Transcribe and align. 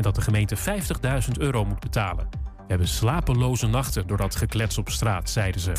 en 0.00 0.06
dat 0.06 0.14
de 0.14 0.20
gemeente 0.20 0.56
50.000 0.56 0.62
euro 1.38 1.64
moet 1.64 1.80
betalen. 1.80 2.28
We 2.30 2.66
hebben 2.66 2.88
slapeloze 2.88 3.66
nachten 3.66 4.06
door 4.06 4.16
dat 4.16 4.36
geklets 4.36 4.78
op 4.78 4.88
straat, 4.88 5.30
zeiden 5.30 5.60
ze. 5.60 5.72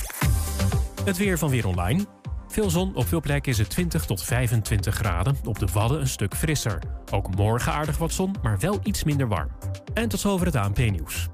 Het 1.05 1.17
weer 1.17 1.37
van 1.37 1.49
Weer 1.49 1.67
Online. 1.67 2.05
Veel 2.47 2.69
zon, 2.69 2.95
op 2.95 3.07
veel 3.07 3.21
plekken 3.21 3.51
is 3.51 3.57
het 3.57 3.69
20 3.69 4.05
tot 4.05 4.23
25 4.23 4.95
graden. 4.95 5.37
Op 5.43 5.59
de 5.59 5.67
Wadden 5.73 5.99
een 5.99 6.07
stuk 6.07 6.35
frisser. 6.35 6.79
Ook 7.11 7.35
morgen 7.35 7.73
aardig 7.73 7.97
wat 7.97 8.11
zon, 8.11 8.35
maar 8.41 8.59
wel 8.59 8.79
iets 8.83 9.03
minder 9.03 9.27
warm. 9.27 9.49
En 9.93 10.09
tot 10.09 10.19
zover 10.19 10.45
het 10.45 10.55
ANP-nieuws. 10.55 11.27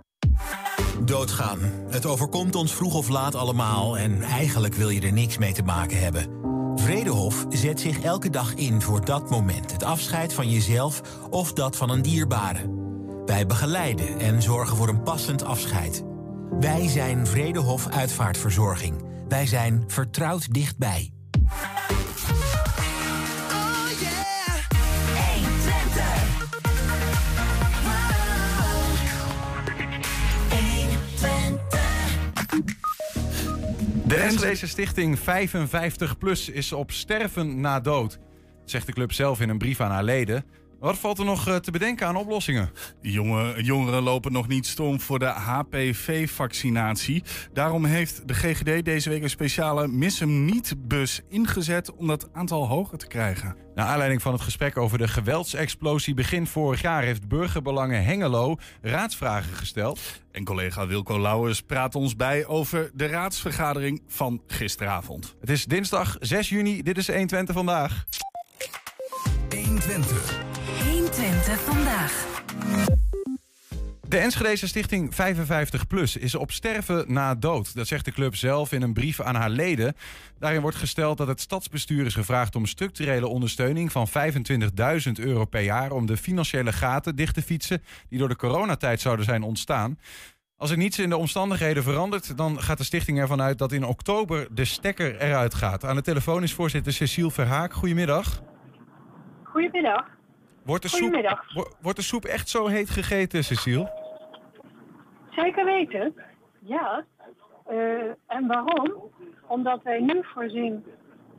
Doodgaan. 1.06 1.60
Het 1.90 2.06
overkomt 2.06 2.56
ons 2.56 2.74
vroeg 2.74 2.94
of 2.94 3.10
laat 3.10 3.36
allemaal 3.36 3.98
en 3.98 4.22
eigenlijk 4.22 4.74
wil 4.74 4.90
je 4.90 5.02
er 5.02 5.14
niks 5.14 5.38
mee 5.38 5.54
te 5.54 5.64
maken 5.64 6.00
hebben. 6.00 6.26
Vredehof 6.76 7.46
zet 7.50 7.80
zich 7.80 8.02
elke 8.02 8.30
dag 8.30 8.54
in 8.54 8.82
voor 8.82 9.06
dat 9.06 9.30
moment. 9.30 9.72
Het 9.72 9.84
afscheid 9.84 10.34
van 10.34 10.50
jezelf 10.50 11.02
of 11.30 11.54
dat 11.54 11.76
van 11.76 11.90
een 11.90 12.02
dierbare. 12.02 12.77
Wij 13.28 13.46
begeleiden 13.46 14.20
en 14.20 14.42
zorgen 14.42 14.78
voor 14.78 14.88
een 14.88 15.04
passend 15.04 15.44
afscheid. 15.44 16.04
Wij 16.60 16.88
zijn 16.88 17.28
Vredehof 17.28 17.88
Uitvaartverzorging. 17.88 19.04
Wij 19.28 19.46
zijn 19.46 19.84
vertrouwd 19.88 20.54
dichtbij. 20.54 21.12
De 34.06 34.16
Enschede 34.16 34.68
Stichting 34.68 35.20
55 35.20 36.18
Plus 36.18 36.50
is 36.50 36.74
op 36.74 36.92
sterven 36.92 37.62
na 37.62 37.80
dood. 37.80 38.20
zegt 38.66 38.86
de 38.86 38.94
club 38.94 39.12
zelf 39.12 39.42
in 39.42 39.50
een 39.50 39.58
brief 39.58 39.82
aan 39.82 39.92
haar 39.92 40.04
leden. 40.04 40.46
Wat 40.80 40.98
valt 40.98 41.20
er 41.20 41.26
nog 41.26 41.48
eh, 41.48 41.56
te 41.56 41.72
bedenken 41.72 42.08
aan 42.08 42.16
oplossingen? 42.16 42.72
Jonge, 43.02 43.64
jongeren 43.64 44.04
lopen 44.04 44.32
nog 44.32 44.48
niet 44.48 44.66
stom 44.66 45.00
voor 45.00 45.20
de 45.20 45.26
HPV-vaccinatie. 45.26 47.24
Daarom 47.54 47.86
heeft 47.86 48.28
de 48.28 48.34
GGD 48.34 48.86
deze 48.86 49.10
week 49.10 49.24
een 49.24 49.30
speciale 49.30 49.88
Miss 49.88 50.20
hem 50.20 50.46
niet-bus 50.46 51.22
ingezet 51.30 51.96
om 51.96 52.08
dat 52.08 52.30
aantal 52.34 52.68
hoger 52.68 52.98
te 52.98 53.08
krijgen. 53.08 53.56
Naar 53.76 53.86
aanleiding 53.86 54.22
van 54.22 54.34
het 54.34 54.42
gesprek 54.42 54.78
over 54.78 54.98
de 54.98 55.08
geweldsexplosie 55.08 56.14
begin 56.14 56.48
vorig 56.48 56.82
jaar 56.82 57.04
heeft 57.04 57.28
Burgerbelangen 57.28 58.04
Hengelo 58.04 58.56
raadsvragen 58.82 59.54
gesteld. 59.54 60.00
En 60.32 60.44
collega 60.44 60.88
Wilco 60.88 61.20
Lauwers 61.20 61.62
praat 61.62 61.96
ons 61.96 62.16
bij 62.16 62.46
over 62.46 62.92
de 62.94 63.06
raadsvergadering 63.06 64.02
van 64.08 64.42
gisteravond. 64.48 65.36
Het 65.40 65.50
is 65.50 65.66
dinsdag 65.66 66.16
6 66.20 66.50
juni, 66.50 66.84
dit 66.84 66.98
is 66.98 67.08
120 67.08 67.56
vandaag. 67.56 68.06
120. 69.50 70.57
120 71.08 71.60
vandaag. 71.60 72.26
De 74.08 74.18
Enschedeze 74.18 74.68
Stichting 74.68 75.16
55 75.16 75.88
Plus 75.88 76.18
is 76.18 76.36
op 76.36 76.52
sterven 76.52 77.14
na 77.14 77.36
dood. 77.36 77.76
Dat 77.76 77.88
zegt 77.88 78.06
de 78.06 78.12
club 78.12 78.36
zelf 78.36 78.72
in 78.72 78.82
een 78.82 78.94
brief 78.94 79.22
aan 79.22 79.36
haar 79.36 79.50
leden. 79.50 79.96
Daarin 80.40 80.62
wordt 80.62 80.78
gesteld 80.78 81.18
dat 81.18 81.28
het 81.28 81.42
stadsbestuur 81.42 82.06
is 82.06 82.14
gevraagd 82.14 82.56
om 82.56 82.66
structurele 82.66 83.28
ondersteuning 83.28 83.92
van 83.92 84.08
25.000 84.08 85.12
euro 85.14 85.46
per 85.46 85.62
jaar 85.62 85.92
om 85.92 86.06
de 86.06 86.18
financiële 86.18 86.72
gaten 86.72 87.16
dicht 87.16 87.34
te 87.34 87.42
fietsen 87.42 87.84
die 88.10 88.20
door 88.20 88.30
de 88.30 88.36
coronatijd 88.36 89.02
zouden 89.02 89.26
zijn 89.26 89.44
ontstaan. 89.44 90.00
Als 90.56 90.72
er 90.72 90.78
niets 90.78 91.00
in 91.00 91.10
de 91.10 91.18
omstandigheden 91.18 91.84
verandert, 91.84 92.38
dan 92.38 92.62
gaat 92.62 92.78
de 92.78 92.84
stichting 92.84 93.20
ervan 93.20 93.42
uit 93.42 93.58
dat 93.58 93.72
in 93.72 93.86
oktober 93.86 94.48
de 94.52 94.66
stekker 94.66 95.22
eruit 95.22 95.54
gaat. 95.54 95.86
Aan 95.86 95.96
de 95.96 96.02
telefoon 96.02 96.44
is 96.44 96.54
voorzitter 96.54 96.94
Cecile 96.94 97.32
Verhaak. 97.32 97.74
Goedemiddag. 97.74 98.42
Goedemiddag. 99.44 100.17
Wordt 100.68 100.82
de, 100.84 100.90
soep, 100.90 101.44
wo- 101.54 101.72
wordt 101.82 101.98
de 101.98 102.04
soep 102.04 102.26
echt 102.26 102.50
zo 102.50 102.68
heet 102.68 102.90
gegeten, 102.90 103.44
Cecile? 103.44 103.92
Zeker 105.30 105.66
weten. 105.66 106.14
Ja. 106.60 107.06
Eh, 107.66 107.78
en 108.28 108.48
waarom? 108.48 108.94
Omdat 109.48 109.84
wij 109.84 110.00
nu 110.02 110.20
voorzien 110.24 110.86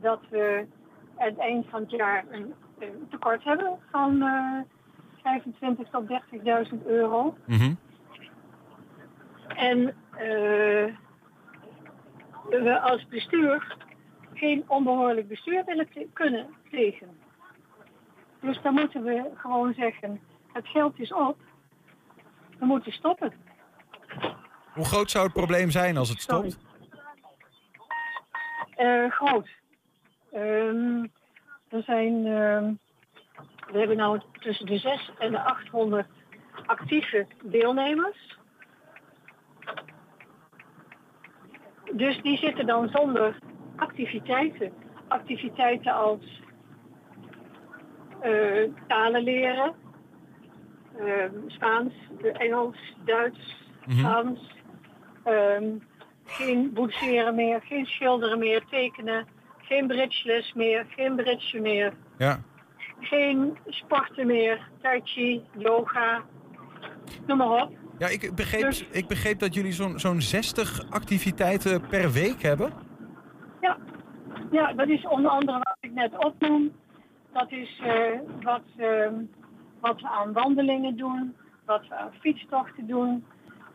dat 0.01 0.19
we 0.29 0.65
aan 1.17 1.27
het 1.27 1.37
eind 1.37 1.65
van 1.69 1.81
het 1.81 1.91
jaar 1.91 2.25
een, 2.29 2.53
een 2.79 3.07
tekort 3.09 3.43
hebben 3.43 3.77
van 3.91 4.21
eh 4.21 4.59
25.000 5.19 5.89
tot 5.91 6.07
30.000 6.07 6.85
euro. 6.85 7.37
Mhm. 7.45 7.73
En 9.47 9.87
eh, 10.11 10.93
we 12.49 12.79
als 12.81 13.07
bestuur 13.07 13.75
geen 14.33 14.63
onbehoorlijk 14.67 15.27
bestuur 15.27 15.63
willen 15.65 15.87
kunnen 16.13 16.47
plegen. 16.69 17.18
Dus 18.39 18.61
dan 18.61 18.73
moeten 18.73 19.03
we 19.03 19.29
gewoon 19.35 19.73
zeggen, 19.73 20.19
het 20.53 20.67
geld 20.67 20.99
is 20.99 21.13
op. 21.13 21.37
We 22.59 22.65
moeten 22.65 22.91
stoppen. 22.91 23.33
Hoe 24.73 24.85
groot 24.85 25.11
zou 25.11 25.23
het 25.23 25.33
probleem 25.33 25.71
zijn 25.71 25.97
als 25.97 26.09
het 26.09 26.21
stopt? 26.21 26.57
Eh, 28.75 29.11
groot. 29.11 29.49
Ehm, 30.31 31.05
er 31.69 31.83
zijn, 31.83 32.25
ehm, 32.25 32.73
we 33.71 33.77
hebben 33.79 33.97
nou 33.97 34.21
tussen 34.31 34.65
de 34.65 34.77
6 34.77 35.11
en 35.19 35.31
de 35.31 35.39
800 35.39 36.07
actieve 36.65 37.27
deelnemers. 37.43 38.37
Dus 41.93 42.21
die 42.21 42.37
zitten 42.37 42.65
dan 42.65 42.89
zonder 42.89 43.37
activiteiten. 43.75 44.73
Activiteiten 45.07 45.93
als 45.93 46.41
eh, 48.21 48.69
talen 48.87 49.23
leren, 49.23 49.73
ehm, 50.97 51.31
Spaans, 51.47 51.93
Engels, 52.33 52.77
Duits, 53.05 53.55
Mhm. 53.85 53.99
Frans. 53.99 54.39
Ehm, 55.23 55.65
geen 56.25 56.73
boetseren 56.73 57.35
meer, 57.35 57.61
geen 57.61 57.85
schilderen 57.85 58.39
meer, 58.39 58.63
tekenen, 58.69 59.25
geen 59.57 59.87
bridgeles 59.87 60.53
meer, 60.53 60.85
geen 60.95 61.15
bridge 61.15 61.59
meer, 61.59 61.93
Ja. 62.17 62.39
geen 62.99 63.57
sporten 63.67 64.27
meer, 64.27 64.67
tai 64.81 65.01
chi, 65.03 65.41
yoga, 65.57 66.21
noem 67.27 67.37
maar 67.37 67.61
op. 67.63 67.71
Ja, 67.97 68.07
ik 68.07 68.35
begreep, 68.35 68.61
Dus- 68.61 68.85
ik 68.91 69.07
begreep 69.07 69.39
dat 69.39 69.53
jullie 69.53 69.71
zo'n 69.71 69.99
zo'n 69.99 70.21
60 70.21 70.81
activiteiten 70.89 71.81
per 71.87 72.11
week 72.11 72.41
hebben. 72.41 72.71
Ja. 73.61 73.77
ja, 74.51 74.73
dat 74.73 74.87
is 74.87 75.07
onder 75.07 75.31
andere 75.31 75.57
wat 75.57 75.77
ik 75.79 75.93
net 75.93 76.17
opnoem. 76.25 76.71
Dat 77.31 77.51
is 77.51 77.79
eh, 77.83 78.19
wat, 78.41 78.61
ehm, 78.77 79.13
wat 79.79 80.01
we 80.01 80.07
aan 80.07 80.33
wandelingen 80.33 80.95
doen, 80.97 81.35
wat 81.65 81.87
we 81.87 81.95
aan 81.95 82.13
fietstochten 82.19 82.87
doen, 82.87 83.25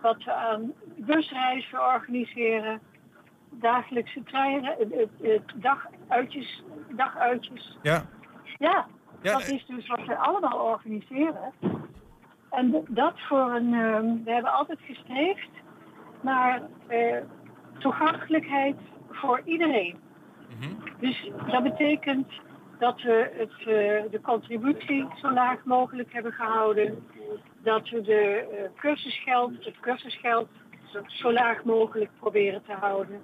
wat 0.00 0.24
we 0.24 0.32
aan 0.32 0.72
busreizen 0.96 1.80
organiseren, 1.94 2.80
dagelijkse 3.50 4.22
treinen, 4.22 4.76
eh, 4.90 5.34
eh, 5.34 5.40
daguitjes, 5.54 6.62
daguitjes. 6.90 7.78
Ja. 7.82 8.06
Ja, 8.58 8.86
Ja, 9.22 9.32
dat 9.32 9.48
is 9.48 9.66
dus 9.66 9.86
wat 9.86 10.06
we 10.06 10.16
allemaal 10.16 10.58
organiseren. 10.58 11.52
En 12.50 12.84
dat 12.88 13.20
voor 13.20 13.54
een. 13.54 13.74
ehm, 13.74 14.24
we 14.24 14.30
hebben 14.32 14.52
altijd 14.52 14.78
gestreefd 14.82 15.50
naar 16.20 16.62
toegankelijkheid 17.78 18.76
voor 19.10 19.40
iedereen. 19.44 19.96
Dus 21.00 21.30
dat 21.46 21.62
betekent 21.62 22.26
dat 22.78 23.02
we 23.02 23.30
het, 23.36 23.58
eh, 23.58 24.10
de 24.10 24.20
contributie 24.22 25.06
zo 25.20 25.30
laag 25.32 25.64
mogelijk 25.64 26.12
hebben 26.12 26.32
gehouden. 26.32 27.06
Dat 27.62 27.88
we 27.88 28.00
de 28.00 28.48
eh, 28.50 28.80
cursusgeld, 28.80 29.64
het 29.64 29.80
cursusgeld 29.80 30.48
zo 31.06 31.32
laag 31.32 31.64
mogelijk 31.64 32.10
proberen 32.18 32.62
te 32.62 32.72
houden. 32.72 33.22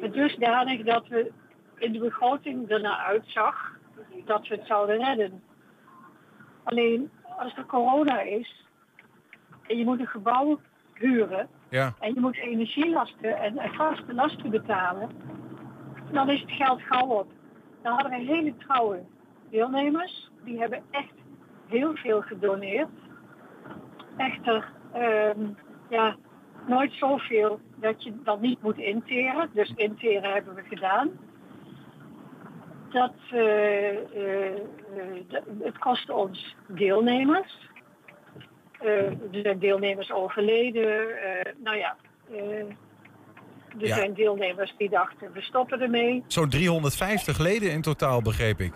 Maar 0.00 0.10
dusdanig 0.10 0.82
dat 0.82 1.08
we 1.08 1.32
in 1.78 1.92
de 1.92 1.98
begroting 1.98 2.68
ernaar 2.70 2.98
uitzag 2.98 3.78
dat 4.24 4.48
we 4.48 4.54
het 4.54 4.66
zouden 4.66 5.04
redden. 5.04 5.42
Alleen 6.62 7.10
als 7.38 7.56
er 7.56 7.66
corona 7.66 8.20
is 8.20 8.64
en 9.66 9.76
je 9.76 9.84
moet 9.84 10.00
een 10.00 10.06
gebouw 10.06 10.60
huren 10.94 11.48
Ja. 11.68 11.94
en 11.98 12.14
je 12.14 12.20
moet 12.20 12.36
energielasten 12.36 13.38
en, 13.38 13.58
en 13.58 13.72
vaste 13.72 14.14
lasten 14.14 14.50
betalen, 14.50 15.10
dan 16.12 16.30
is 16.30 16.40
het 16.40 16.50
geld 16.50 16.82
gauw 16.82 17.06
op. 17.06 17.32
Dan 17.82 17.92
hadden 17.92 18.10
we 18.10 18.32
hele 18.32 18.56
trouwe 18.56 19.02
deelnemers, 19.50 20.30
die 20.44 20.58
hebben 20.58 20.82
echt 20.90 21.14
heel 21.66 21.94
veel 21.94 22.20
gedoneerd. 22.20 22.88
Echter, 24.16 24.72
ehm, 24.92 25.48
ja, 25.88 26.16
nooit 26.66 26.92
zoveel 26.92 27.60
dat 27.74 28.02
je 28.02 28.22
dat 28.22 28.40
niet 28.40 28.62
moet 28.62 28.78
interen. 28.78 29.50
Dus 29.52 29.72
interen 29.76 30.32
hebben 30.32 30.54
we 30.54 30.62
gedaan. 30.62 31.10
Dat, 32.88 33.14
eh, 33.30 33.88
eh, 33.90 34.54
eh, 34.54 34.62
het 35.58 35.78
kostte 35.78 36.14
ons 36.14 36.56
deelnemers. 36.66 37.68
Eh, 38.80 39.06
er 39.06 39.40
zijn 39.42 39.58
deelnemers 39.58 40.12
overleden. 40.12 41.08
nou 41.56 41.76
ja, 41.76 41.96
er 43.78 43.86
Ja. 43.86 43.94
zijn 43.96 44.14
deelnemers 44.14 44.74
die 44.78 44.88
dachten, 44.90 45.32
we 45.32 45.40
stoppen 45.42 45.80
ermee. 45.80 46.24
Zo'n 46.26 46.48
350 46.48 47.38
leden 47.38 47.70
in 47.72 47.82
totaal, 47.82 48.22
begreep 48.22 48.60
ik. 48.60 48.72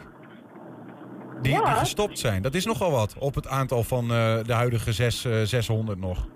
die, 1.43 1.53
Ja. 1.53 1.59
die 1.65 1.75
gestopt 1.75 2.19
zijn. 2.19 2.43
Dat 2.43 2.55
is 2.55 2.65
nogal 2.67 2.91
wat 2.91 3.17
op 3.19 3.35
het 3.35 3.49
aantal 3.49 3.83
van 3.83 4.03
eh, 4.11 4.39
de 4.45 4.53
huidige 4.53 4.93
zes, 4.93 5.25
eh, 5.25 5.41
600 5.43 5.99
nog. 5.99 6.27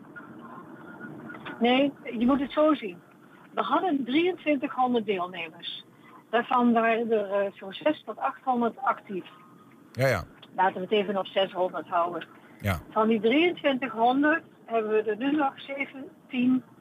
Nee, 1.60 1.92
je 2.18 2.26
moet 2.26 2.40
het 2.40 2.52
zo 2.52 2.74
zien. 2.74 2.96
We 3.54 3.60
hadden 3.62 4.04
2300 4.04 5.06
deelnemers. 5.06 5.84
Daarvan 6.30 6.72
waren 6.72 7.10
er 7.12 7.30
eh, 7.30 7.52
zo'n 7.52 7.72
600 7.72 8.04
tot 8.04 8.18
800 8.18 8.74
actief. 8.82 9.24
Ja, 9.92 10.06
ja. 10.06 10.24
Laten 10.56 10.74
we 10.74 10.80
het 10.80 10.90
even 10.90 11.16
op 11.18 11.26
600 11.26 11.88
houden. 11.88 12.26
ja. 12.60 12.80
Van 12.90 13.08
die 13.08 13.20
2300 13.20 14.42
hebben 14.66 14.90
we 14.90 15.02
er 15.02 15.16
nu 15.16 15.30
nog 15.36 15.52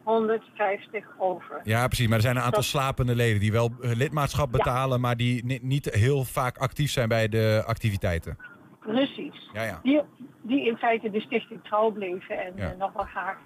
1750 0.08 1.06
over. 1.18 1.62
Ja, 1.64 1.88
precies. 1.88 2.06
Maar 2.08 2.16
er 2.16 2.22
zijn 2.22 2.36
een 2.36 2.42
aantal 2.42 2.62
Dat- 2.62 2.70
slapende 2.70 3.16
leden 3.16 3.40
die 3.40 3.52
wel 3.52 3.72
lidmaatschap 3.80 4.52
betalen, 4.52 5.02
maar 5.02 5.18
die 5.18 5.46
ni- 5.46 5.60
niet 5.62 5.86
heel 5.94 6.24
vaak 6.24 6.58
actief 6.58 6.92
zijn 6.92 7.08
bij 7.10 7.28
de 7.28 7.64
activiteiten. 7.66 8.38
Precies. 8.80 9.50
Ja, 9.54 9.64
ja. 9.64 9.80
Die, 9.84 10.02
die 10.42 10.66
in 10.68 10.78
feite 10.78 11.10
de 11.10 11.20
stichting 11.22 11.64
trouw 11.64 11.92
bleven 11.92 12.38
en 12.46 12.54
Ja. 12.56 12.72
eh, 12.72 12.78
nog 12.78 12.94
wel 12.94 13.04
graag 13.06 13.38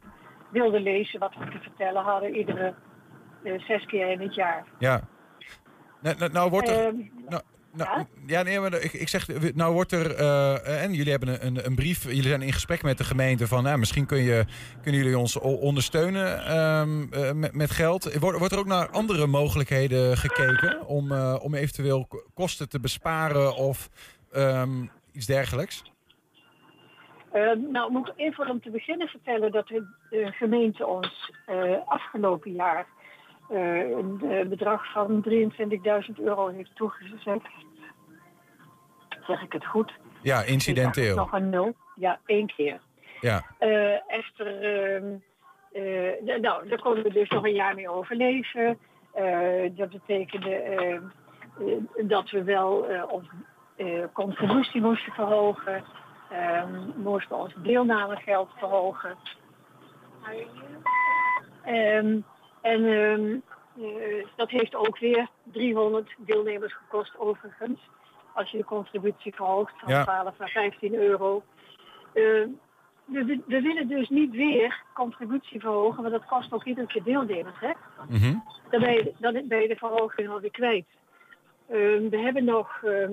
wilden 0.51 0.81
lezen 0.81 1.19
wat 1.19 1.33
we 1.39 1.45
te 1.49 1.57
vertellen 1.61 2.03
hadden 2.03 2.35
iedere 2.35 2.73
eh, 3.43 3.59
zes 3.61 3.85
keer 3.85 4.11
in 4.11 4.19
het 4.21 4.35
jaar. 4.35 4.65
Ja. 4.79 5.01
Nou, 6.01 6.15
nou, 6.17 6.31
nou 6.31 6.49
wordt 6.49 6.69
er... 6.69 6.85
Ehm, 6.85 6.95
Nou, 7.29 7.41
nou, 7.73 8.05
Ja? 8.25 8.43
nee, 8.43 8.59
maar 8.59 8.73
ik, 8.73 8.93
ik 8.93 9.07
zeg, 9.07 9.27
nou 9.55 9.73
wordt 9.73 9.91
er, 9.91 10.15
eh, 10.15 10.83
en 10.83 10.93
jullie 10.93 11.11
hebben 11.11 11.29
een, 11.29 11.45
een, 11.45 11.65
een 11.65 11.75
brief, 11.75 12.03
jullie 12.03 12.21
zijn 12.23 12.41
in 12.41 12.53
gesprek 12.53 12.83
met 12.83 12.97
de 12.97 13.03
gemeente 13.03 13.47
van, 13.47 13.63
nou, 13.63 13.77
misschien 13.77 14.05
kun 14.05 14.23
je, 14.23 14.45
kunnen 14.81 15.01
jullie 15.01 15.17
ons 15.17 15.39
ondersteunen 15.39 16.45
ehm, 16.45 17.13
eh, 17.13 17.31
met, 17.31 17.53
met 17.53 17.71
geld. 17.71 18.19
Wordt, 18.19 18.37
wordt 18.37 18.53
er 18.53 18.59
ook 18.59 18.65
naar 18.65 18.89
andere 18.89 19.27
mogelijkheden 19.27 20.17
gekeken 20.17 20.85
om, 20.85 21.11
eh, 21.11 21.37
om 21.41 21.55
eventueel 21.55 22.07
kosten 22.33 22.69
te 22.69 22.79
besparen 22.79 23.55
of 23.55 23.89
ehm, 24.31 24.85
iets 25.11 25.25
dergelijks? 25.25 25.83
Eh, 27.31 27.51
nou, 27.71 27.91
moet 27.91 28.07
ik 28.07 28.13
even 28.15 28.49
om 28.49 28.61
te 28.61 28.69
beginnen 28.69 29.07
vertellen 29.07 29.51
dat 29.51 29.67
de, 29.67 29.85
gemeente 30.31 30.85
ons 30.85 31.31
afgelopen 31.85 32.51
jaar 32.51 32.87
een 33.51 34.21
eh, 34.21 34.47
bedrag 34.47 34.91
van 34.91 35.25
23.000 35.29 36.15
euro 36.15 36.47
heeft 36.47 36.75
toegezegd. 36.75 37.49
Zeg 39.27 39.41
ik 39.41 39.53
het 39.53 39.65
goed? 39.65 39.91
Ja, 40.21 40.41
incidenteel. 40.43 41.15
Nog 41.15 41.31
een 41.33 41.49
nul. 41.49 41.75
Ja, 41.95 42.19
één 42.25 42.47
keer. 42.47 42.79
Ja, 43.19 43.43
Eh, 43.57 44.11
echter, 44.11 44.61
ehm, 44.61 45.05
eh, 45.71 46.39
nou, 46.41 46.67
daar 46.69 46.79
konden 46.81 47.03
we 47.03 47.11
dus 47.13 47.29
nog 47.29 47.43
een 47.43 47.53
jaar 47.53 47.75
mee 47.75 47.89
overleven. 47.89 48.77
Eh, 49.13 49.69
dat 49.75 49.89
betekende 49.89 50.55
ehm, 50.55 51.01
eh, 51.59 52.07
dat 52.07 52.29
we 52.29 52.43
wel 52.43 52.87
eh, 52.87 53.03
onze 53.11 53.29
eh, 53.75 54.03
contributie 54.13 54.81
moesten 54.81 55.13
verhogen. 55.13 55.83
Ehm, 56.29 56.89
moesten 56.95 57.37
ons 57.37 57.53
deelnamegeld 57.57 58.49
verhogen. 58.57 59.15
En 62.61 62.85
ehm, 62.85 63.35
eh, 63.85 64.25
dat 64.35 64.49
heeft 64.49 64.75
ook 64.75 64.99
weer 64.99 65.27
300 65.43 66.13
deelnemers 66.17 66.73
gekost 66.75 67.17
overigens. 67.17 67.79
Als 68.33 68.51
je 68.51 68.57
de 68.57 68.63
contributie 68.63 69.35
verhoogt 69.35 69.73
van 69.79 69.89
Ja. 69.89 70.03
12 70.03 70.37
naar 70.37 70.49
15 70.49 70.93
euro. 70.95 71.43
Ehm, 72.13 72.47
we, 73.05 73.41
we- 73.47 73.61
willen 73.61 73.87
dus 73.87 74.09
niet 74.09 74.31
weer 74.31 74.83
contributie 74.93 75.59
verhogen, 75.59 76.01
want 76.01 76.13
dat 76.13 76.25
kost 76.25 76.51
ook 76.53 76.63
iedere 76.65 76.87
keer 76.87 77.03
deelnemers. 77.03 77.59
Hè? 77.59 77.71
Dan, 78.69 78.79
ben 78.81 78.93
je, 78.93 79.13
dan 79.17 79.47
ben 79.47 79.61
je 79.61 79.67
de 79.67 79.75
verhoging 79.75 80.29
alweer 80.29 80.51
kwijt. 80.51 80.85
Ehm, 81.69 82.09
we 82.09 82.17
hebben 82.17 82.43
nog, 82.43 82.83
eh, 82.83 83.07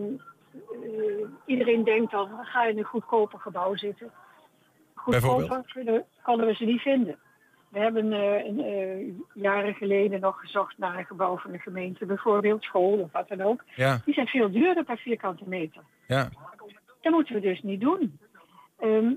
iedereen 1.44 1.84
denkt 1.84 2.10
dan, 2.10 2.28
ga 2.42 2.64
je 2.64 2.72
in 2.72 2.78
een 2.78 2.84
goedkoper 2.84 3.38
gebouw 3.38 3.76
zitten. 3.76 4.10
Goedkoper 4.94 5.62
kunnen, 5.72 6.04
konden 6.22 6.46
we 6.46 6.54
ze 6.54 6.64
niet 6.64 6.80
vinden. 6.80 7.18
We 7.69 7.79
hebben 7.79 8.12
eh, 8.12 8.99
eh, 8.99 9.15
jaren 9.35 9.75
geleden 9.75 10.20
nog 10.20 10.41
gezocht 10.41 10.79
naar 10.79 10.99
een 10.99 11.05
gebouw 11.05 11.37
van 11.37 11.53
de 11.53 11.59
gemeente, 11.59 12.06
bijvoorbeeld 12.06 12.62
school 12.62 12.99
of 12.99 13.12
wat 13.12 13.29
dan 13.29 13.41
ook. 13.41 13.65
ja, 13.75 14.00
Die 14.05 14.15
zijn 14.15 14.26
veel 14.26 14.50
duurder 14.50 14.85
per 14.85 14.99
vierkante 14.99 15.44
meter. 15.47 15.82
ja. 16.06 16.29
Dat 17.00 17.12
moeten 17.12 17.35
we 17.35 17.41
dus 17.41 17.62
niet 17.62 17.81
doen. 17.81 18.19
Eh, 18.79 19.09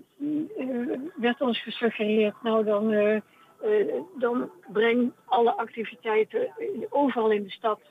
werd 1.16 1.42
ons 1.42 1.64
gesuggereerd, 1.64 2.36
nou 2.44 2.64
dan, 2.64 2.92
dan 4.20 4.52
breng 4.72 5.12
alle 5.26 5.54
activiteiten 5.54 6.50
overal 6.90 7.32
in 7.32 7.44
de 7.44 7.50
stad 7.50 7.82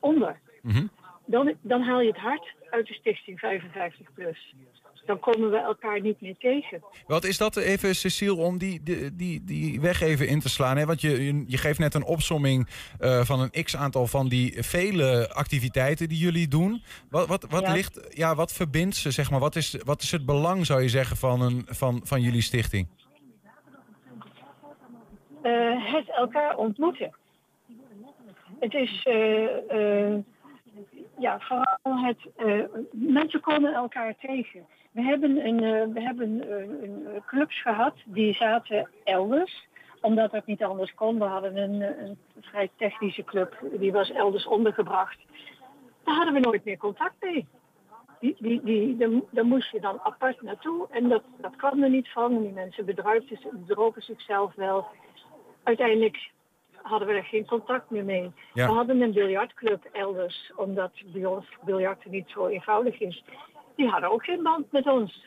onder. 0.00 0.40
Mhm. 0.62 0.86
Dan, 1.26 1.54
dan 1.60 1.82
haal 1.82 2.00
je 2.00 2.08
het 2.08 2.16
hart 2.20 2.54
uit 2.70 2.86
de 2.86 2.94
stichting 2.94 3.38
55 3.38 4.12
plus. 4.14 4.54
Dan 5.06 5.20
komen 5.20 5.50
we 5.50 5.56
elkaar 5.56 6.00
niet 6.00 6.20
meer 6.20 6.36
tegen. 6.38 6.82
Wat 7.06 7.24
is 7.24 7.38
dat 7.38 7.56
even, 7.56 7.94
Cecile, 7.94 8.34
om 8.36 8.58
die, 8.58 8.82
die, 8.82 9.16
die, 9.16 9.44
die 9.44 9.80
weg 9.80 10.00
even 10.00 10.28
in 10.28 10.40
te 10.40 10.48
slaan? 10.48 10.76
Hè? 10.76 10.86
Want 10.86 11.00
je, 11.00 11.44
je, 11.46 11.58
geeft 11.58 11.78
net 11.78 11.94
een 11.94 12.04
opsomming 12.04 12.68
eh, 12.98 13.24
van 13.24 13.40
een 13.40 13.64
x-aantal 13.64 14.06
van 14.06 14.28
die 14.28 14.62
vele 14.62 15.30
activiteiten 15.32 16.08
die 16.08 16.18
jullie 16.18 16.48
doen. 16.48 16.82
Wat, 17.10 17.26
wat, 17.28 17.46
wat, 17.50 17.62
Ja. 17.62 17.72
ligt, 17.72 18.16
ja, 18.16 18.34
wat 18.34 18.52
verbindt 18.52 18.96
ze, 18.96 19.10
zeg 19.10 19.30
maar? 19.30 19.40
Wat 19.40 19.56
is, 19.56 19.76
wat 19.84 20.02
is 20.02 20.10
het 20.10 20.26
belang, 20.26 20.66
zou 20.66 20.82
je 20.82 20.88
zeggen, 20.88 21.16
van, 21.16 21.40
een, 21.40 21.62
van, 21.66 22.00
van 22.04 22.20
jullie 22.20 22.40
stichting? 22.42 22.86
Eh, 25.42 25.92
het 25.94 26.10
elkaar 26.10 26.56
ontmoeten. 26.56 27.14
Het 28.60 28.74
is 28.74 29.02
eh, 29.02 30.16
ja, 31.18 31.40
vooral 31.40 32.04
het. 32.04 32.18
mensen 32.92 33.40
komen 33.40 33.74
elkaar 33.74 34.14
tegen. 34.20 34.66
We 34.96 35.02
hebben, 35.02 35.46
een, 35.46 35.62
eh, 35.62 35.94
we 35.94 36.00
hebben 36.00 36.50
eh, 36.50 36.82
een, 36.82 37.06
eh, 37.06 37.20
clubs 37.26 37.62
gehad 37.62 37.94
die 38.04 38.34
zaten 38.34 38.88
elders, 39.04 39.66
omdat 40.00 40.30
dat 40.30 40.46
niet 40.46 40.64
anders 40.64 40.94
kon. 40.94 41.18
We 41.18 41.24
hadden 41.24 41.56
een, 41.56 41.80
een 41.80 42.18
vrij 42.40 42.70
technische 42.76 43.24
club, 43.24 43.58
die 43.72 43.92
was 43.92 44.12
elders 44.12 44.46
ondergebracht. 44.46 45.18
Daar 46.04 46.14
hadden 46.14 46.34
we 46.34 46.40
nooit 46.40 46.64
meer 46.64 46.76
contact 46.76 47.14
mee. 47.20 47.46
Die, 48.20 48.36
die, 48.38 48.62
die, 48.62 48.96
daar, 48.96 49.10
daar 49.30 49.46
moest 49.46 49.70
je 49.70 49.80
dan 49.80 50.00
apart 50.02 50.42
naartoe 50.42 50.86
en 50.90 51.08
dat, 51.08 51.22
dat 51.40 51.56
kwam 51.56 51.82
er 51.82 51.90
niet 51.90 52.08
van. 52.08 52.42
Die 52.42 52.52
mensen 52.52 52.84
bedrogen 52.84 54.02
zichzelf 54.02 54.54
wel. 54.54 54.86
Uiteindelijk 55.62 56.30
hadden 56.82 57.08
we 57.08 57.14
er 57.14 57.24
geen 57.24 57.46
contact 57.46 57.90
meer 57.90 58.04
mee. 58.04 58.32
Ja. 58.52 58.66
We 58.66 58.72
hadden 58.72 59.00
een 59.00 59.12
biljartclub 59.12 59.84
elders, 59.92 60.52
omdat 60.54 60.92
bij 61.12 61.24
ons 61.24 61.46
biljarten 61.64 62.10
niet 62.10 62.28
zo 62.28 62.46
eenvoudig 62.46 63.00
is. 63.00 63.24
Die 63.76 63.88
hadden 63.88 64.10
ook 64.12 64.24
geen 64.24 64.42
band 64.42 64.72
met 64.72 64.86
ons. 64.86 65.24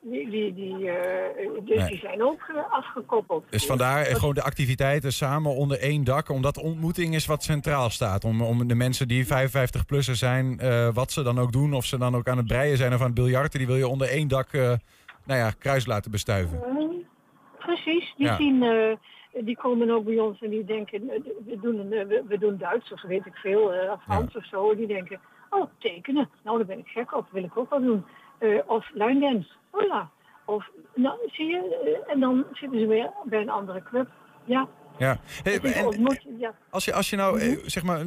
Die, 0.00 0.30
die, 0.30 0.54
die, 0.54 0.90
eh, 0.90 1.64
dus 1.64 1.78
Nee. 1.78 1.88
die 1.88 1.98
zijn 1.98 2.22
ook 2.22 2.40
eh, 2.48 2.72
afgekoppeld. 2.72 3.44
Dus 3.50 3.66
vandaar 3.66 4.02
eh, 4.02 4.14
gewoon 4.14 4.34
de 4.34 4.42
activiteiten 4.42 5.12
samen 5.12 5.54
onder 5.54 5.78
één 5.80 6.04
dak. 6.04 6.28
Omdat 6.28 6.58
ontmoeting 6.58 7.14
is 7.14 7.26
wat 7.26 7.42
centraal 7.42 7.90
staat. 7.90 8.24
Om, 8.24 8.42
om 8.42 8.68
de 8.68 8.74
mensen 8.74 9.08
die 9.08 9.26
55-plusser 9.26 10.14
zijn, 10.16 10.60
wat 10.94 11.12
ze 11.12 11.22
dan 11.22 11.38
ook 11.38 11.52
doen. 11.52 11.74
Of 11.74 11.84
ze 11.84 11.98
dan 11.98 12.14
ook 12.16 12.28
aan 12.28 12.36
het 12.36 12.46
breien 12.46 12.76
zijn 12.76 12.92
of 12.94 13.00
aan 13.00 13.06
het 13.06 13.14
biljarten. 13.14 13.58
Die 13.58 13.68
wil 13.68 13.76
je 13.76 13.88
onder 13.88 14.08
één 14.08 14.28
dak, 14.28 14.52
nou 14.52 14.78
ja, 15.26 15.50
kruis 15.58 15.86
laten 15.86 16.10
bestuiven. 16.10 16.60
Precies, 17.58 18.14
die, 18.16 18.26
Ja. 18.26 18.36
zien, 18.36 18.64
die 19.40 19.56
komen 19.56 19.90
ook 19.90 20.04
bij 20.04 20.18
ons 20.18 20.40
en 20.40 20.50
die 20.50 20.64
denken, 20.64 21.06
we 21.46 21.58
doen, 21.62 21.78
een, 21.78 22.08
we, 22.28 22.38
doen 22.38 22.56
Duits 22.58 22.92
of 22.92 23.02
weet 23.02 23.26
ik 23.26 23.34
veel, 23.34 23.62
of 23.92 24.02
Frans 24.02 24.36
of 24.36 24.46
zo. 24.46 24.76
Die 24.76 24.86
denken, 24.86 25.20
oh, 25.50 25.66
tekenen, 25.78 26.28
nou 26.42 26.56
daar 26.56 26.66
ben 26.66 26.78
ik 26.78 26.88
gek 26.88 27.14
op, 27.14 27.26
wil 27.30 27.44
ik 27.44 27.56
ook 27.56 27.70
wel 27.70 27.80
doen. 27.80 28.04
Eh, 28.38 28.58
of 28.66 28.90
line 28.92 29.20
dance, 29.20 29.48
hola. 29.70 30.10
Of, 30.44 30.70
nou, 30.94 31.18
zie 31.26 31.46
je, 31.46 31.80
eh, 32.06 32.12
en 32.12 32.20
dan 32.20 32.44
zitten 32.52 32.78
ze 32.80 32.86
weer 32.86 33.10
bij 33.24 33.40
een 33.40 33.50
andere 33.50 33.82
club. 33.82 34.08
Ja, 34.44 34.68
Ja. 34.98 35.16
Hey, 35.42 35.60
en 35.60 35.86
ontmoet, 35.86 36.26
ja. 36.38 36.54
Als 36.76 36.84
je, 36.84 36.92
als 36.92 37.10
je 37.10 37.16
nou, 37.16 37.40
eh, 37.40 37.58
zeg 37.66 37.82
maar, 37.82 38.04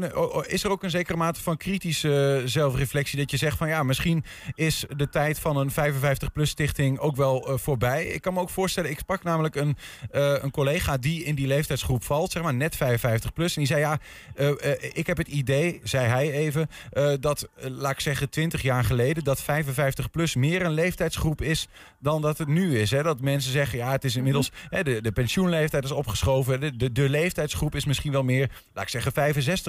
is 0.48 0.64
er 0.64 0.72
ook 0.72 0.84
een 0.84 0.90
zekere 0.90 1.18
mate 1.18 1.42
van 1.42 1.58
kritische 1.58 2.40
eh, 2.42 2.48
zelfreflectie 2.48 3.18
dat 3.18 3.32
je 3.32 3.38
zegt 3.38 3.58
van 3.58 3.68
ja, 3.68 3.84
misschien 3.84 4.24
is 4.56 4.86
de 4.96 5.10
tijd 5.10 5.40
van 5.40 5.58
een 5.58 5.72
55-plus 5.72 6.50
stichting 6.50 7.00
ook 7.00 7.16
wel 7.16 7.48
eh, 7.48 7.58
voorbij. 7.58 8.06
Ik 8.06 8.22
kan 8.22 8.34
me 8.34 8.40
ook 8.40 8.50
voorstellen, 8.50 8.90
ik 8.90 9.00
sprak 9.00 9.24
namelijk 9.24 9.56
een, 9.56 9.78
een 10.12 10.52
collega 10.52 10.98
die 10.98 11.24
in 11.24 11.36
die 11.36 11.48
leeftijdsgroep 11.48 12.04
valt, 12.04 12.32
zeg 12.32 12.44
maar 12.44 12.54
net 12.54 12.76
55-plus. 12.76 13.56
En 13.56 13.62
die 13.62 13.66
zei 13.66 13.80
ja, 13.80 14.00
ik 14.94 15.08
heb 15.08 15.18
het 15.18 15.28
idee, 15.28 15.80
zei 15.84 16.08
hij 16.08 16.32
even, 16.32 16.70
dat, 17.20 17.48
laat 17.56 17.92
ik 17.92 18.00
zeggen, 18.00 18.30
20 18.30 18.62
jaar 18.62 18.84
geleden, 18.84 19.24
dat 19.24 19.42
55-plus 19.42 20.36
meer 20.36 20.62
een 20.62 20.72
leeftijdsgroep 20.72 21.42
is 21.42 21.68
dan 22.00 22.22
dat 22.22 22.38
het 22.38 22.48
nu 22.48 22.80
is. 22.80 22.92
Hè? 22.92 23.04
Dat 23.04 23.22
mensen 23.22 23.52
zeggen, 23.52 23.78
ja, 23.78 23.92
het 23.92 24.04
is 24.04 24.16
inmiddels, 24.16 24.52
hè, 24.70 24.84
de, 24.84 25.02
de 25.02 25.12
pensioenleeftijd 25.12 25.84
is 25.84 25.92
opgeschoven. 25.92 26.60
De, 26.60 26.78
de, 26.78 26.92
de 26.92 27.10
leeftijdsgroep 27.10 27.76
is 27.76 27.86
misschien 27.86 28.12
wel 28.12 28.24
meer, 28.24 28.50
laat 28.74 28.84
ik 28.84 28.90
zeggen, 29.02 29.12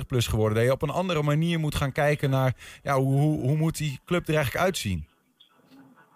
65-plus 0.04 0.26
geworden. 0.26 0.54
Dat 0.56 0.64
je 0.66 0.72
op 0.72 0.82
een 0.82 0.90
andere 0.90 1.22
manier 1.22 1.58
moet 1.58 1.74
gaan 1.74 1.92
kijken 1.92 2.30
naar, 2.30 2.52
ja, 2.82 2.94
hoe, 2.96 3.20
hoe, 3.20 3.40
hoe 3.40 3.56
moet 3.56 3.76
die 3.76 4.00
club 4.04 4.28
er 4.28 4.34
eigenlijk 4.34 4.64
uitzien? 4.64 5.06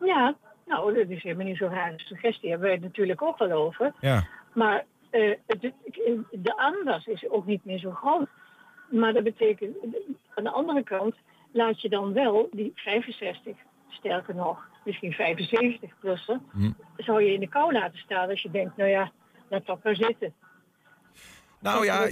Ja, 0.00 0.37
nou, 0.66 0.95
dat 0.95 1.09
is 1.09 1.23
helemaal 1.23 1.47
niet 1.47 1.57
zo'n 1.57 1.69
rare 1.71 1.95
suggestie. 1.97 2.49
Hebben 2.50 2.66
wij 2.66 2.76
het 2.76 2.85
natuurlijk 2.85 3.23
ook 3.23 3.38
wel 3.38 3.52
over. 3.52 3.93
Ja, 4.00 4.26
Maar 4.52 4.85
eh, 5.11 5.35
de, 5.47 5.73
de 6.33 6.57
aanwas 6.57 7.07
is 7.07 7.28
ook 7.28 7.47
niet 7.47 7.64
meer 7.64 7.78
zo 7.78 7.90
groot. 7.90 8.28
Maar 8.90 9.12
dat 9.12 9.25
betekent, 9.25 9.76
aan 10.35 10.45
de 10.45 10.50
andere 10.50 10.83
kant, 10.83 11.14
laat 11.52 11.81
je 11.81 11.88
dan 11.88 12.12
wel 12.12 12.49
die 12.52 12.73
65, 12.75 13.57
sterker 13.88 14.35
nog, 14.35 14.69
misschien 14.85 15.12
75-plussen, 15.12 16.43
Hm. 16.52 16.71
zou 16.97 17.23
je 17.23 17.33
in 17.33 17.40
de 17.40 17.49
kou 17.49 17.73
laten 17.73 17.99
staan 17.99 18.28
als 18.28 18.43
je 18.43 18.50
denkt, 18.50 18.76
nou 18.76 18.90
ja, 18.90 19.11
laat 19.49 19.66
dat 19.66 19.85
maar 19.85 19.97
zitten. 19.97 20.35
Nou 21.64 21.85
ja, 21.85 22.09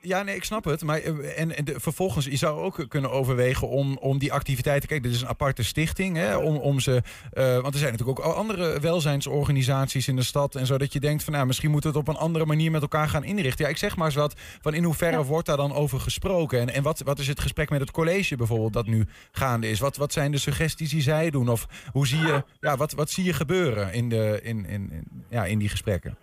ja, 0.00 0.22
nee, 0.22 0.34
ik 0.36 0.44
snap 0.44 0.64
het. 0.64 0.82
Maar 0.82 0.98
eh, 1.00 1.40
en, 1.40 1.56
en 1.56 1.64
de, 1.64 1.80
vervolgens, 1.80 2.24
je 2.26 2.36
zou 2.36 2.60
ook 2.60 2.84
kunnen 2.88 3.10
overwegen 3.10 3.68
om, 3.68 3.96
om 3.98 4.18
die 4.18 4.32
activiteiten. 4.32 4.88
Kijk, 4.88 5.02
dit 5.02 5.12
is 5.12 5.20
een 5.20 5.28
aparte 5.28 5.62
stichting. 5.64 6.16
Hè, 6.16 6.36
om, 6.36 6.56
om 6.56 6.80
ze. 6.80 7.02
eh, 7.32 7.60
want 7.60 7.74
er 7.74 7.80
zijn 7.80 7.92
natuurlijk 7.92 8.18
ook 8.18 8.24
andere 8.34 8.80
welzijnsorganisaties 8.80 10.08
in 10.08 10.16
de 10.16 10.22
stad. 10.22 10.54
En 10.54 10.66
zo 10.66 10.78
dat 10.78 10.92
je 10.92 11.00
denkt 11.00 11.24
van 11.24 11.32
nou, 11.32 11.46
misschien 11.46 11.70
moeten 11.70 11.92
we 11.92 11.98
het 11.98 12.08
op 12.08 12.14
een 12.14 12.20
andere 12.20 12.46
manier 12.46 12.70
met 12.70 12.82
elkaar 12.82 13.08
gaan 13.08 13.24
inrichten. 13.24 13.64
Ja, 13.64 13.70
ik 13.70 13.76
zeg 13.76 13.96
maar 13.96 14.06
eens 14.06 14.14
wat. 14.14 14.34
Van 14.60 14.74
in 14.74 14.84
hoeverre 14.84 15.16
Ja. 15.16 15.22
wordt 15.24 15.46
daar 15.46 15.56
dan 15.56 15.72
over 15.74 16.00
gesproken? 16.00 16.60
En, 16.60 16.70
en 16.74 16.82
wat, 16.82 17.00
wat 17.00 17.18
is 17.18 17.26
het 17.28 17.40
gesprek 17.40 17.70
met 17.70 17.80
het 17.80 17.90
college 17.90 18.36
bijvoorbeeld 18.36 18.72
dat 18.72 18.86
nu 18.86 19.06
gaande 19.32 19.68
is? 19.70 19.78
Wat, 19.80 19.96
wat 19.96 20.12
zijn 20.12 20.30
de 20.30 20.38
suggesties 20.38 20.90
die 20.90 21.02
zij 21.02 21.30
doen? 21.30 21.48
Of 21.48 21.66
hoe 21.92 22.06
zie 22.06 22.20
je, 22.20 22.44
ja, 22.60 22.76
wat, 22.76 22.92
wat 22.92 23.10
zie 23.10 23.24
je 23.24 23.32
gebeuren 23.32 23.92
in, 23.92 24.08
de, 24.08 24.40
in, 24.42 24.66
in, 24.66 24.90
in, 24.92 25.24
ja, 25.30 25.44
in 25.44 25.58
die 25.58 25.68
gesprekken? 25.68 26.16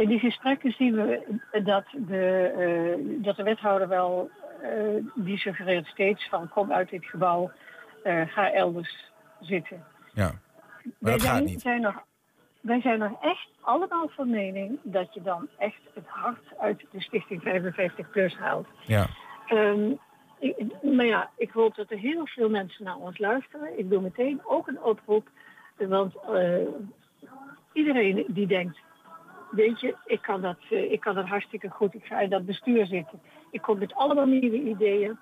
In 0.00 0.08
die 0.08 0.18
gesprekken 0.18 0.72
zien 0.72 0.94
we 0.94 1.38
dat 1.64 1.84
de, 1.92 2.46
eh, 2.56 3.24
dat 3.24 3.36
de 3.36 3.42
wethouder 3.42 3.88
wel, 3.88 4.30
eh, 4.62 4.70
die 5.14 5.38
suggereert 5.38 5.86
steeds 5.86 6.28
van 6.28 6.48
kom 6.48 6.72
uit 6.72 6.90
dit 6.90 7.04
gebouw, 7.04 7.50
eh, 8.02 8.22
ga 8.26 8.52
elders 8.52 9.10
zitten. 9.40 9.84
Ja. 10.12 10.22
Maar 10.24 10.32
dat 10.82 10.92
wij 11.00 11.18
gaat 11.18 11.20
zijn, 11.36 11.44
niet. 11.44 11.60
Zijn 11.60 11.80
nog, 11.80 12.02
wij 12.60 12.80
zijn 12.80 12.98
nog 12.98 13.22
echt 13.22 13.48
allemaal 13.60 14.08
van 14.08 14.30
mening 14.30 14.78
dat 14.82 15.14
je 15.14 15.22
dan 15.22 15.48
echt 15.58 15.80
het 15.94 16.06
hart 16.06 16.58
uit 16.58 16.84
de 16.90 17.00
Stichting 17.00 17.42
55 17.42 18.10
Plus 18.10 18.36
haalt. 18.36 18.66
Ja. 18.86 19.06
Ehm, 19.46 19.90
ik- 20.38 20.82
maar 20.82 21.06
ja, 21.06 21.30
ik 21.36 21.50
hoop 21.50 21.74
dat 21.74 21.90
er 21.90 21.98
heel 21.98 22.26
veel 22.26 22.48
mensen 22.50 22.84
naar 22.84 22.96
ons 22.96 23.18
luisteren. 23.18 23.78
Ik 23.78 23.90
doe 23.90 24.00
meteen 24.00 24.40
ook 24.44 24.68
een 24.68 24.82
oproep. 24.82 25.28
Want 25.76 26.14
iedereen 27.72 28.24
die 28.28 28.46
denkt, 28.46 28.78
weet 29.50 29.80
je, 29.80 29.94
ik 30.06 30.22
kan, 30.22 30.40
dat, 30.40 30.56
eh, 30.70 30.92
ik 30.92 31.00
kan 31.00 31.14
dat 31.14 31.26
hartstikke 31.26 31.68
goed. 31.68 31.94
Ik 31.94 32.04
ga 32.04 32.20
in 32.20 32.30
dat 32.30 32.46
bestuur 32.46 32.86
zitten. 32.86 33.20
Ik 33.50 33.62
kom 33.62 33.78
met 33.78 33.94
allemaal 33.94 34.26
nieuwe 34.26 34.60
ideeën. 34.60 35.18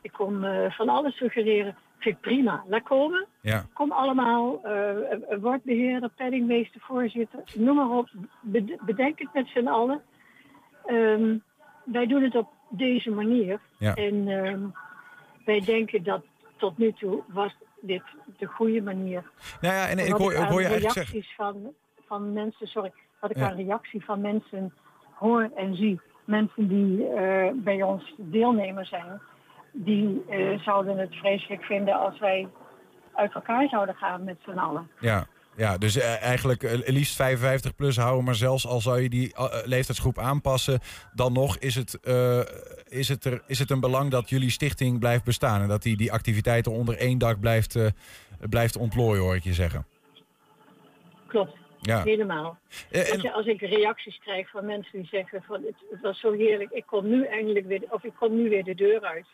Ik 0.00 0.12
kom 0.12 0.44
eh, 0.44 0.70
van 0.72 0.88
alles 0.88 1.16
suggereren. 1.16 1.76
Vind 1.98 2.14
ik 2.14 2.20
prima. 2.20 2.64
Laat 2.68 2.82
komen. 2.82 3.26
Ja. 3.40 3.66
Kom 3.72 3.92
allemaal. 3.92 4.60
eh 4.64 5.38
word 5.40 5.62
beheerder, 5.64 6.08
penningmeester, 6.16 6.80
voorzitter. 6.80 7.42
Noem 7.54 7.76
maar 7.76 7.90
op. 7.90 8.08
Bed- 8.40 8.80
Bedenk 8.84 9.18
het 9.18 9.28
met 9.32 9.46
z'n 9.46 9.66
allen. 9.66 10.02
Ehm, 10.86 11.36
wij 11.84 12.06
doen 12.06 12.22
het 12.22 12.34
op 12.36 12.48
deze 12.68 13.10
manier. 13.10 13.60
Ja. 13.78 13.94
En 13.94 14.28
ehm, 14.28 14.60
wij 15.44 15.60
denken 15.60 16.02
dat 16.02 16.24
tot 16.56 16.78
nu 16.78 16.92
toe 16.92 17.22
was 17.26 17.54
dit 17.80 18.02
de 18.38 18.46
goede 18.46 18.82
manier. 18.82 19.30
Nou 19.60 19.74
ja, 19.74 19.88
en 19.88 19.98
ik 19.98 20.12
hoor, 20.12 20.32
ik 20.32 20.38
hoor 20.38 20.60
je 20.60 20.66
eigenlijk 20.66 20.94
reacties 20.96 21.26
zeggen. 21.26 21.34
van, 21.36 21.72
van 22.06 22.32
mensen, 22.32 22.66
sorry, 22.66 22.92
wat 23.22 23.30
ik 23.30 23.36
Ja. 23.36 23.50
aan 23.50 23.56
reactie 23.56 24.04
van 24.04 24.20
mensen 24.20 24.72
hoor 25.14 25.50
en 25.56 25.74
zie. 25.74 26.00
Mensen 26.24 26.68
die 26.68 27.06
eh, 27.06 27.50
bij 27.54 27.82
ons 27.82 28.14
deelnemer 28.16 28.86
zijn, 28.86 29.20
die 29.72 30.24
eh, 30.28 30.58
zouden 30.58 30.98
het 30.98 31.14
vreselijk 31.14 31.62
vinden 31.62 31.94
als 31.94 32.18
wij 32.18 32.48
uit 33.14 33.34
elkaar 33.34 33.68
zouden 33.68 33.94
gaan 33.94 34.24
met 34.24 34.36
z'n 34.44 34.58
allen. 34.58 34.90
Ja, 35.00 35.26
ja 35.56 35.78
dus 35.78 35.96
eh, 35.96 36.22
eigenlijk 36.22 36.82
liefst 36.86 37.16
55 37.16 37.74
plus 37.74 37.96
houden. 37.96 38.24
Maar 38.24 38.34
zelfs 38.34 38.66
al 38.66 38.80
zou 38.80 39.00
je 39.00 39.08
die 39.08 39.34
leeftijdsgroep 39.64 40.18
aanpassen, 40.18 40.80
dan 41.14 41.32
nog 41.32 41.58
is 41.58 41.74
het, 41.74 42.00
is, 42.88 43.08
het 43.08 43.24
er, 43.24 43.42
is 43.46 43.58
het 43.58 43.70
een 43.70 43.80
belang 43.80 44.10
dat 44.10 44.28
jullie 44.28 44.50
stichting 44.50 44.98
blijft 44.98 45.24
bestaan. 45.24 45.62
En 45.62 45.68
dat 45.68 45.82
die, 45.82 45.96
die 45.96 46.12
activiteiten 46.12 46.72
onder 46.72 46.96
één 46.96 47.18
dak 47.18 47.40
blijft, 47.40 47.78
blijft 48.50 48.76
ontplooien, 48.76 49.22
hoor 49.22 49.34
ik 49.34 49.44
je 49.44 49.54
zeggen. 49.54 49.86
Klopt, 51.26 51.61
Ja. 51.82 52.02
helemaal. 52.02 52.58
Eh, 52.68 52.76
Weet 52.90 53.10
en, 53.10 53.22
je, 53.22 53.32
als 53.32 53.46
ik 53.46 53.60
reacties 53.60 54.18
krijg 54.18 54.50
van 54.50 54.64
mensen 54.64 54.98
die 54.98 55.08
zeggen 55.08 55.42
van 55.42 55.62
het, 55.62 55.74
het 55.90 56.00
was 56.00 56.20
zo 56.20 56.32
heerlijk, 56.32 56.70
ik 56.70 56.86
kom 56.86 57.08
nu 57.08 57.24
eindelijk 57.24 57.66
weer, 57.66 57.82
of 57.88 58.04
ik 58.04 58.12
kom 58.18 58.34
nu 58.34 58.48
weer 58.48 58.64
de 58.64 58.74
deur 58.74 59.00
uit. 59.00 59.26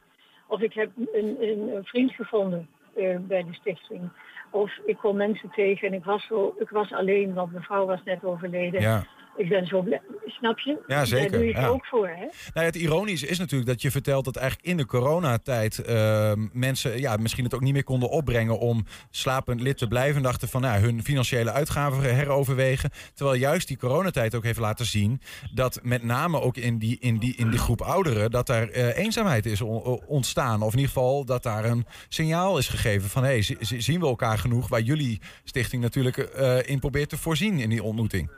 Of 0.47 0.61
ik 0.61 0.73
heb 0.73 0.91
een, 1.13 1.37
een, 1.41 1.77
een 1.77 1.85
vriend 1.85 2.13
gevonden 2.13 2.69
eh, 2.97 3.17
bij 3.19 3.45
de 3.45 3.55
stichting. 3.55 4.11
Of 4.51 4.73
ik 4.87 4.97
kom 4.97 5.17
mensen 5.17 5.51
tegen 5.51 5.89
en 5.89 5.95
ik 5.95 6.05
was, 6.05 6.27
zo, 6.27 6.55
ik 6.59 6.71
was 6.71 6.93
alleen, 6.93 7.35
want 7.35 7.53
mijn 7.53 7.65
vrouw 7.65 7.87
was 7.87 8.03
net 8.05 8.25
overleden. 8.25 8.81
ja. 8.81 9.05
Ik 9.39 9.49
ben 9.49 9.67
zo 9.67 9.83
blij. 9.83 10.01
Snap 10.27 10.59
je? 10.59 10.79
Ja, 10.87 11.05
zeker, 11.05 11.31
Daar 11.31 11.39
doe 11.39 11.49
je 11.49 11.55
het 11.55 11.63
ja. 11.63 11.69
ook 11.69 11.87
voor, 11.87 12.09
hè? 12.09 12.21
Nou, 12.21 12.31
ja, 12.55 12.63
het 12.63 12.77
ironische 12.77 13.27
is 13.27 13.39
natuurlijk 13.39 13.71
dat 13.71 13.83
je 13.83 13.91
vertelt 13.91 14.25
dat 14.25 14.37
eigenlijk 14.37 14.69
in 14.69 14.77
de 14.77 14.87
coronatijd 14.87 15.79
eh, 15.79 16.33
mensen 16.53 17.01
ja, 17.01 17.17
misschien 17.17 17.45
het 17.45 17.55
ook 17.55 17.61
niet 17.61 17.73
meer 17.73 17.85
konden 17.85 18.11
opbrengen 18.11 18.59
om 18.59 18.85
slapend 19.11 19.61
lid 19.61 19.79
te 19.79 19.89
blijven. 19.89 20.17
En 20.17 20.23
dachten 20.23 20.49
van 20.49 20.61
nou, 20.61 20.81
hun 20.81 21.03
financiële 21.03 21.53
uitgaven 21.53 22.15
heroverwegen. 22.15 22.91
Terwijl 23.15 23.39
juist 23.39 23.69
die 23.69 23.77
coronatijd 23.77 24.35
ook 24.35 24.45
heeft 24.45 24.59
laten 24.59 24.87
zien 24.87 25.21
dat 25.55 25.81
met 25.83 26.03
name 26.03 26.41
ook 26.41 26.57
in 26.57 26.79
die, 26.79 26.97
in 27.01 27.19
die, 27.19 27.37
in 27.37 27.51
die 27.51 27.59
groep 27.59 27.81
ouderen, 27.81 28.31
dat 28.31 28.47
daar 28.47 28.69
eh, 28.69 28.97
eenzaamheid 28.97 29.47
is 29.47 29.61
on- 29.61 30.03
ontstaan. 30.07 30.63
Of 30.63 30.73
in 30.73 30.79
ieder 30.79 30.93
geval 30.95 31.25
dat 31.25 31.43
daar 31.43 31.65
een 31.65 31.87
signaal 32.09 32.59
is 32.59 32.69
gegeven 32.69 33.09
van 33.09 33.23
hé, 33.23 33.29
hey, 33.29 33.43
zi- 33.43 33.57
zi- 33.61 33.81
zien 33.81 34.01
we 34.01 34.07
elkaar 34.07 34.39
genoeg? 34.39 34.69
Waar 34.69 34.81
jullie 34.81 35.21
stichting 35.45 35.83
natuurlijk 35.83 36.17
eh, 36.19 36.57
in 36.69 36.79
probeert 36.79 37.09
te 37.09 37.17
voorzien 37.17 37.59
in 37.59 37.69
die 37.69 37.83
ontmoeting. 37.83 38.31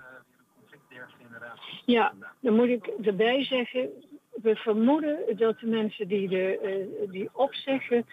Ja, 1.90 2.12
dan 2.40 2.54
moet 2.54 2.68
ik 2.68 2.87
erbij 3.02 3.44
zeggen, 3.44 3.88
we 4.42 4.56
vermoeden 4.56 5.18
dat 5.37 5.59
de 5.59 5.66
mensen 5.66 6.09
die, 6.09 6.28
de, 6.28 6.59
eh, 6.59 7.11
die 7.11 7.28
opzeggen, 7.32 8.06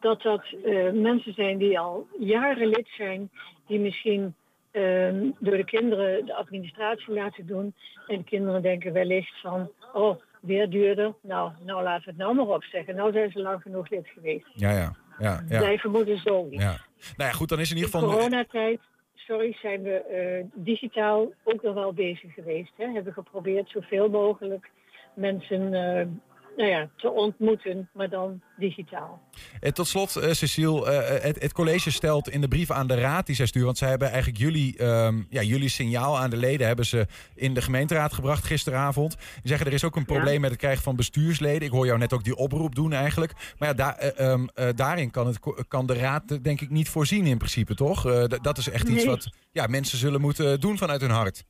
dat 0.00 0.22
dat 0.22 0.44
eh, 0.64 0.90
mensen 0.92 1.34
zijn 1.34 1.58
die 1.58 1.78
al 1.78 2.06
jaren 2.18 2.66
lid 2.66 2.88
zijn, 2.96 3.30
die 3.66 3.80
misschien 3.80 4.34
eh, 4.70 5.12
door 5.38 5.56
de 5.56 5.64
kinderen 5.64 6.26
de 6.26 6.34
administratie 6.34 7.14
laten 7.14 7.46
doen. 7.46 7.74
En 8.06 8.18
de 8.18 8.24
kinderen 8.24 8.62
denken 8.62 8.92
wellicht 8.92 9.40
van, 9.40 9.70
oh, 9.92 10.20
weer 10.40 10.70
duurder. 10.70 11.14
Nou, 11.22 11.52
nou 11.64 11.82
laten 11.82 12.04
we 12.04 12.10
het 12.10 12.18
nou 12.18 12.34
maar 12.34 12.46
opzeggen. 12.46 12.94
Nou 12.94 13.12
zijn 13.12 13.30
ze 13.30 13.40
lang 13.40 13.62
genoeg 13.62 13.90
lid 13.90 14.08
geweest. 14.08 14.46
Ja, 14.54 14.70
ja. 14.70 14.96
ja, 15.18 15.44
ja, 15.48 15.60
Wij 15.60 15.78
vermoeden 15.78 16.18
zoiets. 16.18 16.62
ja. 16.62 16.76
Nou 17.16 17.30
ja, 17.30 17.36
goed, 17.36 17.48
dan 17.48 17.60
is 17.60 17.70
in 17.70 17.76
ieder 17.76 17.90
geval. 17.90 18.08
coronatijd, 18.08 18.80
sorry, 19.26 19.52
zijn 19.52 19.82
we 19.82 20.02
eh, 20.02 20.44
digitaal 20.52 21.32
ook 21.42 21.62
nog 21.62 21.74
wel 21.74 21.92
bezig 21.92 22.34
geweest. 22.34 22.72
Hè? 22.76 22.86
Hebben 22.92 23.12
geprobeerd 23.12 23.68
zoveel 23.68 24.08
mogelijk 24.08 24.70
mensen 25.14 25.74
eh, 25.74 26.06
nou 26.56 26.68
ja, 26.68 26.88
te 26.96 27.10
ontmoeten, 27.10 27.88
maar 27.94 28.08
dan 28.08 28.40
digitaal. 28.56 29.22
Eh, 29.60 29.70
tot 29.72 29.86
slot, 29.86 30.16
eh, 30.16 30.32
Cecile, 30.32 30.90
eh, 30.90 31.22
het, 31.22 31.42
het 31.42 31.52
college 31.52 31.90
stelt 31.90 32.28
in 32.28 32.40
de 32.40 32.48
brief 32.48 32.70
aan 32.70 32.86
de 32.86 32.94
raad 32.94 33.26
die 33.26 33.34
zij 33.34 33.46
sturen, 33.46 33.66
want 33.66 33.78
zij 33.78 33.88
hebben 33.88 34.08
eigenlijk 34.08 34.38
jullie, 34.38 34.76
ehm, 34.76 35.22
ja, 35.28 35.42
jullie 35.42 35.68
signaal 35.68 36.18
aan 36.18 36.30
de 36.30 36.36
leden 36.36 36.66
hebben 36.66 36.86
ze 36.86 37.06
in 37.34 37.54
de 37.54 37.62
gemeenteraad 37.62 38.12
gebracht 38.12 38.44
gisteravond. 38.44 39.16
Die 39.16 39.40
zeggen 39.42 39.66
er 39.66 39.72
is 39.72 39.84
ook 39.84 39.96
een 39.96 40.04
Ja. 40.06 40.14
probleem 40.14 40.40
met 40.40 40.50
het 40.50 40.58
krijgen 40.58 40.82
van 40.82 40.96
bestuursleden. 40.96 41.62
Ik 41.66 41.70
hoor 41.70 41.86
jou 41.86 41.98
net 41.98 42.12
ook 42.12 42.24
die 42.24 42.36
oproep 42.36 42.74
doen 42.74 42.92
eigenlijk. 42.92 43.32
Maar 43.58 43.68
ja, 43.68 43.74
daar, 43.74 43.94
eh, 43.96 44.32
ehm, 44.32 44.46
eh, 44.54 44.68
daarin 44.74 45.10
kan, 45.10 45.26
het, 45.26 45.38
kan 45.68 45.86
de 45.86 45.94
raad 45.94 46.44
denk 46.44 46.60
ik 46.60 46.70
niet 46.70 46.88
voorzien 46.88 47.26
in 47.26 47.38
principe, 47.38 47.74
toch? 47.74 48.02
Dat 48.42 48.58
is 48.58 48.68
echt 48.68 48.88
iets 48.88 49.04
Nee. 49.04 49.06
wat 49.06 49.28
ja, 49.52 49.66
mensen 49.66 49.98
zullen 49.98 50.20
moeten 50.20 50.60
doen 50.60 50.78
vanuit 50.78 51.00
hun 51.00 51.10
hart. 51.10 51.44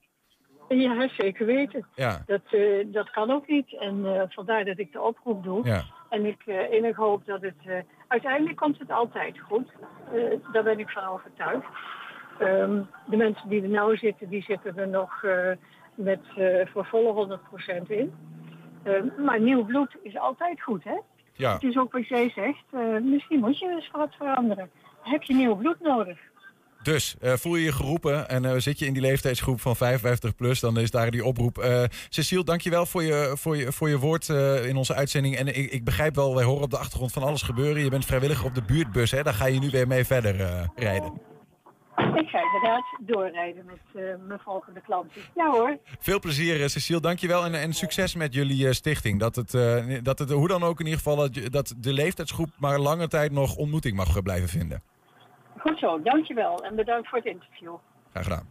Ja, 0.68 1.08
zeker 1.08 1.46
weten. 1.46 1.86
Ja, 1.94 2.22
Dat, 2.26 2.40
eh, 2.50 2.86
dat 2.86 3.10
kan 3.10 3.30
ook 3.30 3.46
niet. 3.46 3.78
En 3.78 4.16
eh, 4.16 4.22
vandaar 4.28 4.64
dat 4.64 4.78
ik 4.78 4.92
de 4.92 5.00
oproep 5.00 5.42
doe. 5.44 5.64
ja. 5.64 5.82
En 6.08 6.26
ik 6.26 6.42
uh, 6.46 6.96
hoop 6.96 7.26
dat 7.26 7.42
het... 7.42 7.84
uiteindelijk 8.08 8.56
komt 8.56 8.78
het 8.78 8.90
altijd 8.90 9.38
goed. 9.38 9.72
Daar 10.52 10.62
ben 10.62 10.78
ik 10.78 10.90
van 10.90 11.04
overtuigd. 11.04 11.66
Ehm, 12.38 12.82
de 13.06 13.16
mensen 13.16 13.48
die 13.48 13.62
er 13.62 13.68
nou 13.68 13.96
zitten, 13.96 14.28
die 14.28 14.42
zitten 14.42 14.76
er 14.76 14.88
nog 14.88 15.24
met 15.94 16.20
voor 16.72 16.86
volle 16.86 17.40
100% 17.84 17.90
in. 17.90 18.14
Ehm, 18.82 19.24
maar 19.24 19.40
nieuw 19.40 19.64
bloed 19.64 19.96
is 20.02 20.16
altijd 20.18 20.62
goed, 20.62 20.84
hè? 20.84 20.98
ja. 21.32 21.52
Het 21.52 21.62
is 21.62 21.76
ook 21.78 21.92
wat 21.92 22.08
jij 22.08 22.30
zegt. 22.30 22.64
misschien 23.02 23.40
moet 23.40 23.58
je 23.58 23.68
eens 23.68 23.90
wat 23.90 24.14
veranderen. 24.14 24.70
Heb 25.02 25.22
je 25.22 25.34
nieuw 25.34 25.56
bloed 25.56 25.80
nodig? 25.80 26.18
Dus 26.84 27.16
eh, 27.20 27.32
voel 27.32 27.56
je 27.56 27.64
je 27.64 27.72
geroepen 27.72 28.28
en 28.28 28.44
eh, 28.44 28.54
zit 28.56 28.78
je 28.78 28.86
in 28.86 28.92
die 28.92 29.02
leeftijdsgroep 29.02 29.60
van 29.60 29.76
55 29.76 30.34
plus, 30.34 30.60
dan 30.60 30.78
is 30.78 30.90
daar 30.90 31.10
die 31.10 31.24
oproep. 31.24 31.58
Eh 31.58 31.84
Cecile, 32.08 32.44
dankjewel 32.44 32.86
voor 32.86 33.02
je, 33.02 33.32
voor 33.36 33.56
je, 33.56 33.72
voor 33.72 33.88
je 33.88 33.98
woord 33.98 34.28
in 34.64 34.76
onze 34.76 34.94
uitzending. 34.94 35.36
En 35.36 35.46
ik, 35.46 35.72
ik 35.72 35.84
begrijp 35.84 36.14
wel, 36.14 36.34
wij 36.34 36.44
horen 36.44 36.62
op 36.62 36.70
de 36.70 36.78
achtergrond 36.78 37.12
van 37.12 37.22
alles 37.22 37.42
gebeuren. 37.42 37.82
Je 37.82 37.90
bent 37.90 38.04
vrijwilliger 38.04 38.46
op 38.46 38.54
de 38.54 38.62
buurtbus, 38.62 39.10
hè? 39.10 39.22
daar 39.22 39.34
ga 39.34 39.46
je 39.46 39.58
nu 39.58 39.70
weer 39.70 39.86
mee 39.86 40.04
verder 40.04 40.36
rijden. 40.74 41.12
Ik 41.96 42.28
ga 42.28 42.42
inderdaad 42.42 42.84
doorrijden 43.00 43.64
met 43.64 44.18
mijn 44.26 44.40
volgende 44.40 44.80
klanten. 44.80 45.20
Ja 45.34 45.50
hoor. 45.50 45.78
Veel 45.98 46.20
plezier, 46.20 46.70
Cecile, 46.70 47.00
dankjewel. 47.00 47.44
En, 47.44 47.54
en 47.54 47.72
succes 47.72 48.14
met 48.14 48.34
jullie 48.34 48.72
stichting. 48.72 49.20
Dat 49.20 49.36
het, 49.36 49.50
dat 50.04 50.18
het, 50.18 50.30
hoe 50.30 50.48
dan 50.48 50.62
ook 50.62 50.80
in 50.80 50.86
ieder 50.86 51.00
geval, 51.00 51.28
dat, 51.50 51.74
de 51.78 51.92
leeftijdsgroep 51.92 52.50
maar 52.58 52.78
lange 52.78 53.08
tijd 53.08 53.32
nog 53.32 53.56
ontmoeting 53.56 53.96
mag 53.96 54.22
blijven 54.22 54.48
vinden. 54.48 54.82
Goed 55.64 55.78
zo, 55.78 56.02
dankjewel. 56.02 56.64
En 56.64 56.76
bedankt 56.76 57.08
voor 57.08 57.18
het 57.18 57.26
interview. 57.26 57.74
Graag 58.10 58.22
gedaan. 58.22 58.48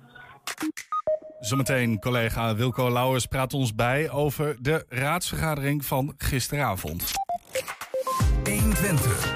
Zometeen 1.40 2.00
collega 2.00 2.56
Wilco 2.56 2.92
Lauwers 2.92 3.26
praat 3.26 3.54
ons 3.54 3.76
bij 3.76 4.12
over 4.12 4.56
de 4.60 4.86
raadsvergadering 4.90 5.86
van 5.86 6.14
gisteravond. 6.18 7.12
120. 8.44 9.34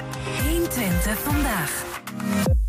120 0.49 1.19
vandaag. 1.19 2.65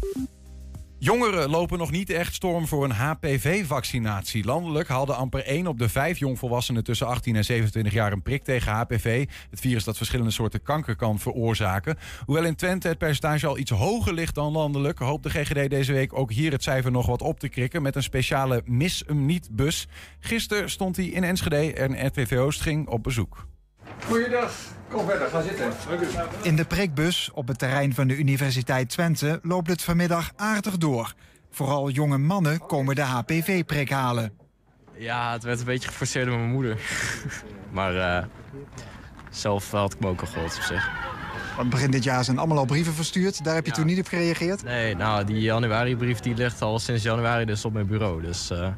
Jongeren 1.01 1.51
lopen 1.51 1.79
nog 1.79 1.91
niet 1.91 2.11
echt 2.11 2.35
storm 2.35 2.67
voor 2.67 2.85
een 2.85 2.91
HPV-vaccinatie. 2.91 4.45
Landelijk 4.45 4.89
haalde 4.89 5.15
amper 5.15 5.45
1 5.45 5.67
op 5.67 5.79
de 5.79 5.89
5 5.89 6.19
jongvolwassenen 6.19 6.85
tussen 6.85 7.07
18 7.07 7.37
en 7.37 7.45
27 7.45 7.93
jaar 7.93 8.13
een 8.13 8.23
prik 8.23 8.45
tegen 8.45 8.73
HPV. 8.73 9.27
Het 9.51 9.61
virus 9.61 9.85
dat 9.85 9.97
verschillende 9.97 10.31
soorten 10.31 10.63
kanker 10.63 10.97
kan 10.97 11.19
veroorzaken. 11.19 11.99
Hoewel 12.25 12.45
in 12.45 12.55
Twente 12.55 12.89
het 12.89 12.99
percentage 12.99 13.47
al 13.47 13.59
iets 13.59 13.71
hoger 13.71 14.13
ligt 14.13 14.35
dan 14.35 14.53
landelijk, 14.53 14.99
hoopt 14.99 15.23
de 15.23 15.31
GGD 15.31 15.71
deze 15.71 15.93
week 15.93 16.19
ook 16.19 16.33
hier 16.33 16.53
het 16.53 16.63
cijfer 16.63 16.91
nog 16.91 17.07
wat 17.07 17.23
op 17.23 17.41
te 17.41 17.49
krikken 17.49 17.83
met 17.83 17.97
een 17.97 18.03
speciale 18.03 18.63
Mis 18.65 19.05
niet 19.07 19.49
bus. 19.53 19.89
Gisteren 20.21 20.71
stond 20.71 20.97
hij 20.97 21.07
in 21.07 21.25
Enschede 21.25 21.73
en 21.73 22.07
RTV 22.07 22.37
Oost 22.39 22.61
ging 22.61 22.89
op 22.89 23.03
bezoek. 23.03 23.47
Goeiedag, 24.07 24.53
kom 24.91 25.07
verder, 25.07 25.29
ga 25.29 25.43
zitten. 25.43 25.73
In 26.43 26.57
de 26.57 26.65
prikbus 26.65 27.31
op 27.35 27.49
het 27.49 27.59
terrein 27.59 27.95
van 27.95 28.09
de 28.09 28.17
Universiteit 28.17 28.89
Twente 28.89 29.41
loopt 29.43 29.71
het 29.71 29.83
vanmiddag 29.83 30.31
aardig 30.37 30.77
door. 30.79 31.13
Vooral 31.51 31.91
jonge 31.91 32.19
mannen 32.19 32.67
komen 32.67 32.95
de 32.95 33.03
HPV-prik 33.03 33.91
halen. 33.91 34.33
Ja, 34.97 35.33
het 35.33 35.43
werd 35.43 35.59
een 35.59 35.65
beetje 35.65 35.89
geforceerd 35.89 36.27
door 36.27 36.39
mijn 36.39 36.51
moeder. 36.51 36.79
maar 37.73 37.97
eh, 37.97 38.25
zelf 39.31 39.71
had 39.71 39.93
ik 39.93 40.01
me 40.01 40.09
ook 40.09 40.21
al 40.21 40.27
gehoord 40.27 40.57
op 40.57 40.63
zich. 40.63 40.89
Want 41.57 41.71
begin 41.71 41.91
dit 41.91 42.05
jaar 42.05 42.25
zijn 42.25 42.39
allemaal 42.39 42.59
al 42.59 42.65
brieven 42.65 42.93
verstuurd. 42.95 43.45
Daar 43.45 43.55
heb 43.55 43.65
je 43.65 43.71
Ja. 43.71 43.77
toen 43.77 43.87
niet 43.87 43.99
op 43.99 44.07
gereageerd? 44.07 44.63
Nee, 44.63 44.95
nou, 44.97 45.25
die 45.25 45.41
januari-brief 45.41 46.21
die 46.21 46.35
ligt 46.35 46.63
al 46.63 46.79
sinds 46.79 47.03
januari 47.03 47.45
dus 47.45 47.65
op 47.65 47.73
mijn 47.73 47.87
bureau. 47.87 48.23
Dus 48.23 48.51
eh, 48.51 48.69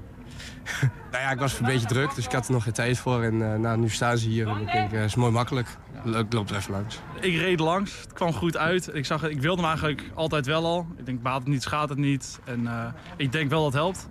Nou 1.11 1.23
ja, 1.23 1.31
ik 1.31 1.39
was 1.39 1.59
een 1.59 1.65
beetje 1.65 1.87
druk, 1.87 2.15
dus 2.15 2.25
ik 2.25 2.33
had 2.33 2.47
er 2.47 2.53
nog 2.53 2.63
geen 2.63 2.73
tijd 2.73 2.99
voor. 2.99 3.23
En 3.23 3.53
eh, 3.53 3.59
nou, 3.59 3.79
nu 3.79 3.89
staan 3.89 4.19
ze 4.19 4.29
hier 4.29 4.49
en 4.49 4.61
ik 4.61 4.73
denk, 4.73 4.91
het 4.91 5.05
is 5.05 5.15
mooi 5.15 5.33
makkelijk. 5.33 5.69
Leuk, 6.05 6.33
loop 6.33 6.51
er 6.51 6.57
even 6.57 6.73
langs. 6.73 7.01
Ik 7.21 7.37
reed 7.37 7.61
langs, 7.61 8.01
het 8.01 8.13
kwam 8.13 8.33
goed 8.33 8.57
uit. 8.57 8.95
Ik, 8.95 9.07
zag, 9.07 9.29
ik 9.29 9.41
wilde 9.41 9.61
hem 9.61 9.71
eigenlijk 9.71 10.11
altijd 10.15 10.47
wel 10.47 10.65
al. 10.65 10.87
Ik 10.97 11.07
denk, 11.07 11.23
baat 11.23 11.39
het 11.39 11.49
niet, 11.49 11.63
schaadt 11.63 11.89
het 11.89 11.99
niet. 11.99 12.41
En 12.45 12.67
eh, 12.67 12.87
ik 13.17 13.33
denk 13.33 13.51
wel 13.51 13.63
dat 13.63 13.73
het 13.73 13.83
helpt. 13.83 14.09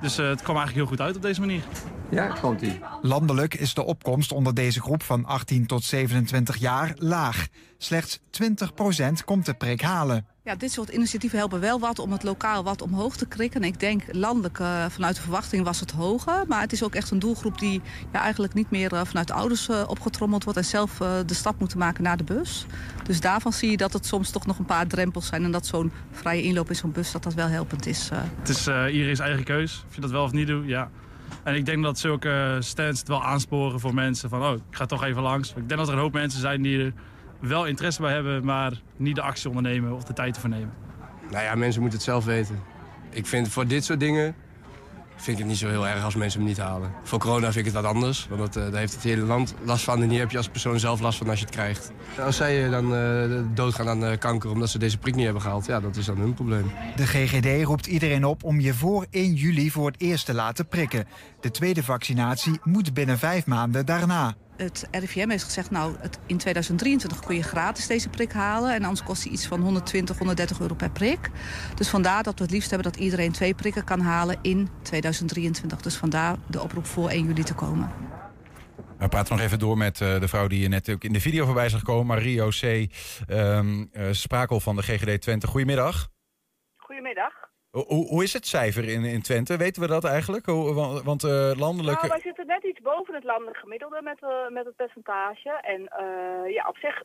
Dus 0.00 0.18
eh, 0.18 0.28
het 0.28 0.42
kwam 0.42 0.56
eigenlijk 0.56 0.86
heel 0.86 0.96
goed 0.96 1.06
uit 1.06 1.16
op 1.16 1.22
deze 1.22 1.40
manier. 1.40 1.62
Ja, 2.10 2.26
komt 2.40 2.62
ie. 2.62 2.80
Landelijk 3.02 3.54
is 3.54 3.74
de 3.74 3.84
opkomst 3.84 4.32
onder 4.32 4.54
deze 4.54 4.80
groep 4.80 5.02
van 5.02 5.24
18 5.24 5.66
tot 5.66 5.84
27 5.84 6.56
jaar 6.56 6.92
laag. 6.96 7.46
Slechts 7.78 8.18
20% 8.18 8.22
komt 9.24 9.46
de 9.46 9.54
prik 9.54 9.80
halen. 9.80 10.26
Ja, 10.48 10.54
dit 10.54 10.72
soort 10.72 10.88
initiatieven 10.88 11.38
helpen 11.38 11.60
wel 11.60 11.80
wat 11.80 11.98
om 11.98 12.12
het 12.12 12.22
lokaal 12.22 12.64
wat 12.64 12.82
omhoog 12.82 13.16
te 13.16 13.26
krikken. 13.26 13.64
Ik 13.64 13.80
denk 13.80 14.02
landelijk 14.10 14.58
eh, 14.58 14.84
vanuit 14.88 15.14
de 15.14 15.22
verwachting 15.22 15.64
was 15.64 15.80
het 15.80 15.90
hoger. 15.90 16.44
Maar 16.46 16.60
het 16.60 16.72
is 16.72 16.82
ook 16.82 16.94
echt 16.94 17.10
een 17.10 17.18
doelgroep 17.18 17.58
die 17.58 17.82
ja, 18.12 18.20
eigenlijk 18.20 18.54
niet 18.54 18.70
meer 18.70 18.92
eh, 18.92 19.00
vanuit 19.04 19.26
de 19.26 19.32
ouders 19.32 19.68
eh, 19.68 19.84
opgetrommeld 19.86 20.44
wordt... 20.44 20.58
en 20.58 20.64
zelf 20.64 20.96
de 21.26 21.34
stap 21.34 21.58
moeten 21.58 21.78
maken 21.78 22.02
naar 22.02 22.16
de 22.16 22.24
bus. 22.24 22.66
Dus 23.02 23.20
daarvan 23.20 23.52
zie 23.52 23.70
je 23.70 23.76
dat 23.76 23.92
het 23.92 24.06
soms 24.06 24.30
toch 24.30 24.46
nog 24.46 24.58
een 24.58 24.64
paar 24.64 24.86
drempels 24.86 25.26
zijn... 25.26 25.44
en 25.44 25.50
dat 25.50 25.66
zo'n 25.66 25.92
vrije 26.10 26.42
inloop 26.42 26.68
in 26.68 26.76
zo'n 26.76 26.92
bus 26.92 27.12
dat 27.12 27.22
dat 27.22 27.34
wel 27.34 27.48
helpend 27.48 27.86
is. 27.86 28.10
Het 28.38 28.48
is 28.48 28.66
iedereen's 28.66 29.18
eigen 29.18 29.44
keus. 29.44 29.84
Of 29.88 29.94
je 29.94 30.00
dat 30.00 30.10
wel 30.10 30.24
of 30.24 30.32
niet 30.32 30.46
doet, 30.46 30.66
ja. 30.66 30.90
En 31.42 31.54
ik 31.54 31.66
denk 31.66 31.82
dat 31.82 31.98
zulke 31.98 32.56
stands 32.60 32.98
het 32.98 33.08
wel 33.08 33.24
aansporen 33.24 33.80
voor 33.80 33.94
mensen. 33.94 34.28
Van, 34.28 34.42
oh, 34.42 34.52
ik 34.52 34.76
ga 34.76 34.86
toch 34.86 35.04
even 35.04 35.22
langs. 35.22 35.48
Ik 35.48 35.68
denk 35.68 35.80
dat 35.80 35.88
er 35.88 35.94
een 35.94 36.00
hoop 36.00 36.12
mensen 36.12 36.40
zijn 36.40 36.62
die 36.62 36.84
er 36.84 36.92
wel 37.40 37.66
interesse 37.66 38.00
bij 38.00 38.12
hebben... 38.12 38.44
maar 38.44 38.80
niet 38.96 39.14
de 39.14 39.22
actie 39.22 39.48
ondernemen 39.48 39.94
of 39.94 40.04
de 40.04 40.12
tijd 40.12 40.34
te 40.34 40.40
vernemen. 40.40 40.72
Nou 41.30 41.44
ja, 41.44 41.54
mensen 41.54 41.80
moeten 41.80 41.98
het 41.98 42.08
zelf 42.08 42.24
weten. 42.24 42.62
Ik 43.10 43.26
vind 43.26 43.48
voor 43.48 43.66
dit 43.66 43.84
soort 43.84 44.00
dingen 44.00 44.34
vind 45.20 45.38
ik 45.38 45.38
het 45.38 45.46
niet 45.46 45.58
zo 45.58 45.68
heel 45.68 45.88
erg 45.88 46.04
als 46.04 46.14
mensen 46.14 46.40
hem 46.40 46.48
niet 46.48 46.58
halen. 46.58 46.90
Voor 47.02 47.18
corona 47.18 47.52
vind 47.52 47.56
ik 47.56 47.64
het 47.64 47.82
wat 47.82 47.94
anders, 47.94 48.26
want 48.28 48.40
dat, 48.40 48.56
uh, 48.56 48.70
daar 48.70 48.80
heeft 48.80 48.94
het 48.94 49.02
hele 49.02 49.22
land 49.22 49.54
last 49.64 49.84
van... 49.84 50.02
en 50.02 50.08
hier 50.08 50.18
heb 50.18 50.30
je 50.30 50.36
als 50.36 50.48
persoon 50.48 50.78
zelf 50.78 51.00
last 51.00 51.18
van 51.18 51.28
als 51.28 51.38
je 51.38 51.44
het 51.44 51.54
krijgt. 51.54 51.92
Als 52.20 52.36
zij 52.36 52.68
dan 52.68 52.94
uh, 52.94 53.40
doodgaan 53.54 53.88
aan 53.88 54.04
uh, 54.04 54.18
kanker 54.18 54.50
omdat 54.50 54.68
ze 54.68 54.78
deze 54.78 54.98
prik 54.98 55.14
niet 55.14 55.24
hebben 55.24 55.42
gehaald... 55.42 55.66
ja, 55.66 55.80
dat 55.80 55.96
is 55.96 56.04
dan 56.06 56.18
hun 56.18 56.34
probleem. 56.34 56.70
De 56.96 57.06
GGD 57.06 57.64
roept 57.64 57.86
iedereen 57.86 58.24
op 58.24 58.44
om 58.44 58.60
je 58.60 58.74
voor 58.74 59.06
1 59.10 59.34
juli 59.34 59.70
voor 59.70 59.86
het 59.86 60.00
eerst 60.00 60.26
te 60.26 60.34
laten 60.34 60.68
prikken. 60.68 61.06
De 61.40 61.50
tweede 61.50 61.82
vaccinatie 61.82 62.60
moet 62.64 62.94
binnen 62.94 63.18
vijf 63.18 63.46
maanden 63.46 63.86
daarna. 63.86 64.34
Het 64.58 64.88
RIVM 64.90 65.28
heeft 65.28 65.44
gezegd, 65.44 65.70
nou, 65.70 65.94
het, 66.00 66.18
in 66.26 66.36
2023 66.36 67.20
kun 67.20 67.36
je 67.36 67.42
gratis 67.42 67.86
deze 67.86 68.08
prik 68.08 68.32
halen. 68.32 68.74
En 68.74 68.82
anders 68.82 69.02
kost 69.02 69.22
die 69.22 69.32
iets 69.32 69.46
van 69.46 69.60
120, 69.60 70.18
130 70.18 70.60
euro 70.60 70.74
per 70.74 70.90
prik. 70.90 71.30
Dus 71.74 71.88
vandaar 71.88 72.22
dat 72.22 72.38
we 72.38 72.44
het 72.44 72.52
liefst 72.52 72.70
hebben 72.70 72.92
dat 72.92 73.00
iedereen 73.00 73.32
twee 73.32 73.54
prikken 73.54 73.84
kan 73.84 74.00
halen 74.00 74.38
in 74.42 74.68
2023. 74.82 75.80
Dus 75.80 75.96
vandaar 75.96 76.36
de 76.46 76.62
oproep 76.62 76.86
voor 76.86 77.08
1 77.08 77.26
juli 77.26 77.42
te 77.42 77.54
komen. 77.54 77.90
We 78.98 79.08
praten 79.08 79.36
nog 79.36 79.44
even 79.44 79.58
door 79.58 79.76
met 79.76 80.00
uh, 80.00 80.20
de 80.20 80.28
vrouw 80.28 80.46
die 80.46 80.60
je 80.60 80.68
net 80.68 80.90
ook 80.90 81.04
in 81.04 81.12
de 81.12 81.20
video 81.20 81.44
voorbij 81.44 81.68
zag 81.68 81.82
komen. 81.82 82.06
Mario 82.06 82.48
C. 82.48 82.62
Um, 83.28 83.88
uh, 83.92 84.08
Sprakel 84.10 84.60
van 84.60 84.76
de 84.76 84.82
GGD 84.82 85.20
Twente. 85.20 85.46
Goedemiddag. 85.46 86.08
Goedemiddag. 86.76 87.47
Hoe, 87.86 88.06
hoe 88.06 88.22
is 88.22 88.32
het 88.32 88.46
cijfer 88.46 88.88
in, 88.88 89.04
in 89.04 89.22
Twente? 89.22 89.56
Weten 89.56 89.82
we 89.82 89.88
dat 89.88 90.04
eigenlijk? 90.04 90.46
Hoe, 90.46 90.74
want 90.74 91.02
want 91.02 91.24
uh, 91.24 91.50
landelijk... 91.56 91.96
Nou, 91.96 92.08
wij 92.08 92.20
zitten 92.20 92.46
net 92.46 92.64
iets 92.64 92.80
boven 92.80 93.14
het 93.14 93.24
landelijk 93.24 93.56
gemiddelde 93.56 94.00
met, 94.02 94.18
uh, 94.22 94.48
met 94.48 94.64
het 94.64 94.76
percentage. 94.76 95.50
En 95.50 95.80
uh, 95.80 96.54
ja, 96.54 96.68
op 96.68 96.76
zich 96.76 97.02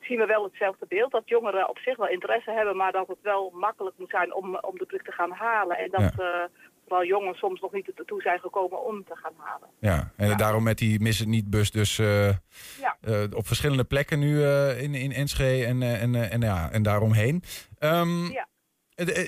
zien 0.00 0.18
we 0.18 0.26
wel 0.26 0.44
hetzelfde 0.44 0.86
beeld. 0.88 1.12
Dat 1.12 1.28
jongeren 1.28 1.68
op 1.68 1.78
zich 1.78 1.96
wel 1.96 2.08
interesse 2.08 2.50
hebben, 2.50 2.76
maar 2.76 2.92
dat 2.92 3.08
het 3.08 3.18
wel 3.22 3.50
makkelijk 3.54 3.98
moet 3.98 4.10
zijn 4.10 4.34
om, 4.34 4.56
om 4.56 4.78
de 4.78 4.86
prik 4.86 5.02
te 5.02 5.12
gaan 5.12 5.30
halen. 5.30 5.78
En 5.78 5.90
dat 5.90 6.12
ja. 6.16 6.48
vooral 6.82 7.06
jongens 7.06 7.38
soms 7.38 7.60
nog 7.60 7.72
niet 7.72 7.92
ertoe 7.94 8.22
zijn 8.22 8.40
gekomen 8.40 8.84
om 8.84 9.04
te 9.04 9.16
gaan 9.16 9.34
halen. 9.36 9.68
Ja, 9.78 10.12
en 10.16 10.28
ja. 10.28 10.34
daarom 10.34 10.62
met 10.62 10.78
die 10.78 11.00
Miss 11.00 11.18
het 11.18 11.28
niet 11.28 11.50
bus 11.50 11.70
dus 11.70 11.96
ja. 11.96 12.96
op 13.34 13.46
verschillende 13.46 13.84
plekken 13.84 14.18
nu 14.18 14.44
in, 14.76 14.94
in 14.94 15.12
Enschede 15.12 15.66
en, 15.66 15.82
en, 15.82 16.30
en, 16.30 16.40
ja, 16.40 16.70
en 16.70 16.82
daaromheen. 16.82 17.42
Um, 17.80 18.32
ja. 18.32 18.50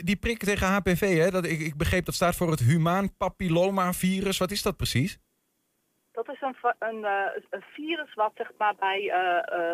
Die 0.04 0.16
prik 0.16 0.38
tegen 0.38 0.66
HPV, 0.66 1.18
hè, 1.18 1.30
dat, 1.30 1.44
ik, 1.44 1.60
ik 1.60 1.76
begreep 1.76 2.04
dat 2.04 2.14
staat 2.14 2.36
voor 2.36 2.50
het 2.50 2.60
humaan 2.60 3.16
papillomavirus. 3.16 4.38
Wat 4.38 4.50
is 4.50 4.62
dat 4.62 4.76
precies? 4.76 5.18
Dat 6.12 6.28
is 6.28 6.40
een, 6.40 6.56
een, 6.78 7.04
een 7.50 7.64
virus 7.72 8.14
wat, 8.14 8.32
zeg 8.34 8.50
maar, 8.58 8.74
bij, 8.74 9.12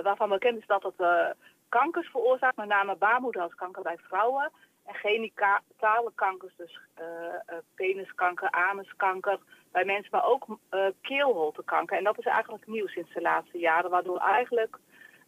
waarvan 0.02 0.28
bekend 0.28 0.58
is 0.58 0.66
dat 0.66 0.82
het 0.82 1.34
kankers 1.68 2.08
veroorzaakt, 2.08 2.56
met 2.56 2.68
name 2.68 2.96
baarmoederhalskanker 2.96 3.82
bij 3.82 3.98
vrouwen. 4.02 4.52
En 4.86 4.94
genitale 4.94 6.12
kankers, 6.14 6.54
dus 6.56 6.80
peniskanker, 7.74 8.50
anuskanker 8.50 9.38
bij 9.72 9.84
mensen, 9.84 10.10
maar 10.10 10.26
ook 10.26 10.58
keelholtekanker. 11.00 11.96
En 11.96 12.04
dat 12.04 12.18
is 12.18 12.24
eigenlijk 12.24 12.66
nieuw 12.66 12.86
sinds 12.86 13.14
de 13.14 13.20
laatste 13.20 13.58
jaren, 13.58 13.90
waardoor 13.90 14.18
eigenlijk 14.18 14.78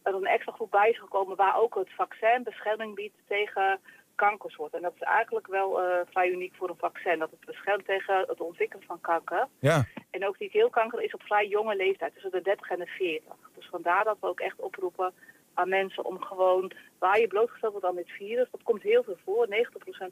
er 0.03 0.13
een 0.13 0.25
extra 0.25 0.51
groep 0.51 0.71
bij 0.71 0.89
is 0.89 0.99
gekomen 0.99 1.35
waar 1.35 1.57
ook 1.57 1.75
het 1.75 1.93
vaccin 1.95 2.43
bescherming 2.43 2.95
biedt 2.95 3.17
tegen 3.27 3.79
kankers 4.15 4.55
wordt. 4.55 4.75
En 4.75 4.81
dat 4.81 4.93
is 4.95 5.01
eigenlijk 5.01 5.47
wel 5.47 5.83
uh, 5.83 5.95
vrij 6.09 6.29
uniek 6.29 6.53
voor 6.55 6.69
een 6.69 6.77
vaccin. 6.77 7.19
Dat 7.19 7.31
het 7.31 7.45
beschermt 7.45 7.85
tegen 7.85 8.25
het 8.27 8.41
ontwikkelen 8.41 8.85
van 8.85 9.01
kanker. 9.01 9.47
Ja. 9.59 9.85
En 10.09 10.27
ook 10.27 10.37
die 10.37 10.49
keelkanker 10.49 11.01
is 11.01 11.13
op 11.13 11.21
vrij 11.21 11.47
jonge 11.47 11.75
leeftijd, 11.75 12.13
tussen 12.13 12.31
de 12.31 12.41
30 12.41 12.69
en 12.69 12.79
de 12.79 12.85
40. 12.85 13.33
Dus 13.55 13.67
vandaar 13.69 14.03
dat 14.03 14.17
we 14.19 14.27
ook 14.27 14.39
echt 14.39 14.59
oproepen 14.59 15.13
aan 15.53 15.69
mensen 15.69 16.05
om 16.05 16.21
gewoon, 16.21 16.71
waar 16.99 17.19
je 17.19 17.27
blootgesteld 17.27 17.71
wordt 17.71 17.87
aan 17.87 17.95
dit 17.95 18.09
virus, 18.09 18.47
dat 18.51 18.63
komt 18.63 18.81
heel 18.81 19.03
veel 19.03 19.17
voor. 19.23 19.47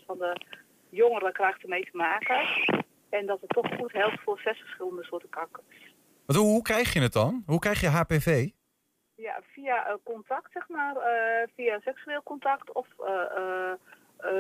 90% 0.01 0.05
van 0.05 0.17
de 0.17 0.41
jongeren 0.89 1.33
krijgt 1.33 1.61
ermee 1.61 1.83
te 1.91 1.97
maken. 1.97 2.39
En 3.09 3.25
dat 3.25 3.41
het 3.41 3.49
toch 3.49 3.67
goed 3.77 3.93
helpt 3.93 4.21
voor 4.23 4.39
zes 4.39 4.59
verschillende 4.59 5.03
soorten 5.03 5.29
kankers. 5.29 5.93
Hoe, 6.25 6.37
hoe 6.37 6.61
krijg 6.61 6.93
je 6.93 7.01
het 7.01 7.13
dan? 7.13 7.43
Hoe 7.45 7.59
krijg 7.59 7.81
je 7.81 7.87
HPV? 7.87 8.49
Ja, 9.21 9.41
via 9.53 9.89
uh, 9.89 9.95
contact, 10.03 10.51
zeg 10.51 10.67
maar. 10.67 10.95
Uh, 10.95 11.47
via 11.55 11.79
seksueel 11.79 12.23
contact 12.23 12.71
of 12.73 12.87
uh, 12.99 13.71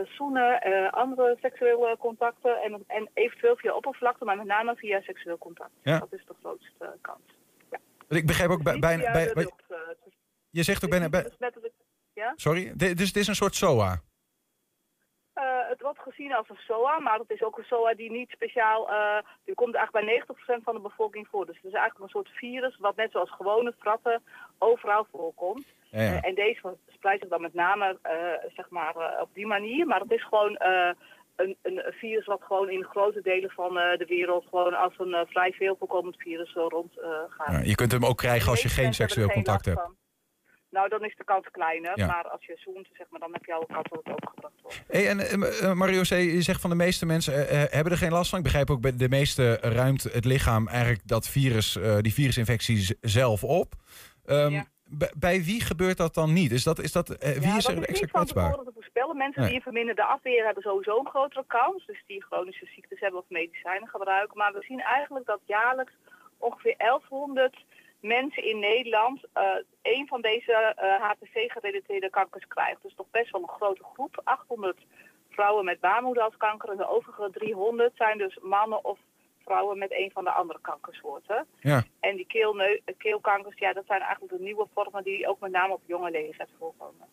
zoenen, 0.03 0.61
andere 0.91 1.37
seksuele 1.41 1.97
contacten. 1.99 2.61
En, 2.61 2.83
en 2.87 3.09
eventueel 3.13 3.55
via 3.55 3.73
oppervlakte, 3.73 4.25
maar 4.25 4.37
met 4.37 4.45
name 4.45 4.75
via 4.75 5.01
seksueel 5.01 5.37
contact. 5.37 5.71
Ja. 5.83 5.99
Dat 5.99 6.13
is 6.13 6.25
de 6.27 6.35
grootste 6.39 6.97
kans. 7.01 7.21
Ja. 7.69 7.79
Ik 8.07 8.25
begrijp 8.25 8.49
ook 8.49 8.63
bij, 8.63 8.79
bijna... 8.79 9.11
Bij, 9.11 9.33
bij, 9.33 9.51
je 10.49 10.63
zegt 10.63 10.83
ook 10.83 10.89
bijna... 10.89 11.09
Bij? 11.09 11.31
Sorry? 12.35 12.73
Dus 12.75 13.07
het 13.07 13.15
is 13.15 13.27
een 13.27 13.35
soort 13.35 13.55
SOA? 13.55 14.01
Gezien 16.01 16.33
als 16.33 16.49
een 16.49 16.59
SOA, 16.67 16.99
maar 16.99 17.19
het 17.19 17.29
is 17.29 17.43
ook 17.43 17.57
een 17.57 17.63
SOA 17.63 17.93
die 17.93 18.11
niet 18.11 18.29
speciaal... 18.29 18.89
Uh, 18.89 19.17
die 19.45 19.55
komt 19.55 19.75
eigenlijk 19.75 20.05
bij 20.05 20.57
90% 20.59 20.63
van 20.63 20.75
de 20.75 20.81
bevolking 20.81 21.27
voor. 21.27 21.45
Dus 21.45 21.55
het 21.55 21.65
is 21.65 21.79
eigenlijk 21.79 22.03
een 22.03 22.19
soort 22.19 22.29
virus 22.29 22.77
wat 22.77 22.95
net 22.95 23.11
zoals 23.11 23.31
gewone 23.31 23.73
fratten 23.79 24.23
overal 24.57 25.07
voorkomt. 25.11 25.65
Ja, 25.89 26.01
ja. 26.01 26.11
Uh, 26.11 26.25
en 26.25 26.35
deze 26.35 26.77
verspreidt 26.85 27.21
zich 27.21 27.29
dan 27.29 27.41
met 27.41 27.53
name 27.53 27.97
zeg 28.55 28.69
maar, 28.69 29.21
op 29.21 29.29
die 29.33 29.47
manier. 29.47 29.87
Maar 29.87 29.99
het 29.99 30.11
is 30.11 30.23
gewoon 30.23 30.55
een, 31.35 31.57
een, 31.61 31.81
virus 31.85 32.25
wat 32.25 32.41
gewoon 32.43 32.69
in 32.69 32.83
grote 32.83 33.21
delen 33.21 33.49
van 33.49 33.73
de 33.73 34.05
wereld... 34.07 34.45
gewoon 34.49 34.73
als 34.73 34.93
een 34.97 35.25
vrij 35.27 35.51
veel 35.51 35.75
voorkomend 35.79 36.15
virus 36.17 36.53
rondgaat. 36.53 37.51
Ja, 37.51 37.59
je 37.63 37.75
kunt 37.75 37.91
hem 37.91 38.05
ook 38.05 38.17
krijgen 38.17 38.49
als 38.49 38.61
je 38.61 38.69
geen 38.69 38.93
seksueel 38.93 39.29
contact 39.29 39.65
hebt. 39.65 39.81
Van. 39.81 39.95
Nou, 40.71 40.89
dan 40.89 41.05
is 41.05 41.15
de 41.15 41.23
kans 41.23 41.47
kleiner. 41.51 41.99
Ja. 41.99 42.07
Maar 42.07 42.27
als 42.27 42.45
je 42.45 42.57
zoent, 42.57 42.87
zeg 42.93 43.07
maar, 43.09 43.19
dan 43.19 43.33
heb 43.33 43.45
je 43.45 43.53
al 43.53 43.65
kans 43.65 43.89
dat 43.89 43.99
het 44.03 44.13
ook 44.13 44.29
gebracht 44.29 44.61
wordt. 44.61 44.83
Hey, 44.87 45.07
en 45.07 45.19
uh, 45.19 45.73
Mario 45.73 46.01
C., 46.01 46.09
je 46.09 46.41
zegt 46.41 46.61
van 46.61 46.69
de 46.69 46.75
meeste 46.75 47.05
mensen 47.05 47.33
uh, 47.33 47.63
hebben 47.69 47.91
er 47.91 47.97
geen 47.97 48.11
last 48.11 48.29
van. 48.29 48.37
Ik 48.37 48.43
begrijp 48.43 48.69
ook 48.69 48.81
bij 48.81 48.95
de 48.95 49.09
meeste 49.09 49.57
ruimt 49.61 50.03
het 50.03 50.25
lichaam 50.25 50.67
eigenlijk 50.67 51.07
dat 51.07 51.27
virus, 51.27 51.75
uh, 51.75 51.97
die 51.97 52.13
virusinfectie 52.13 52.97
zelf 53.01 53.43
op. 53.43 53.73
Um, 54.25 54.51
ja. 54.51 54.65
bij, 55.15 55.43
wie 55.43 55.61
gebeurt 55.61 55.97
dat 55.97 56.13
dan 56.13 56.33
niet? 56.33 56.51
Is 56.51 56.63
dat, 56.63 56.79
is 56.79 56.91
dat, 56.91 57.09
eh, 57.09 57.31
wie 57.31 57.47
ja, 57.47 57.57
is 57.57 57.63
dat 57.63 57.75
er 57.75 57.81
is 57.81 57.87
extra 57.87 58.07
kwetsbaar? 58.07 58.53
te 58.53 58.71
voorspellen. 58.73 59.17
Mensen 59.17 59.41
Nee. 59.41 59.49
die 59.49 59.57
een 59.57 59.63
verminderde 59.63 60.03
afweer 60.03 60.45
hebben 60.45 60.63
sowieso 60.63 60.99
een 60.99 61.07
grotere 61.07 61.43
kans. 61.47 61.85
Dus 61.85 62.03
die 62.07 62.23
chronische 62.23 62.65
ziektes 62.65 62.99
hebben 62.99 63.19
of 63.19 63.25
medicijnen 63.29 63.87
gebruiken. 63.87 64.37
Maar 64.37 64.53
we 64.53 64.63
zien 64.67 64.81
eigenlijk 64.81 65.25
dat 65.25 65.39
jaarlijks 65.45 65.93
ongeveer 66.37 66.75
1100 66.77 67.63
mensen 68.01 68.43
in 68.43 68.59
Nederland 68.59 69.23
eh 69.33 69.43
een 69.81 70.07
van 70.07 70.21
deze 70.21 70.75
HPV-gerelateerde 70.99 72.09
kankers 72.09 72.47
krijgt. 72.47 72.81
Dus 72.81 72.95
toch 72.95 73.09
best 73.11 73.31
wel 73.31 73.41
een 73.41 73.47
grote 73.47 73.83
groep. 73.93 74.21
800 74.23 74.77
vrouwen 75.29 75.65
met 75.65 75.79
baarmoederhalskanker 75.79 76.69
en 76.69 76.77
de 76.77 76.89
overige 76.89 77.29
300 77.31 77.95
zijn 77.95 78.17
dus 78.17 78.39
mannen 78.41 78.85
of 78.85 78.99
vrouwen 79.43 79.77
met 79.77 79.91
een 79.91 80.11
van 80.13 80.23
de 80.23 80.31
andere 80.31 80.59
kankersoorten. 80.61 81.47
Ja. 81.59 81.83
En 81.99 82.15
die 82.15 82.27
keelkankers, 82.97 83.57
ja, 83.57 83.73
dat 83.73 83.85
zijn 83.85 84.01
eigenlijk 84.01 84.33
de 84.33 84.43
nieuwe 84.43 84.67
vormen 84.73 85.03
die 85.03 85.27
ook 85.27 85.39
met 85.39 85.51
name 85.51 85.73
op 85.73 85.81
jonge 85.85 86.11
leeftijd 86.11 86.49
voorkomen. 86.57 87.07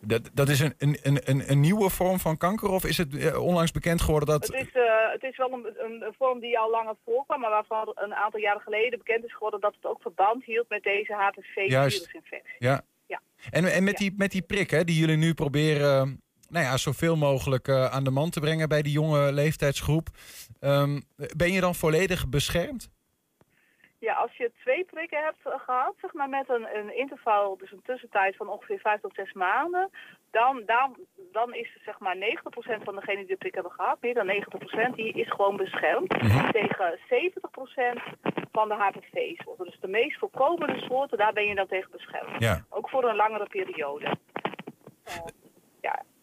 Dat, 0.00 0.30
dat 0.32 0.48
is 0.48 0.60
een, 0.60 0.74
een, 0.78 0.98
een, 1.02 1.20
een, 1.24 1.50
een 1.50 1.60
nieuwe 1.60 1.90
vorm 1.90 2.18
van 2.18 2.36
kanker 2.36 2.68
of 2.68 2.84
is 2.84 2.96
het 2.96 3.16
eh, 3.16 3.42
onlangs 3.42 3.72
bekend 3.72 4.00
geworden 4.00 4.28
dat... 4.28 4.46
Het 4.46 4.66
is, 4.66 4.72
eh, 4.72 4.82
het 5.12 5.22
is 5.22 5.36
wel 5.36 5.52
een, 5.52 5.66
een, 5.84 6.02
een 6.02 6.14
vorm 6.18 6.40
die 6.40 6.58
al 6.58 6.70
langer 6.70 6.96
voorkwam, 7.04 7.40
maar 7.40 7.50
waarvan 7.50 7.92
een 7.94 8.14
aantal 8.14 8.40
jaren 8.40 8.60
geleden 8.60 8.98
bekend 8.98 9.24
is 9.24 9.32
geworden 9.32 9.60
dat 9.60 9.74
het 9.74 9.84
ook 9.84 10.02
verband 10.02 10.44
hield 10.44 10.68
met 10.68 10.82
deze 10.82 11.12
HPV-virusinfectie. 11.12 12.56
Ja. 12.58 12.82
Ja. 13.06 13.20
En, 13.50 13.72
en 13.72 13.84
met, 13.84 13.96
die, 13.96 14.14
met 14.16 14.30
die 14.30 14.42
prik 14.42 14.70
hè, 14.70 14.84
die 14.84 14.98
jullie 14.98 15.16
nu 15.16 15.34
proberen 15.34 16.22
nou 16.48 16.64
ja, 16.64 16.76
zoveel 16.76 17.16
mogelijk 17.16 17.68
eh, 17.68 17.84
aan 17.84 18.04
de 18.04 18.10
man 18.10 18.30
te 18.30 18.40
brengen 18.40 18.68
bij 18.68 18.82
die 18.82 18.92
jonge 18.92 19.32
leeftijdsgroep. 19.32 20.08
ehm, 20.60 21.00
ben 21.36 21.52
je 21.52 21.60
dan 21.60 21.74
volledig 21.74 22.28
beschermd? 22.28 22.90
Ja, 23.98 24.14
als 24.14 24.36
je 24.36 24.52
twee 24.60 24.84
prikken 24.84 25.22
hebt 25.22 25.38
eh, 25.42 25.60
gehad, 25.60 25.94
zeg 26.00 26.12
maar 26.12 26.28
met 26.28 26.48
een, 26.48 26.76
een 26.76 26.96
interval, 26.96 27.56
dus 27.56 27.72
een 27.72 27.82
tussentijd 27.82 28.36
van 28.36 28.48
ongeveer 28.48 28.78
vijf 28.78 29.00
tot 29.00 29.14
zes 29.14 29.32
maanden, 29.32 29.90
dan, 30.30 30.62
dan, 30.66 30.96
dan 31.32 31.54
is 31.54 31.78
zeg 31.84 31.98
maar 31.98 32.16
90% 32.16 32.20
van 32.82 32.94
degenen 32.94 33.18
die 33.18 33.26
de 33.26 33.36
prik 33.36 33.54
hebben 33.54 33.72
gehad, 33.72 33.98
meer 34.00 34.14
dan 34.14 34.44
90%, 34.90 34.94
die 34.94 35.12
is 35.12 35.30
gewoon 35.30 35.56
beschermd 35.56 36.10
tegen 36.52 36.98
70% 36.98 38.38
van 38.52 38.68
de 38.68 38.74
HPV-soorten. 38.74 39.64
Dus 39.64 39.80
de 39.80 39.88
meest 39.88 40.18
voorkomende 40.18 40.80
soorten, 40.80 41.18
daar 41.18 41.32
ben 41.32 41.46
je 41.46 41.54
dan 41.54 41.66
tegen 41.66 41.90
beschermd. 41.90 42.42
Ja. 42.42 42.64
Ook 42.68 42.88
voor 42.88 43.04
een 43.04 43.16
langere 43.16 43.46
periode. 43.46 44.16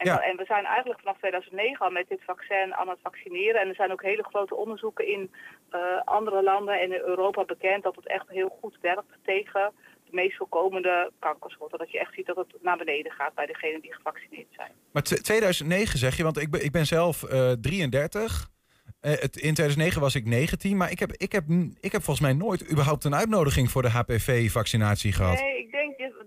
Eh, 0.06 0.12
ja. 0.12 0.22
En, 0.22 0.26
Ja. 0.26 0.32
en 0.32 0.38
we 0.38 0.46
zijn 0.46 0.66
eigenlijk 0.66 1.00
vanaf 1.00 1.18
2009 1.18 1.86
al 1.86 1.92
met 1.92 2.08
dit 2.10 2.22
vaccin 2.26 2.76
aan 2.76 2.90
het 2.90 3.00
vaccineren. 3.04 3.62
En 3.62 3.68
er 3.68 3.76
zijn 3.76 3.92
ook 3.92 4.02
hele 4.02 4.24
grote 4.24 4.56
onderzoeken 4.56 5.08
in 5.08 5.32
eh, 5.70 5.80
andere 6.06 6.44
landen 6.44 6.80
en 6.80 6.92
in 6.94 7.02
Europa 7.14 7.44
bekend 7.46 7.84
dat 7.84 7.96
het 7.96 8.08
echt 8.08 8.30
heel 8.30 8.58
goed 8.62 8.78
werkt 8.82 9.12
tegen 9.24 9.72
de 10.06 10.12
meest 10.16 10.38
voorkomende 10.38 11.12
kankersoorten. 11.20 11.78
Dat 11.80 11.92
je 11.92 12.00
echt 12.00 12.14
ziet 12.14 12.26
dat 12.26 12.36
het 12.36 12.56
naar 12.62 12.78
beneden 12.78 13.12
gaat 13.12 13.34
bij 13.36 13.46
degenen 13.46 13.82
die 13.82 13.94
gevaccineerd 13.94 14.48
zijn. 14.56 14.72
Maar 14.94 15.04
tw- 15.04 15.14
2009 15.14 16.00
zeg 16.00 16.18
je, 16.18 16.24
want 16.24 16.38
ik 16.38 16.52
ben, 16.52 16.64
ik 16.64 16.72
ben 16.72 16.86
zelf 16.86 17.24
eh 17.24 17.52
33. 17.52 18.48
Eh, 19.02 19.12
het, 19.12 19.36
in 19.36 19.54
2009 19.54 20.02
was 20.02 20.16
ik 20.16 20.26
19, 20.26 20.78
maar 20.78 20.92
ik 20.92 21.00
heb, 21.00 21.12
ik, 21.12 21.32
heb, 21.32 21.44
ik 21.80 21.92
heb 21.92 22.02
volgens 22.04 22.20
mij 22.28 22.34
nooit 22.34 22.72
überhaupt 22.72 23.04
een 23.04 23.16
uitnodiging 23.16 23.72
voor 23.72 23.82
de 23.82 23.90
HPV-vaccinatie 23.90 25.14
gehad. 25.14 25.40
Nee, 25.42 25.60
ik 25.60 25.72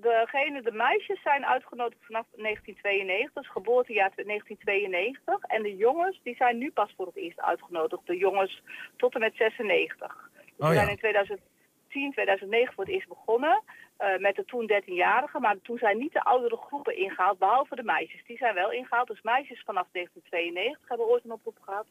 degene, 0.00 0.62
de 0.62 0.72
meisjes 0.72 1.22
zijn 1.22 1.46
uitgenodigd 1.46 2.04
vanaf 2.04 2.26
1992, 2.36 3.42
dus 3.42 3.50
geboortejaar 3.52 4.12
1992. 4.14 5.42
En 5.42 5.62
de 5.62 5.76
jongens, 5.76 6.20
die 6.22 6.36
zijn 6.36 6.58
nu 6.58 6.70
pas 6.70 6.92
voor 6.96 7.06
het 7.06 7.16
eerst 7.16 7.40
uitgenodigd. 7.40 8.06
De 8.06 8.16
jongens 8.16 8.62
tot 8.96 9.14
en 9.14 9.20
met 9.20 9.34
96. 9.36 10.30
We 10.56 10.64
Oh 10.64 10.68
ja. 10.68 10.74
zijn 10.74 10.88
in 10.88 10.96
2010, 10.96 12.12
2009 12.12 12.74
voor 12.74 12.84
het 12.84 12.92
eerst 12.92 13.08
begonnen. 13.08 13.62
eh, 13.96 14.18
met 14.18 14.36
de 14.36 14.44
toen 14.44 14.66
13-jarigen, 14.72 15.40
maar 15.40 15.56
toen 15.62 15.78
zijn 15.78 15.98
niet 15.98 16.12
de 16.12 16.22
oudere 16.22 16.56
groepen 16.56 16.96
ingehaald, 16.96 17.38
behalve 17.38 17.74
de 17.76 17.82
meisjes. 17.82 18.24
Die 18.26 18.36
zijn 18.36 18.54
wel 18.54 18.72
ingehaald, 18.72 19.08
dus 19.08 19.22
meisjes 19.22 19.62
vanaf 19.64 19.86
1992 19.92 20.88
hebben 20.88 21.06
ooit 21.06 21.24
een 21.24 21.32
oproep 21.32 21.58
gehad. 21.60 21.86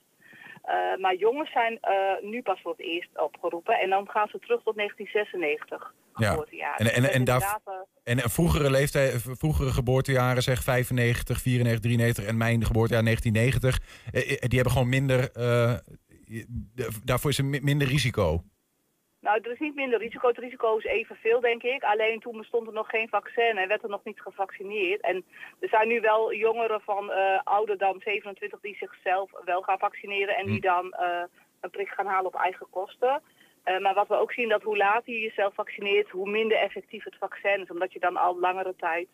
Eh, 0.68 0.98
maar 1.02 1.16
jongens 1.16 1.52
zijn 1.52 1.78
eh, 1.82 1.94
nu 2.22 2.42
pas 2.42 2.62
voor 2.62 2.72
het 2.72 2.82
eerst 2.82 3.10
opgeroepen 3.20 3.74
en 3.80 3.90
dan 3.90 4.10
gaan 4.10 4.28
ze 4.28 4.40
terug 4.40 4.64
tot 4.64 4.76
1996 4.76 5.94
Ja. 6.16 6.30
geboortejaar. 6.30 6.76
En, 6.78 6.94
en, 6.94 7.02
Dus 7.02 7.12
en, 7.12 7.24
daar, 7.24 7.60
eh, 7.66 7.74
en 8.04 8.30
vroegere, 8.30 8.70
leeftijd, 8.72 9.22
vroegere 9.32 9.70
geboortejaren, 9.72 10.44
zeg 10.44 10.64
95, 10.64 11.42
94, 11.42 11.82
93 11.82 12.26
en 12.26 12.38
mijn 12.38 12.66
geboortejaar 12.66 13.04
1990, 13.04 13.80
eh, 14.12 14.32
eh, 14.32 14.38
die 14.40 14.56
hebben 14.60 14.72
gewoon 14.74 14.90
minder, 14.90 15.20
de- 15.34 16.90
daarvoor 17.04 17.30
is 17.32 17.38
er 17.38 17.46
mi- 17.46 17.62
minder 17.62 17.88
risico. 17.88 18.44
Nou, 19.20 19.40
er 19.42 19.52
is 19.52 19.60
niet 19.60 19.76
minder 19.76 20.00
risico. 20.00 20.28
Het 20.28 20.38
risico 20.38 20.78
is 20.78 20.84
evenveel, 20.84 21.40
denk 21.40 21.64
ik. 21.64 21.84
Alleen 21.84 22.20
toen 22.20 22.38
bestond 22.38 22.68
er 22.68 22.74
nog 22.74 22.90
geen 22.90 23.10
vaccin 23.10 23.58
en 23.58 23.68
werd 23.68 23.84
er 23.84 23.90
nog 23.90 24.04
niet 24.04 24.22
gevaccineerd. 24.22 25.02
En 25.02 25.26
er 25.60 25.70
zijn 25.70 25.88
nu 25.88 26.02
wel 26.02 26.34
jongeren 26.34 26.82
van 26.82 27.12
eh, 27.12 27.40
ouder 27.44 27.78
dan 27.78 28.02
27 28.04 28.60
die 28.60 28.76
zichzelf 28.76 29.32
wel 29.46 29.62
gaan 29.62 29.80
vaccineren 29.80 30.36
en 30.36 30.46
die 30.46 30.62
dan 30.62 30.92
eh, 30.94 31.24
een 31.62 31.70
prik 31.70 31.90
gaan 31.90 32.06
halen 32.06 32.26
op 32.26 32.36
eigen 32.36 32.68
kosten. 32.70 33.22
Eh, 33.64 33.80
maar 33.80 33.94
wat 33.94 34.08
we 34.08 34.16
ook 34.16 34.32
zien, 34.32 34.50
dat 34.50 34.64
hoe 34.64 34.78
later 34.78 35.14
je 35.14 35.20
jezelf 35.20 35.54
vaccineert, 35.54 36.10
hoe 36.10 36.30
minder 36.30 36.58
effectief 36.58 37.04
het 37.04 37.18
vaccin 37.20 37.62
is. 37.62 37.70
Omdat 37.70 37.94
je 37.94 38.00
dan 38.00 38.18
al 38.18 38.40
langere 38.40 38.76
tijd 38.76 39.08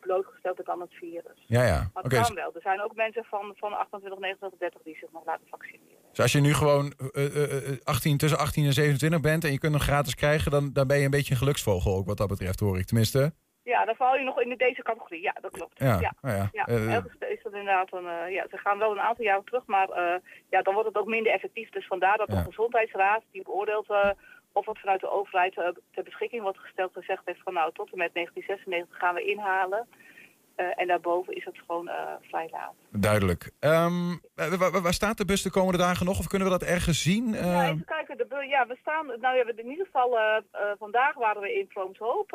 blootgesteld 0.00 0.56
bent 0.56 0.68
aan 0.68 0.80
het 0.80 0.94
virus. 0.94 1.44
Ja, 1.46 1.62
ja. 1.62 1.90
Maar 1.94 2.04
Oké, 2.04 2.16
het 2.16 2.26
kan 2.26 2.34
wel. 2.34 2.54
Er 2.54 2.60
zijn 2.60 2.82
ook 2.82 2.94
mensen 2.94 3.24
van, 3.24 3.54
van 3.56 3.72
28, 3.72 4.20
29, 4.20 4.58
30 4.58 4.82
die 4.82 4.96
zich 4.96 5.12
nog 5.12 5.24
laten 5.24 5.46
vaccineren. 5.48 6.01
Dus 6.12 6.20
als 6.20 6.32
je 6.32 6.40
nu 6.40 6.54
gewoon 6.54 6.92
eh, 7.12 7.24
eh, 7.26 7.70
eh, 7.72 7.78
18, 7.84 8.16
tussen 8.16 8.38
18 8.38 8.64
en 8.64 8.72
27 8.72 9.20
bent 9.20 9.44
en 9.44 9.52
je 9.52 9.58
kunt 9.58 9.72
hem 9.72 9.82
gratis 9.82 10.14
krijgen, 10.14 10.50
dan, 10.50 10.70
dan 10.72 10.86
ben 10.86 10.98
je 10.98 11.04
een 11.04 11.10
beetje 11.10 11.32
een 11.32 11.38
geluksvogel 11.38 11.96
ook 11.96 12.06
wat 12.06 12.16
dat 12.16 12.28
betreft, 12.28 12.60
hoor 12.60 12.78
ik. 12.78 12.86
Tenminste, 12.86 13.32
Ja, 13.64 13.84
dan 13.84 13.94
val 13.94 14.16
je 14.16 14.24
nog 14.24 14.40
in 14.40 14.54
deze 14.56 14.82
categorie. 14.82 15.22
Ja, 15.22 15.34
dat 15.40 15.50
klopt. 15.50 15.78
Ja, 15.78 16.00
ja. 16.00 16.12
nou 16.20 16.36
ja. 16.36 16.64
Eh, 16.66 17.30
is 17.30 17.42
dat 17.42 17.52
inderdaad 17.52 17.92
een, 17.92 18.06
eh, 18.06 18.32
ja, 18.34 18.46
ze 18.50 18.56
gaan 18.56 18.78
wel 18.78 18.90
een 18.92 19.00
aantal 19.00 19.24
jaren 19.24 19.44
terug, 19.44 19.66
maar 19.66 19.88
eh, 19.88 20.18
ja, 20.50 20.62
dan 20.62 20.74
wordt 20.74 20.88
het 20.88 20.98
ook 20.98 21.06
minder 21.06 21.32
effectief. 21.32 21.68
Dus 21.70 21.86
vandaar 21.86 22.16
dat 22.16 22.28
Ja. 22.28 22.36
de 22.36 22.44
gezondheidsraad, 22.44 23.22
die 23.32 23.42
beoordeelt 23.42 23.90
eh, 23.90 24.10
of 24.52 24.66
het 24.66 24.78
vanuit 24.78 25.00
de 25.00 25.10
overheid 25.10 25.58
eh, 25.58 25.68
ter 25.94 26.02
beschikking 26.04 26.42
wordt 26.42 26.58
gesteld, 26.58 26.92
gezegd 26.92 27.22
heeft 27.24 27.42
van 27.42 27.52
nou, 27.54 27.72
tot 27.72 27.92
en 27.92 27.98
met 27.98 28.14
1996 28.14 28.98
gaan 28.98 29.14
we 29.14 29.24
inhalen. 29.24 29.88
Eh, 30.62 30.80
en 30.82 30.86
daarboven 30.86 31.34
is 31.34 31.44
het 31.44 31.58
gewoon 31.66 31.88
eh, 31.88 32.12
vrij 32.20 32.48
laat. 32.50 32.74
duidelijk. 32.90 33.50
Ehm, 33.60 34.10
eh, 34.34 34.80
waar, 34.82 34.92
staat 34.92 35.16
de 35.18 35.24
bus 35.24 35.42
de 35.42 35.50
komende 35.50 35.78
dagen 35.78 36.06
nog? 36.06 36.18
Of 36.18 36.26
kunnen 36.26 36.48
we 36.50 36.58
dat 36.58 36.68
ergens 36.68 37.02
zien? 37.02 37.32
Ja, 37.32 37.64
even 37.64 37.84
kijken. 37.84 38.16
De, 38.16 38.26
bu- 38.26 38.48
ja, 38.48 38.66
we 38.66 38.76
staan. 38.80 39.06
Nou 39.06 39.36
ja, 39.36 39.44
in 39.56 39.70
ieder 39.70 39.86
geval. 39.86 40.18
vandaag 40.78 41.14
waren 41.14 41.42
we 41.42 41.58
in 41.58 41.66
Vroomshoop. 41.68 42.30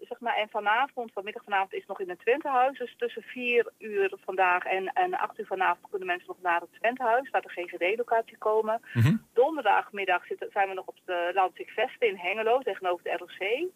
zeg 0.00 0.20
maar, 0.20 0.36
en 0.36 0.48
vanavond, 0.50 1.12
vanmiddag 1.12 1.44
vanavond, 1.44 1.72
is 1.72 1.86
nog 1.86 2.00
in 2.00 2.08
het 2.08 2.18
Twentehuis. 2.20 2.78
Dus 2.78 2.94
tussen 2.96 3.22
4 3.22 3.72
uur 3.78 4.12
vandaag 4.24 4.64
en, 4.64 4.92
en 4.92 5.14
8 5.18 5.38
uur 5.38 5.46
vanavond 5.46 5.86
kunnen 5.90 6.06
mensen 6.08 6.26
nog 6.28 6.36
naar 6.42 6.60
het 6.60 6.72
Twentehuis, 6.78 7.30
waar 7.30 7.42
de 7.42 7.48
GGD-locatie 7.48 8.38
komen. 8.38 8.80
Mhm. 8.94 9.16
Donderdagmiddag 9.32 10.26
zitten, 10.26 10.48
zijn 10.52 10.68
we 10.68 10.74
nog 10.74 10.86
op 10.86 10.96
de 11.04 11.26
Vesten 11.54 12.08
in 12.08 12.16
Hengelo 12.16 12.58
tegenover 12.58 13.04
de 13.04 13.16
ROC. 13.16 13.70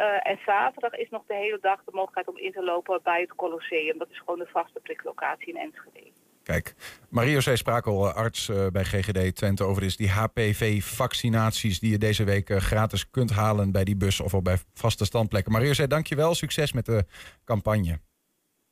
Eh, 0.00 0.30
en 0.30 0.38
zaterdag 0.46 0.92
is 0.92 1.10
nog 1.10 1.22
de 1.26 1.34
hele 1.34 1.58
dag 1.60 1.84
de 1.84 1.90
mogelijkheid 1.92 2.28
om 2.28 2.38
in 2.38 2.52
te 2.52 2.64
lopen 2.64 3.00
bij 3.02 3.20
het 3.20 3.34
Colosseum. 3.34 3.98
Dat 3.98 4.10
is 4.10 4.18
gewoon 4.18 4.38
de 4.38 4.48
vaste 4.52 4.80
priklocatie 4.82 5.48
in 5.48 5.56
Enschede. 5.56 6.12
Kijk, 6.42 6.74
Mario 7.10 7.38
C. 7.38 7.56
Sprakel, 7.56 8.08
eh, 8.08 8.14
arts 8.14 8.48
eh, 8.48 8.66
bij 8.66 8.84
GGD 8.84 9.36
Twente, 9.36 9.64
over 9.64 9.82
dus 9.82 9.96
die 9.96 10.10
HPV-vaccinaties 10.10 11.80
die 11.80 11.90
je 11.90 11.98
deze 11.98 12.24
week 12.24 12.50
gratis 12.50 13.10
kunt 13.10 13.30
halen 13.30 13.72
bij 13.72 13.84
die 13.84 13.96
bus 13.96 14.20
of 14.20 14.34
op 14.34 14.44
bij 14.44 14.56
vaste 14.74 15.04
standplekken. 15.04 15.52
Mario 15.52 15.72
C., 15.72 15.90
dankjewel. 15.90 16.34
Succes 16.34 16.72
met 16.72 16.86
de 16.86 17.04
campagne. 17.44 18.00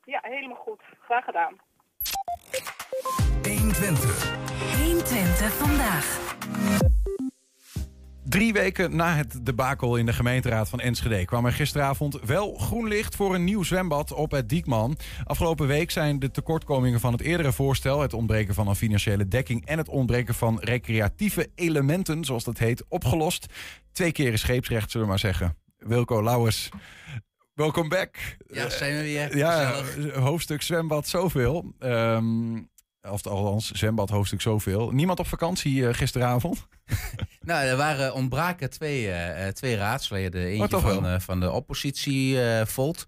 Ja, 0.05 0.21
helemaal 0.23 0.57
goed. 0.57 0.83
Graag 1.01 1.25
gedaan. 1.25 1.57
120. 3.43 4.37
120 4.77 5.53
vandaag. 5.53 6.97
Drie 8.29 8.53
weken 8.53 8.97
na 8.97 9.14
het 9.14 9.47
debakel 9.47 9.97
in 9.97 10.07
de 10.07 10.12
gemeenteraad 10.12 10.69
van 10.69 10.81
Enschede 10.81 11.25
kwam 11.25 11.47
er 11.47 11.53
gisteravond 11.53 12.21
wel 12.21 12.55
groen 12.55 12.88
licht 12.88 13.17
voor 13.17 13.35
een 13.35 13.45
nieuw 13.45 13.62
zwembad 13.62 14.12
op 14.12 14.31
het 14.31 14.49
Diekman. 14.49 14.97
Afgelopen 15.25 15.67
week 15.67 15.91
zijn 15.91 16.19
de 16.19 16.31
tekortkomingen 16.31 17.01
van 17.01 17.12
het 17.12 17.21
eerdere 17.21 17.53
voorstel, 17.53 18.01
het 18.01 18.12
ontbreken 18.12 18.55
van 18.55 18.69
een 18.69 18.77
financiële 18.77 19.29
dekking 19.29 19.67
en 19.67 19.79
het 19.79 19.88
ontbreken 19.88 20.35
van 20.35 20.59
recreatieve 20.61 21.51
elementen, 21.55 22.25
zoals 22.25 22.45
dat 22.45 22.59
heet, 22.59 22.85
opgelost. 22.88 23.47
Twee 23.93 24.12
keren 24.12 24.38
scheepsrecht, 24.38 24.91
zullen 24.91 25.07
we 25.07 25.12
maar 25.12 25.23
zeggen. 25.23 25.57
Wilco 25.79 26.23
Lauwers, 26.23 26.69
welkom 27.55 27.88
back. 27.88 28.17
Ja, 28.47 28.71
zijn 28.71 28.97
we 28.97 29.03
weer. 29.03 29.37
Ja, 29.37 29.71
Gezellig. 29.71 30.14
hoofdstuk 30.14 30.62
zwembad 30.62 31.09
zoveel. 31.09 31.73
Ehm 31.79 32.57
of 33.11 33.27
althans, 33.27 33.71
zwembad 33.71 34.11
hoofdstuk 34.11 34.40
zoveel. 34.40 34.90
Niemand 34.90 35.18
op 35.18 35.27
vakantie 35.27 35.88
eh, 35.88 35.94
gisteravond? 35.94 36.66
Nou, 37.40 37.66
er 37.66 37.77
waren 37.77 38.14
ontbraken 38.14 38.71
twee, 38.71 39.11
eh, 39.11 39.47
eh, 39.47 39.55
twee 39.55 39.77
raadsleden. 39.77 40.44
Eentje 40.44 40.81
van, 40.81 41.07
eh, 41.07 41.21
van 41.21 41.40
de 41.40 41.51
oppositie, 41.51 42.37
Volt. 42.64 43.07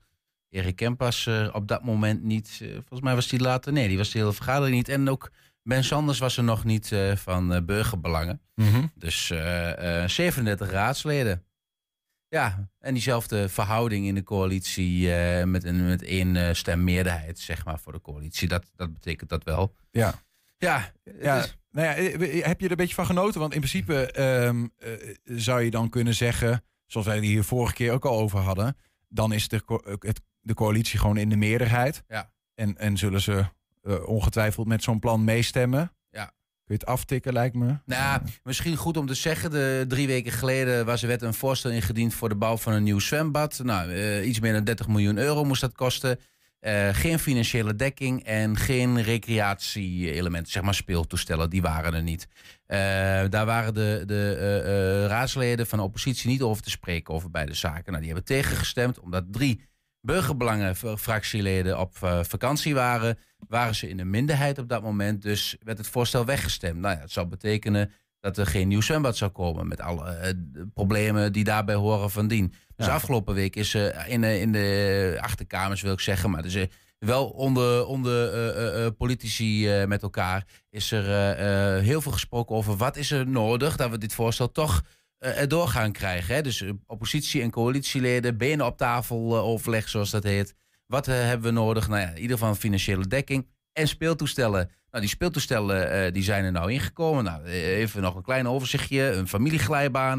Erik 0.49 0.77
Kempas 0.77 1.29
op 1.53 1.69
dat 1.69 1.85
moment 1.85 2.23
niet. 2.23 2.57
Volgens 2.59 3.01
mij 3.01 3.15
was 3.15 3.29
die 3.29 3.41
later. 3.41 3.73
Nee, 3.73 3.89
die 3.89 3.97
was 3.97 4.11
de 4.11 4.19
hele 4.19 4.33
vergadering 4.33 4.77
niet. 4.77 4.89
En 4.89 5.11
ook 5.11 5.31
Ben 5.63 5.85
Sanders 5.85 6.19
was 6.19 6.37
er 6.37 6.45
nog 6.45 6.65
niet 6.65 6.95
van 7.15 7.65
burgerbelangen. 7.65 8.41
Mhm. 8.61 8.87
Dus 8.95 9.31
eh, 9.31 10.03
eh, 10.03 10.09
37 10.09 10.71
raadsleden. 10.71 11.45
Ja, 12.31 12.69
en 12.79 12.93
diezelfde 12.95 13.49
verhouding 13.49 14.07
in 14.07 14.15
de 14.15 14.23
coalitie 14.23 15.15
eh, 15.15 15.45
met, 15.45 15.65
een, 15.65 15.87
met 15.87 16.03
één 16.03 16.37
eh, 16.37 16.55
stem 16.55 16.85
meerderheid, 16.85 17.39
zeg 17.39 17.65
maar, 17.65 17.79
voor 17.79 17.93
de 17.93 18.01
coalitie. 18.01 18.49
Dat, 18.49 18.71
dat 18.77 18.93
betekent 18.93 19.31
dat 19.31 19.45
wel. 19.45 19.75
Ja. 19.91 20.15
Ja, 20.59 20.93
Ja, 21.21 21.39
is- 21.43 21.59
nou 21.71 21.87
ja, 21.87 21.95
eh, 21.95 22.45
heb 22.47 22.59
je 22.61 22.65
er 22.65 22.71
een 22.71 22.77
beetje 22.77 22.95
van 22.95 23.07
genoten? 23.07 23.41
Want 23.41 23.53
in 23.53 23.59
principe 23.61 24.13
ehm, 24.13 24.67
eh, 24.79 24.91
zou 25.25 25.63
je 25.63 25.71
dan 25.71 25.89
kunnen 25.89 26.15
zeggen, 26.15 26.65
zoals 26.87 27.07
wij 27.07 27.17
het 27.17 27.25
hier 27.25 27.45
vorige 27.45 27.75
keer 27.75 27.93
ook 27.93 28.05
al 28.05 28.19
over 28.19 28.39
hadden, 28.39 28.77
dan 29.09 29.33
is 29.33 29.49
de, 29.49 29.65
co- 29.65 29.83
het, 29.99 30.21
de 30.41 30.55
coalitie 30.55 30.99
gewoon 30.99 31.17
in 31.17 31.29
de 31.29 31.37
meerderheid. 31.37 32.03
Ja. 32.09 32.33
En, 32.55 32.77
en 32.79 32.97
zullen 32.97 33.21
ze 33.21 33.45
eh, 33.83 34.09
ongetwijfeld 34.09 34.67
met 34.67 34.83
zo'n 34.83 34.99
plan 34.99 35.25
meestemmen. 35.25 35.93
Aftikken, 36.79 37.33
lijkt 37.33 37.55
me? 37.55 37.75
Nou, 37.85 38.21
misschien 38.43 38.77
goed 38.77 38.97
om 38.97 39.07
te 39.07 39.15
zeggen. 39.15 39.51
De, 39.51 39.85
drie 39.89 40.07
weken 40.07 40.33
geleden 40.33 40.87
was 40.87 41.03
er 41.03 41.09
werd 41.09 41.23
een 41.23 41.35
voorstel 41.35 41.71
ingediend 41.71 42.15
voor 42.15 42.29
de 42.29 42.35
bouw 42.35 42.57
van 42.57 42.73
een 42.73 42.83
nieuw 42.83 42.99
zwembad. 42.99 43.61
Nou, 43.63 43.93
eh, 43.93 44.27
iets 44.27 44.41
meer 44.41 44.53
dan 44.53 44.65
30 44.65 44.89
miljoen 44.89 45.19
euro 45.19 45.45
moest 45.45 45.61
dat 45.61 45.73
kosten. 45.73 46.19
Eh, 46.61 46.89
geen 46.93 47.19
financiële 47.19 47.75
dekking 47.75 48.25
en 48.25 48.57
geen 48.57 49.03
recreatie-elementen, 49.03 50.53
zeg 50.53 50.63
maar 50.63 50.75
speeltoestellen, 50.75 51.51
die 51.51 51.63
waren 51.63 51.95
er 51.95 52.03
niet. 52.03 52.29
Eh, 52.67 52.79
daar 53.29 53.47
waren 53.47 53.75
de, 53.75 54.03
de 54.07 55.07
raadsleden 55.07 55.67
van 55.67 55.79
de 55.79 55.85
oppositie 55.85 56.31
niet 56.31 56.43
over 56.43 56.63
te 56.63 56.71
spreken 56.71 57.15
over 57.15 57.31
beide 57.31 57.55
zaken. 57.55 57.93
Nou, 57.93 57.99
die 58.05 58.13
hebben 58.13 58.25
tegengestemd 58.25 59.01
omdat 59.01 59.25
drie 59.31 59.69
burgerbelangenfractieleden 60.01 61.79
op 61.79 61.97
vakantie 62.23 62.75
waren. 62.75 63.19
Waren 63.49 63.75
ze 63.75 63.89
in 63.89 63.97
de 63.97 64.05
minderheid 64.05 64.59
op 64.59 64.69
dat 64.69 64.83
moment, 64.83 65.23
dus 65.23 65.57
werd 65.63 65.79
het 65.79 65.87
voorstel 65.87 66.25
weggestemd. 66.25 66.77
Nou 66.81 66.95
ja, 66.97 67.01
het 67.01 67.13
zou 67.13 67.27
betekenen 67.27 67.91
dat 68.21 68.39
er 68.39 68.47
geen 68.47 68.69
nieuw 68.69 68.81
zwembad 68.81 69.17
zou 69.17 69.31
komen 69.31 69.69
met 69.69 69.81
alle 69.81 70.11
eh, 70.11 70.33
problemen 70.75 71.33
die 71.33 71.45
daarbij 71.45 71.75
horen 71.75 72.11
van 72.11 72.29
dien. 72.29 72.55
Dus 72.77 72.87
Ja. 72.87 72.93
afgelopen 72.95 73.35
week 73.35 73.57
is 73.57 73.75
er 73.75 74.07
in, 74.09 74.21
de- 74.21 74.41
in 74.41 74.53
de 74.53 75.19
achterkamers, 75.21 75.83
wil 75.83 75.93
ik 75.93 76.01
zeggen, 76.01 76.31
maar 76.31 76.43
dus, 76.43 76.55
eh, 76.55 76.67
wel 76.99 77.27
onder, 77.29 77.87
onder 77.87 78.33
eh, 78.33 78.49
eh, 78.49 78.87
eh, 78.87 78.93
politici 78.99 79.69
eh, 79.81 79.87
met 79.87 80.03
elkaar 80.03 80.47
is 80.71 80.93
er 80.93 81.05
eh, 81.09 81.77
eh, 81.77 81.83
heel 81.85 82.01
veel 82.01 82.13
gesproken 82.13 82.57
over 82.57 82.77
wat 82.77 82.97
is 82.97 83.11
er 83.11 83.29
nodig 83.29 83.77
dat 83.77 83.91
we 83.91 83.99
dit 83.99 84.15
voorstel 84.15 84.53
toch 84.53 84.83
eh, 85.19 85.41
erdoor 85.41 85.69
gaan 85.69 85.93
krijgen. 85.93 86.35
Hè? 86.35 86.43
Dus 86.43 86.61
eh, 86.63 86.71
oppositie 86.87 87.43
en 87.43 87.51
coalitieleden, 87.51 88.37
benen 88.37 88.67
op 88.67 88.77
tafel 88.77 89.37
eh, 89.37 89.45
overleg, 89.45 89.89
zoals 89.89 90.11
dat 90.11 90.23
heet. 90.23 90.55
Wat 90.91 91.09
eh, 91.09 91.15
hebben 91.15 91.47
we 91.55 91.61
nodig? 91.61 91.89
Nou 91.89 92.01
ja, 92.01 92.09
in 92.09 92.21
ieder 92.21 92.39
geval 92.39 92.55
financiële 92.55 93.07
dekking 93.07 93.47
en 93.73 93.89
speeltoestellen. 93.89 94.71
Nou, 94.91 95.03
die 95.03 95.09
speeltoestellen 95.13 95.91
eh, 95.91 96.13
die 96.13 96.23
zijn 96.23 96.45
er 96.45 96.53
nou 96.53 96.73
ingekomen. 96.73 97.25
Nou, 97.25 97.45
eh, 97.45 97.79
even 97.79 98.03
nog 98.03 98.15
een 98.15 98.23
klein 98.23 98.49
overzichtje. 98.49 99.03
Een 99.13 99.29
familieglijbaan, 99.29 100.19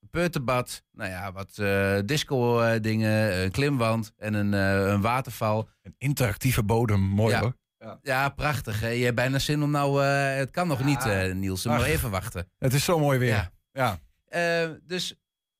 een 0.00 0.08
peuterbad, 0.10 0.82
nou 0.92 1.10
ja, 1.10 1.32
wat 1.32 1.58
eh, 1.58 1.98
disco-dingen, 2.04 3.42
een 3.42 3.50
klimwand 3.50 4.12
en 4.16 4.34
een, 4.34 4.54
eh, 4.54 4.90
een 4.92 5.00
waterval. 5.00 5.68
Een 5.82 5.94
interactieve 5.98 6.62
bodem, 6.62 7.00
mooi 7.00 7.34
Ja. 7.34 7.40
hoor. 7.40 7.56
Ja, 8.02 8.28
prachtig. 8.28 8.80
Hè? 8.80 8.88
Je 8.88 9.04
hebt 9.04 9.16
bijna 9.16 9.38
zin 9.38 9.62
om 9.62 9.70
nou... 9.70 10.04
eh, 10.04 10.36
het 10.36 10.50
kan 10.50 10.68
nog 10.68 10.84
niet, 10.84 11.04
eh, 11.06 11.32
Niels. 11.34 11.64
Maar 11.64 11.78
Ach. 11.78 11.86
even 11.86 12.10
wachten. 12.10 12.50
Het 12.58 12.74
is 12.74 12.84
zo 12.84 12.98
mooi 12.98 13.18
weer. 13.18 13.28
Ja. 13.28 13.50
Ja. 13.72 13.98
Eh, 14.28 14.70
dus 14.86 15.14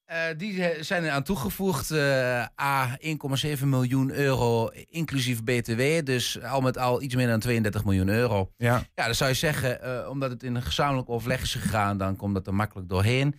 eh, 0.08 0.20
die 0.36 0.82
zijn 0.84 1.04
er 1.04 1.10
aan 1.10 1.22
toegevoegd. 1.22 1.90
eh 1.90 2.44
A, 2.60 2.96
1,7 3.00 3.64
miljoen 3.64 4.10
euro 4.12 4.68
inclusief 4.90 5.44
BTW. 5.44 6.04
Dus 6.04 6.42
al 6.42 6.60
met 6.60 6.78
al 6.78 7.02
iets 7.02 7.14
meer 7.14 7.26
dan 7.26 7.40
32 7.40 7.84
miljoen 7.84 8.08
euro. 8.08 8.52
Ja. 8.56 8.82
Ja, 8.94 9.04
dan 9.04 9.14
zou 9.14 9.30
je 9.30 9.36
zeggen, 9.36 9.82
eh, 9.82 10.08
omdat 10.10 10.30
het 10.30 10.42
in 10.42 10.54
een 10.54 10.62
gezamenlijk 10.62 11.08
overleg 11.08 11.42
is 11.42 11.54
gegaan, 11.54 11.98
dan 11.98 12.16
komt 12.16 12.34
dat 12.34 12.46
er 12.46 12.54
makkelijk 12.54 12.88
doorheen. 12.88 13.34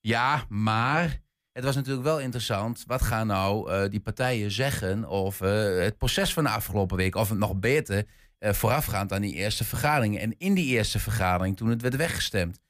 Ja, 0.00 0.44
maar 0.48 1.20
het 1.52 1.64
was 1.64 1.74
natuurlijk 1.74 2.04
wel 2.04 2.20
interessant. 2.20 2.84
Wat 2.86 3.02
gaan 3.02 3.26
nou 3.26 3.88
die 3.88 4.00
partijen 4.00 4.50
zeggen 4.50 5.08
over 5.08 5.48
het 5.82 5.98
proces 5.98 6.32
van 6.32 6.44
de 6.44 6.50
afgelopen 6.50 6.96
week? 6.96 7.14
Of 7.14 7.28
het 7.28 7.38
nog 7.38 7.56
beter 7.56 8.04
voorafgaand 8.38 9.12
aan 9.12 9.20
die 9.20 9.34
eerste 9.34 9.64
vergadering. 9.64 10.18
En 10.18 10.34
in 10.38 10.54
die 10.54 10.66
eerste 10.66 10.98
vergadering, 10.98 11.56
toen 11.56 11.68
het 11.68 11.82
werd 11.82 11.96
weggestemd. 11.96 12.60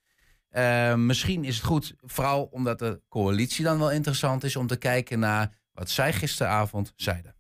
Eh, 0.53 0.95
misschien 0.95 1.45
is 1.45 1.57
het 1.57 1.65
goed, 1.65 1.95
vooral 2.01 2.49
omdat 2.51 2.79
de 2.79 3.01
coalitie 3.09 3.65
dan 3.65 3.79
wel 3.79 3.91
interessant 3.91 4.45
is, 4.45 4.57
om 4.57 4.67
te 4.67 4.77
kijken 4.77 5.19
naar 5.19 5.53
wat 5.75 5.91
zij 5.91 6.13
gisteravond 6.13 6.93
zeiden. 6.97 7.35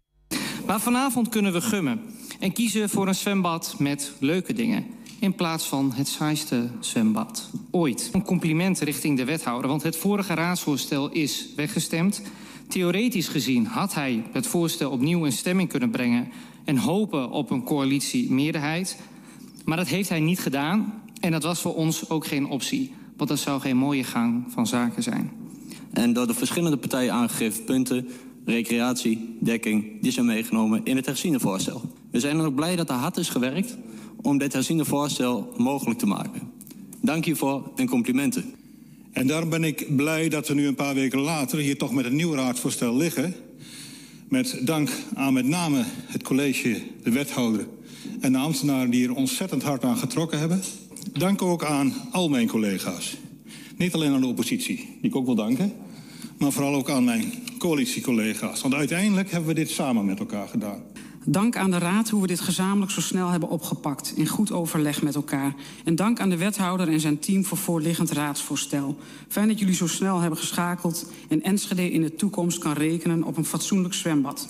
Maar 0.66 0.80
vanavond 0.80 1.28
kunnen 1.28 1.52
we 1.52 1.60
gummen 1.60 2.00
en 2.40 2.52
kiezen 2.52 2.88
voor 2.88 3.08
een 3.08 3.14
zwembad 3.14 3.74
met 3.78 4.12
leuke 4.20 4.52
dingen. 4.52 4.86
In 5.18 5.34
plaats 5.34 5.66
van 5.66 5.92
het 5.94 6.08
saaiste 6.08 6.68
zwembad 6.80 7.50
ooit. 7.70 8.10
Een 8.12 8.24
compliment 8.24 8.80
richting 8.80 9.16
de 9.16 9.24
wethouder, 9.24 9.68
want 9.70 9.82
het 9.82 9.96
vorige 9.96 10.34
raadsvoorstel 10.34 11.10
is 11.10 11.48
weggestemd. 11.56 12.22
Theoretisch 12.68 13.28
gezien 13.28 13.66
had 13.66 13.94
hij 13.94 14.24
het 14.32 14.46
voorstel 14.46 14.90
opnieuw 14.90 15.24
in 15.24 15.32
stemming 15.32 15.68
kunnen 15.68 15.90
brengen 15.90 16.28
en 16.64 16.76
hopen 16.76 17.30
op 17.30 17.50
een 17.50 17.64
coalitiemeerderheid. 17.64 19.00
Maar 19.64 19.76
dat 19.76 19.88
heeft 19.88 20.08
hij 20.08 20.20
niet 20.20 20.40
gedaan 20.40 21.02
en 21.20 21.30
dat 21.30 21.42
was 21.42 21.60
voor 21.60 21.74
ons 21.74 22.10
ook 22.10 22.26
geen 22.26 22.46
optie, 22.46 22.94
want 23.22 23.34
dat 23.34 23.44
zou 23.44 23.60
geen 23.60 23.76
mooie 23.76 24.04
gang 24.04 24.44
van 24.48 24.66
zaken 24.66 25.02
zijn. 25.02 25.30
En 25.92 26.12
door 26.12 26.26
de 26.26 26.34
verschillende 26.34 26.76
partijen 26.76 27.12
aangegeven 27.12 27.64
punten, 27.64 28.08
recreatie, 28.44 29.36
dekking, 29.40 30.00
die 30.00 30.12
zijn 30.12 30.26
meegenomen 30.26 30.80
in 30.84 30.96
het 30.96 31.06
herziende 31.06 31.40
voorstel. 31.40 31.82
We 32.10 32.20
zijn 32.20 32.36
dan 32.36 32.46
ook 32.46 32.54
blij 32.54 32.76
dat 32.76 32.88
er 32.88 32.94
hard 32.94 33.16
is 33.16 33.28
gewerkt 33.28 33.76
om 34.22 34.38
dit 34.38 34.52
herziende 34.52 34.84
voorstel 34.84 35.52
mogelijk 35.56 35.98
te 35.98 36.06
maken. 36.06 36.52
Dank 37.00 37.24
hiervoor 37.24 37.70
en 37.76 37.86
complimenten. 37.88 38.54
En 39.12 39.26
daarom 39.26 39.50
ben 39.50 39.64
ik 39.64 39.96
blij 39.96 40.28
dat 40.28 40.48
we 40.48 40.54
nu 40.54 40.66
een 40.66 40.74
paar 40.74 40.94
weken 40.94 41.20
later 41.20 41.58
hier 41.58 41.78
toch 41.78 41.92
met 41.92 42.04
een 42.04 42.16
nieuw 42.16 42.34
raadsvoorstel 42.34 42.96
liggen. 42.96 43.34
Met 44.28 44.60
dank 44.62 44.90
aan 45.14 45.32
met 45.32 45.46
name 45.46 45.84
het 45.86 46.22
college, 46.22 46.82
de 47.02 47.10
wethouder 47.10 47.66
en 48.20 48.32
de 48.32 48.38
ambtenaren 48.38 48.90
die 48.90 49.08
er 49.08 49.14
ontzettend 49.14 49.62
hard 49.62 49.84
aan 49.84 49.96
getrokken 49.96 50.38
hebben. 50.38 50.62
Dank 51.12 51.42
ook 51.42 51.64
aan 51.64 51.92
al 52.10 52.28
mijn 52.28 52.48
collega's. 52.48 53.16
Niet 53.76 53.94
alleen 53.94 54.12
aan 54.12 54.20
de 54.20 54.26
oppositie, 54.26 54.76
die 54.76 55.10
ik 55.10 55.16
ook 55.16 55.26
wil 55.26 55.34
danken. 55.34 55.72
Maar 56.38 56.52
vooral 56.52 56.74
ook 56.74 56.90
aan 56.90 57.04
mijn 57.04 57.32
coalitiecollega's. 57.58 58.60
Want 58.60 58.74
uiteindelijk 58.74 59.30
hebben 59.30 59.48
we 59.48 59.54
dit 59.54 59.70
samen 59.70 60.04
met 60.04 60.18
elkaar 60.18 60.48
gedaan. 60.48 60.82
Dank 61.24 61.56
aan 61.56 61.70
de 61.70 61.78
Raad 61.78 62.08
hoe 62.08 62.20
we 62.20 62.26
dit 62.26 62.40
gezamenlijk 62.40 62.90
zo 62.90 63.00
snel 63.00 63.28
hebben 63.28 63.48
opgepakt. 63.48 64.12
In 64.16 64.26
goed 64.26 64.52
overleg 64.52 65.02
met 65.02 65.14
elkaar. 65.14 65.54
En 65.84 65.96
dank 65.96 66.20
aan 66.20 66.30
de 66.30 66.36
wethouder 66.36 66.88
en 66.88 67.00
zijn 67.00 67.18
team 67.18 67.44
voor 67.44 67.58
voorliggend 67.58 68.10
raadsvoorstel. 68.10 68.96
Fijn 69.28 69.48
dat 69.48 69.58
jullie 69.58 69.74
zo 69.74 69.86
snel 69.86 70.20
hebben 70.20 70.38
geschakeld. 70.38 71.10
En 71.28 71.42
Enschede 71.42 71.90
in 71.90 72.02
de 72.02 72.14
toekomst 72.14 72.58
kan 72.58 72.72
rekenen 72.72 73.22
op 73.22 73.36
een 73.36 73.44
fatsoenlijk 73.44 73.94
zwembad. 73.94 74.48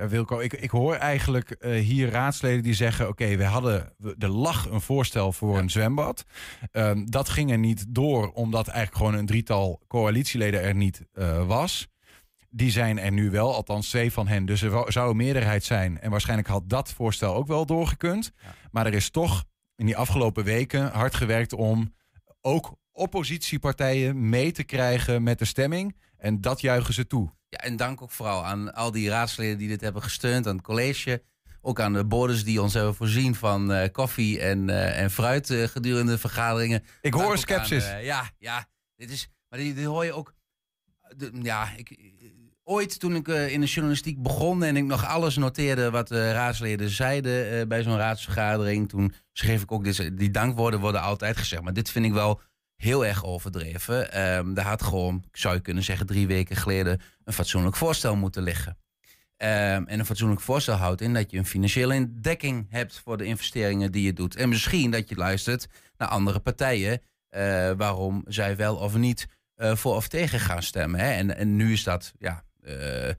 Ja, 0.00 0.08
Wilco, 0.08 0.38
ik, 0.38 0.52
ik 0.52 0.70
hoor 0.70 0.94
eigenlijk 0.94 1.50
eh, 1.50 1.72
hier 1.72 2.10
raadsleden 2.10 2.62
die 2.62 2.74
zeggen: 2.74 3.08
Oké, 3.08 3.36
we 3.36 3.44
hadden, 3.44 3.94
er 4.18 4.28
lag 4.28 4.66
een 4.70 4.80
voorstel 4.80 5.32
voor 5.32 5.58
een 5.58 5.70
zwembad. 5.70 6.24
Ehm, 6.72 7.04
dat 7.04 7.28
ging 7.28 7.50
er 7.50 7.58
niet 7.58 7.84
door, 7.88 8.32
omdat 8.32 8.68
eigenlijk 8.68 8.96
gewoon 8.96 9.14
een 9.14 9.26
drietal 9.26 9.80
coalitieleden 9.86 10.62
er 10.62 10.74
niet 10.74 11.06
eh, 11.12 11.46
was. 11.46 11.88
Die 12.50 12.70
zijn 12.70 12.98
er 12.98 13.12
nu 13.12 13.30
wel, 13.30 13.54
althans 13.54 13.88
twee 13.88 14.12
van 14.12 14.28
hen. 14.28 14.46
Dus 14.46 14.62
er 14.62 14.92
zou 14.92 15.10
een 15.10 15.16
meerderheid 15.16 15.64
zijn. 15.64 16.00
En 16.00 16.10
waarschijnlijk 16.10 16.48
had 16.48 16.68
dat 16.68 16.92
voorstel 16.92 17.34
ook 17.34 17.46
wel 17.46 17.66
doorgekund. 17.66 18.32
Maar 18.70 18.86
er 18.86 18.94
is 18.94 19.10
toch 19.10 19.44
in 19.76 19.86
die 19.86 19.96
afgelopen 19.96 20.44
weken 20.44 20.90
hard 20.90 21.14
gewerkt 21.14 21.52
om 21.52 21.94
ook 22.40 22.74
oppositiepartijen 22.92 24.28
mee 24.28 24.52
te 24.52 24.64
krijgen 24.64 25.22
met 25.22 25.38
de 25.38 25.44
stemming. 25.44 25.96
En 26.16 26.40
dat 26.40 26.60
juichen 26.60 26.94
ze 26.94 27.06
toe. 27.06 27.30
Ja, 27.50 27.58
en 27.58 27.76
dank 27.76 28.02
ook 28.02 28.10
vooral 28.10 28.44
aan 28.44 28.74
al 28.74 28.90
die 28.90 29.08
raadsleden 29.08 29.58
die 29.58 29.68
dit 29.68 29.80
hebben 29.80 30.02
gesteund, 30.02 30.46
aan 30.46 30.56
het 30.56 30.64
college. 30.64 31.22
Ook 31.62 31.80
aan 31.80 31.92
de 31.92 32.04
borders 32.04 32.44
die 32.44 32.62
ons 32.62 32.74
hebben 32.74 32.94
voorzien 32.94 33.34
van 33.34 33.72
eh, 33.72 33.92
koffie 33.92 34.40
en, 34.40 34.70
eh, 34.70 35.00
en 35.02 35.10
fruit 35.10 35.50
eh, 35.50 35.62
gedurende 35.68 36.12
de 36.12 36.18
vergaderingen. 36.18 36.84
Ik 37.00 37.12
hoor 37.14 37.24
Dank 37.24 37.36
sceptisch. 37.38 37.90
ja, 38.02 38.30
ja, 38.38 38.66
dit 38.96 39.10
is. 39.10 39.28
Maar 39.48 39.58
die, 39.58 39.74
die 39.74 39.86
hoor 39.86 40.04
je 40.04 40.12
ook. 40.12 40.34
de- 41.16 41.30
ja, 41.42 41.68
ik, 41.76 41.96
ooit 42.62 43.00
toen 43.00 43.14
ik 43.14 43.28
in 43.28 43.60
de 43.60 43.66
journalistiek 43.66 44.22
begon 44.22 44.62
en 44.62 44.76
ik 44.76 44.84
nog 44.84 45.06
alles 45.06 45.36
noteerde 45.36 45.90
wat 45.90 46.08
de 46.08 46.32
raadsleden 46.32 46.90
zeiden 46.90 47.68
bij 47.68 47.82
zo'n 47.82 47.96
raadsvergadering, 47.96 48.88
toen 48.88 49.14
schreef 49.32 49.62
ik 49.62 49.72
ook 49.72 49.84
dit, 49.84 50.18
die 50.18 50.30
dankwoorden 50.30 50.80
worden 50.80 51.00
altijd 51.00 51.36
gezegd. 51.36 51.62
Maar 51.62 51.72
dit 51.72 51.90
vind 51.90 52.04
ik 52.04 52.12
wel 52.12 52.40
heel 52.80 53.06
erg 53.06 53.24
overdreven. 53.24 54.12
Ehm 54.12 54.54
daar 54.54 54.64
had 54.64 54.82
gewoon, 54.82 55.24
zou 55.32 55.54
je 55.54 55.60
kunnen 55.60 55.82
zeggen, 55.82 56.06
drie 56.06 56.26
weken 56.26 56.56
geleden 56.56 57.00
een 57.24 57.32
fatsoenlijk 57.32 57.76
voorstel 57.76 58.16
moeten 58.16 58.42
liggen. 58.42 58.76
Ehm, 59.36 59.84
en 59.86 59.98
een 59.98 60.06
fatsoenlijk 60.06 60.40
voorstel 60.40 60.74
houdt 60.74 61.00
in 61.00 61.14
dat 61.14 61.30
je 61.30 61.38
een 61.38 61.46
financiële 61.46 62.20
dekking 62.20 62.66
hebt 62.70 62.98
voor 62.98 63.16
de 63.16 63.24
investeringen 63.24 63.92
die 63.92 64.02
je 64.02 64.12
doet. 64.12 64.36
En 64.36 64.48
misschien 64.48 64.90
dat 64.90 65.08
je 65.08 65.14
luistert 65.14 65.68
naar 65.96 66.08
andere 66.08 66.38
partijen 66.38 67.02
eh, 67.28 67.70
waarom 67.76 68.24
zij 68.26 68.56
wel 68.56 68.76
of 68.76 68.96
niet 68.96 69.28
eh, 69.54 69.76
voor 69.76 69.94
of 69.94 70.08
tegen 70.08 70.40
gaan 70.40 70.62
stemmen. 70.62 71.00
Hè? 71.00 71.10
En, 71.10 71.56
nu 71.56 71.72
is 71.72 71.84
dat, 71.84 72.12
ja, 72.18 72.44
eh, 72.62 73.10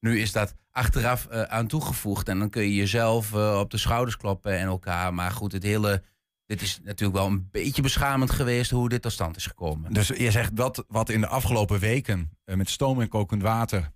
nu 0.00 0.20
is 0.20 0.32
dat 0.32 0.54
achteraf 0.70 1.28
aan 1.28 1.66
toegevoegd. 1.66 2.28
En 2.28 2.38
dan 2.38 2.50
kun 2.50 2.62
je 2.62 2.74
jezelf 2.74 3.34
op 3.34 3.70
de 3.70 3.78
schouders 3.78 4.16
kloppen 4.16 4.58
en 4.58 4.66
elkaar. 4.66 5.14
Maar 5.14 5.30
goed, 5.30 5.52
het 5.52 5.62
hele 5.62 6.02
dit 6.50 6.62
is 6.62 6.80
natuurlijk 6.82 7.18
wel 7.18 7.26
een 7.26 7.48
beetje 7.50 7.82
beschamend 7.82 8.30
geweest 8.30 8.70
hoe 8.70 8.88
dit 8.88 9.02
tot 9.02 9.12
stand 9.12 9.36
is 9.36 9.46
gekomen. 9.46 9.92
Dus 9.92 10.08
je 10.08 10.30
zegt 10.30 10.56
dat 10.56 10.84
wat 10.88 11.08
in 11.08 11.20
de 11.20 11.26
afgelopen 11.26 11.78
weken 11.78 12.30
eh, 12.44 12.56
met 12.56 12.70
stoom 12.70 13.00
en 13.00 13.08
kokend 13.08 13.42
water 13.42 13.90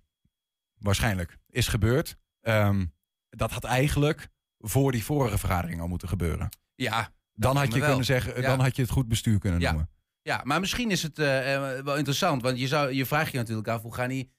waarschijnlijk 0.77 1.37
is 1.49 1.67
gebeurd. 1.67 2.17
ehm, 2.41 2.85
dat 3.29 3.51
had 3.51 3.63
eigenlijk 3.63 4.27
voor 4.57 4.91
die 4.91 5.03
vorige 5.03 5.37
vergadering 5.37 5.81
al 5.81 5.87
moeten 5.87 6.07
gebeuren. 6.07 6.49
Ja, 6.75 7.09
Dan 7.33 7.55
had 7.57 7.73
je 7.73 7.79
wel. 7.79 7.87
kunnen 7.87 8.05
zeggen, 8.05 8.41
Ja. 8.41 8.47
dan 8.47 8.59
had 8.59 8.75
je 8.75 8.81
het 8.81 8.91
goed 8.91 9.07
bestuur 9.07 9.39
kunnen 9.39 9.59
Ja. 9.59 9.69
noemen. 9.71 9.89
Ja, 10.21 10.41
maar 10.43 10.59
misschien 10.59 10.91
is 10.91 11.03
het 11.03 11.19
eh, 11.19 11.55
eh, 11.55 11.83
wel 11.85 11.95
interessant. 11.97 12.41
Want 12.41 12.59
je, 12.59 12.67
zou, 12.67 12.93
je 12.93 13.05
vraagt 13.05 13.31
je 13.31 13.37
natuurlijk 13.37 13.67
af 13.67 13.81
hoe 13.81 13.93
gaan 13.93 14.09
die 14.09 14.31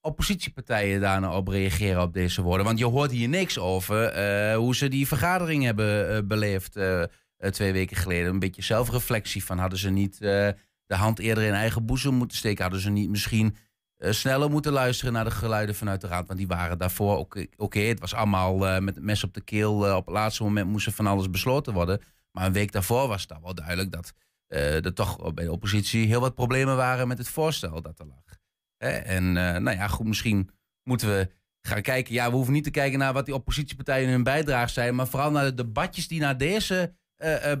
oppositiepartijen 0.00 1.00
daar 1.00 1.20
nou 1.20 1.36
op 1.36 1.48
reageren 1.48 2.02
op 2.02 2.12
deze 2.12 2.42
woorden. 2.42 2.66
Want 2.66 2.78
je 2.78 2.84
hoort 2.86 3.10
hier 3.10 3.28
niks 3.28 3.58
over 3.58 4.04
eh, 4.04 4.56
hoe 4.56 4.76
ze 4.76 4.88
die 4.88 5.06
vergadering 5.06 5.64
hebben 5.64 6.16
eh, 6.16 6.22
beleefd 6.24 6.76
eh, 6.76 7.02
eh, 7.02 7.08
twee 7.50 7.72
weken 7.72 7.96
geleden. 7.96 8.30
Een 8.30 8.38
beetje 8.38 8.62
zelfreflectie 8.62 9.44
van 9.44 9.58
hadden 9.58 9.78
ze 9.78 9.90
niet 9.90 10.14
eh, 10.14 10.48
de 10.86 10.94
hand 10.94 11.18
eerder 11.18 11.44
in 11.44 11.52
eigen 11.52 11.86
boezem 11.86 12.14
moeten 12.14 12.36
steken. 12.36 12.62
Hadden 12.62 12.80
ze 12.80 12.90
niet 12.90 13.10
misschien 13.10 13.56
eh, 13.96 14.12
sneller 14.12 14.50
moeten 14.50 14.72
luisteren 14.72 15.12
naar 15.12 15.24
de 15.24 15.30
geluiden 15.30 15.74
vanuit 15.74 16.00
de 16.00 16.06
raad. 16.06 16.26
Want 16.26 16.38
die 16.38 16.48
waren 16.48 16.78
daarvoor 16.78 17.16
ook 17.16 17.46
oké. 17.56 17.80
het 17.80 18.00
was 18.00 18.14
allemaal 18.14 18.66
eh, 18.66 18.80
met 18.80 18.94
het 18.94 19.04
mes 19.04 19.24
op 19.24 19.34
de 19.34 19.40
keel. 19.40 19.86
eh, 19.86 19.96
op 19.96 20.06
het 20.06 20.14
laatste 20.14 20.42
moment 20.42 20.68
moest 20.68 20.86
er 20.86 20.92
van 20.92 21.06
alles 21.06 21.30
besloten 21.30 21.72
worden. 21.72 22.00
Maar 22.32 22.46
een 22.46 22.52
week 22.52 22.72
daarvoor 22.72 23.08
was 23.08 23.22
het 23.22 23.40
wel 23.42 23.54
duidelijk 23.54 23.92
dat 23.92 24.12
eh, 24.46 24.84
er 24.84 24.94
toch 24.94 25.34
bij 25.34 25.44
de 25.44 25.52
oppositie 25.52 26.06
heel 26.06 26.20
wat 26.20 26.34
problemen 26.34 26.76
waren 26.76 27.08
met 27.08 27.18
het 27.18 27.28
voorstel 27.28 27.82
dat 27.82 27.98
er 27.98 28.06
lag. 28.06 28.38
Hè, 28.76 28.88
En 28.88 29.24
eh, 29.36 29.60
nou 29.60 29.76
ja, 29.76 29.88
goed, 29.88 30.06
misschien 30.06 30.50
moeten 30.82 31.08
we 31.08 31.30
gaan 31.60 31.82
kijken. 31.82 32.14
Ja, 32.14 32.28
we 32.30 32.34
hoeven 32.36 32.52
niet 32.52 32.64
te 32.64 32.70
kijken 32.70 32.98
naar 32.98 33.12
wat 33.12 33.24
die 33.24 33.34
oppositiepartijen 33.34 34.08
hun 34.08 34.22
bijdrage 34.22 34.72
zijn, 34.72 34.94
maar 34.94 35.06
vooral 35.06 35.30
naar 35.30 35.44
de 35.44 35.54
debatjes 35.54 36.08
die 36.08 36.20
naar 36.20 36.36
deze 36.38 36.74
eh, 36.74 36.82
eh, 36.82 36.90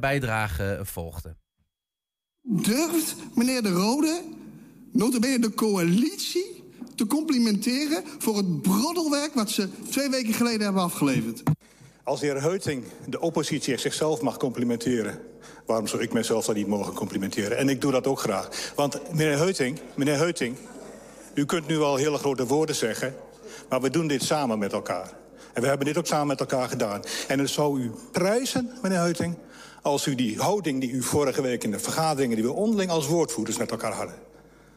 bijdrage 0.00 0.80
volgden. 0.82 1.38
Durft 2.42 3.16
meneer 3.34 3.62
De 3.62 3.70
Rode, 3.70 4.22
notabene 4.92 5.38
de 5.38 5.54
coalitie, 5.54 6.60
te 6.94 7.06
complimenteren 7.06 8.04
voor 8.18 8.36
het 8.36 8.62
broddelwerk 8.62 9.34
wat 9.34 9.50
ze 9.50 9.68
twee 9.90 10.10
weken 10.10 10.32
geleden 10.32 10.60
hebben 10.60 10.82
afgeleverd? 10.82 11.42
Als 12.04 12.20
de 12.20 12.26
heer 12.26 12.42
Heuting 12.42 12.84
de 13.06 13.20
oppositie 13.20 13.78
zichzelf 13.78 14.20
mag 14.20 14.36
complimenteren... 14.36 15.18
waarom 15.66 15.86
zou 15.86 16.02
ik 16.02 16.12
mezelf 16.12 16.44
dan 16.44 16.54
niet 16.54 16.66
mogen 16.66 16.94
complimenteren? 16.94 17.56
En 17.56 17.68
ik 17.68 17.80
doe 17.80 17.92
dat 17.92 18.06
ook 18.06 18.20
graag. 18.20 18.72
Want 18.76 19.12
meneer 19.12 19.36
Heuting, 19.38 19.80
meneer 19.94 20.16
Heuting... 20.16 20.56
u 21.34 21.44
kunt 21.44 21.66
nu 21.66 21.78
wel 21.78 21.96
hele 21.96 22.18
grote 22.18 22.46
woorden 22.46 22.74
zeggen... 22.74 23.14
maar 23.68 23.80
we 23.80 23.90
doen 23.90 24.06
dit 24.06 24.22
samen 24.22 24.58
met 24.58 24.72
elkaar. 24.72 25.12
En 25.52 25.62
we 25.62 25.68
hebben 25.68 25.86
dit 25.86 25.98
ook 25.98 26.06
samen 26.06 26.26
met 26.26 26.40
elkaar 26.40 26.68
gedaan. 26.68 27.02
En 27.28 27.38
het 27.38 27.50
zou 27.50 27.80
u 27.80 27.90
prijzen, 28.12 28.70
meneer 28.82 28.98
Heuting... 28.98 29.36
als 29.82 30.06
u 30.06 30.14
die 30.14 30.38
houding 30.38 30.80
die 30.80 30.90
u 30.90 31.02
vorige 31.02 31.42
week 31.42 31.64
in 31.64 31.70
de 31.70 31.78
vergaderingen... 31.78 32.36
die 32.36 32.44
we 32.44 32.52
onderling 32.52 32.90
als 32.90 33.06
woordvoerders 33.06 33.58
met 33.58 33.70
elkaar 33.70 33.92
hadden... 33.92 34.14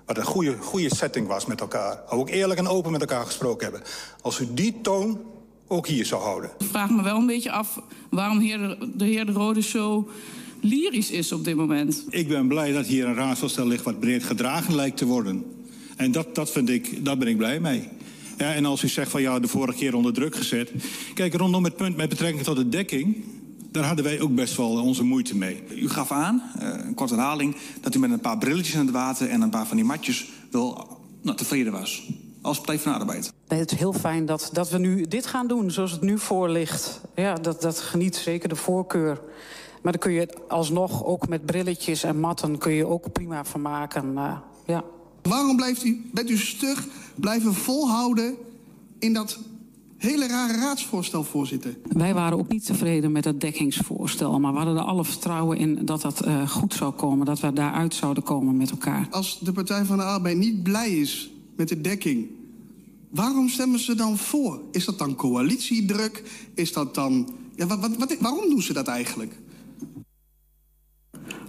wat 0.05 0.17
een 0.17 0.25
goede, 0.25 0.57
goede 0.57 0.95
setting 0.95 1.27
was 1.27 1.45
met 1.45 1.61
elkaar... 1.61 1.99
ook 2.09 2.29
eerlijk 2.29 2.59
en 2.59 2.67
open 2.67 2.91
met 2.91 3.01
elkaar 3.01 3.25
gesproken 3.25 3.63
hebben... 3.63 3.89
als 4.21 4.39
u 4.39 4.47
die 4.53 4.81
toon 4.81 5.21
ook 5.67 5.87
hier 5.87 6.05
zou 6.05 6.21
houden. 6.21 6.49
Ik 6.59 6.67
vraag 6.67 6.89
me 6.89 7.03
wel 7.03 7.17
een 7.17 7.25
beetje 7.25 7.51
af 7.51 7.79
waarom 8.09 8.39
heer 8.39 8.57
de, 8.57 8.91
de 8.95 9.05
heer 9.05 9.25
De 9.25 9.31
Rode 9.31 9.61
zo 9.61 10.09
lyrisch 10.61 11.11
is 11.11 11.31
op 11.31 11.43
dit 11.43 11.55
moment. 11.55 12.05
Ik 12.09 12.27
ben 12.27 12.47
blij 12.47 12.71
dat 12.71 12.85
hier 12.85 13.05
een 13.05 13.15
raadsvoorstel 13.15 13.67
ligt 13.67 13.83
wat 13.83 13.99
breed 13.99 14.23
gedragen 14.23 14.75
lijkt 14.75 14.97
te 14.97 15.05
worden. 15.05 15.45
En 15.95 16.11
dat, 16.11 16.35
dat 16.35 16.51
vind 16.51 16.69
ik, 16.69 17.05
daar 17.05 17.17
ben 17.17 17.27
ik 17.27 17.37
blij 17.37 17.59
mee. 17.59 17.89
Ja, 18.37 18.53
en 18.53 18.65
als 18.65 18.83
u 18.83 18.87
zegt 18.87 19.11
van 19.11 19.21
ja, 19.21 19.39
de 19.39 19.47
vorige 19.47 19.77
keer 19.77 19.95
onder 19.95 20.13
druk 20.13 20.35
gezet. 20.35 20.71
Kijk, 21.13 21.33
rondom 21.33 21.63
het 21.63 21.75
punt 21.75 21.95
met 21.95 22.09
betrekking 22.09 22.43
tot 22.43 22.55
de 22.55 22.69
dekking. 22.69 23.23
Daar 23.73 23.83
hadden 23.83 24.05
wij 24.05 24.21
ook 24.21 24.35
best 24.35 24.57
wel 24.57 24.69
onze 24.81 25.03
moeite 25.03 25.37
mee. 25.37 25.63
U 25.75 25.89
gaf 25.89 26.11
aan, 26.11 26.43
eh, 26.59 26.67
een 26.85 26.93
korte 26.93 27.13
herhaling, 27.13 27.55
dat 27.81 27.95
u 27.95 27.99
met 27.99 28.11
een 28.11 28.19
paar 28.19 28.37
brilletjes 28.37 28.73
in 28.73 28.79
het 28.79 28.91
water 28.91 29.29
en 29.29 29.41
een 29.41 29.49
paar 29.49 29.67
van 29.67 29.75
die 29.75 29.85
matjes 29.85 30.29
wel 30.51 30.87
nou, 31.21 31.37
tevreden 31.37 31.71
was. 31.71 32.09
Als 32.41 32.57
Partij 32.57 32.79
van 32.79 32.91
de 32.91 32.99
Arbeid. 32.99 33.33
Nee, 33.47 33.59
het 33.59 33.71
is 33.71 33.77
heel 33.77 33.93
fijn 33.93 34.25
dat, 34.25 34.49
dat 34.53 34.69
we 34.69 34.77
nu 34.77 35.07
dit 35.07 35.25
gaan 35.25 35.47
doen 35.47 35.71
zoals 35.71 35.91
het 35.91 36.01
nu 36.01 36.19
voor 36.19 36.49
ligt. 36.49 37.01
Ja, 37.15 37.33
dat, 37.35 37.61
dat 37.61 37.79
geniet 37.79 38.15
zeker 38.15 38.49
de 38.49 38.55
voorkeur. 38.55 39.21
Maar 39.81 39.91
dan 39.91 40.01
kun 40.01 40.11
je 40.11 40.37
alsnog 40.47 41.05
ook 41.05 41.27
met 41.27 41.45
brilletjes 41.45 42.03
en 42.03 42.19
matten 42.19 42.57
kun 42.57 42.71
je 42.71 42.87
ook 42.87 43.11
prima 43.11 43.45
van 43.45 43.61
maken. 43.61 44.17
eh, 44.17 44.37
ja. 44.65 44.83
Waarom 45.21 45.55
blijft 45.55 45.83
u, 45.83 46.09
bent 46.13 46.29
u 46.29 46.37
stug 46.37 46.87
blijven 47.15 47.53
volhouden 47.53 48.35
in 48.99 49.13
dat 49.13 49.39
hele 50.03 50.27
rare 50.27 50.57
raadsvoorstel, 50.57 51.23
voorzitter? 51.23 51.77
Wij 51.89 52.13
waren 52.13 52.37
ook 52.37 52.47
niet 52.47 52.65
tevreden 52.65 53.11
met 53.11 53.25
het 53.25 53.41
dekkingsvoorstel, 53.41 54.39
maar 54.39 54.51
we 54.51 54.57
hadden 54.57 54.77
er 54.77 54.83
alle 54.83 55.05
vertrouwen 55.05 55.57
in 55.57 55.85
dat 55.85 56.01
dat 56.01 56.21
eh, 56.21 56.49
goed 56.49 56.73
zou 56.73 56.93
komen, 56.93 57.25
dat 57.25 57.39
we 57.39 57.53
daaruit 57.53 57.93
zouden 57.93 58.23
komen 58.23 58.57
met 58.57 58.71
elkaar. 58.71 59.07
Als 59.09 59.39
de 59.39 59.51
Partij 59.51 59.85
van 59.85 59.97
de 59.97 60.03
Arbeid 60.03 60.37
niet 60.37 60.63
blij 60.63 60.91
is 60.91 61.31
met 61.55 61.69
de 61.69 61.81
dekking, 61.81 62.27
waarom 63.09 63.49
stemmen 63.49 63.79
ze 63.79 63.95
dan 63.95 64.17
voor? 64.17 64.61
Is 64.71 64.85
dat 64.85 64.97
dan 64.97 65.15
coalitiedruk? 65.15 66.23
Is 66.53 66.73
dat 66.73 66.95
dan. 66.95 67.29
Ja, 67.55 67.67
wat, 67.67 67.79
wat, 67.79 67.97
wat, 67.97 68.15
waarom 68.19 68.49
doen 68.49 68.61
ze 68.61 68.73
dat 68.73 68.87
eigenlijk? 68.87 69.41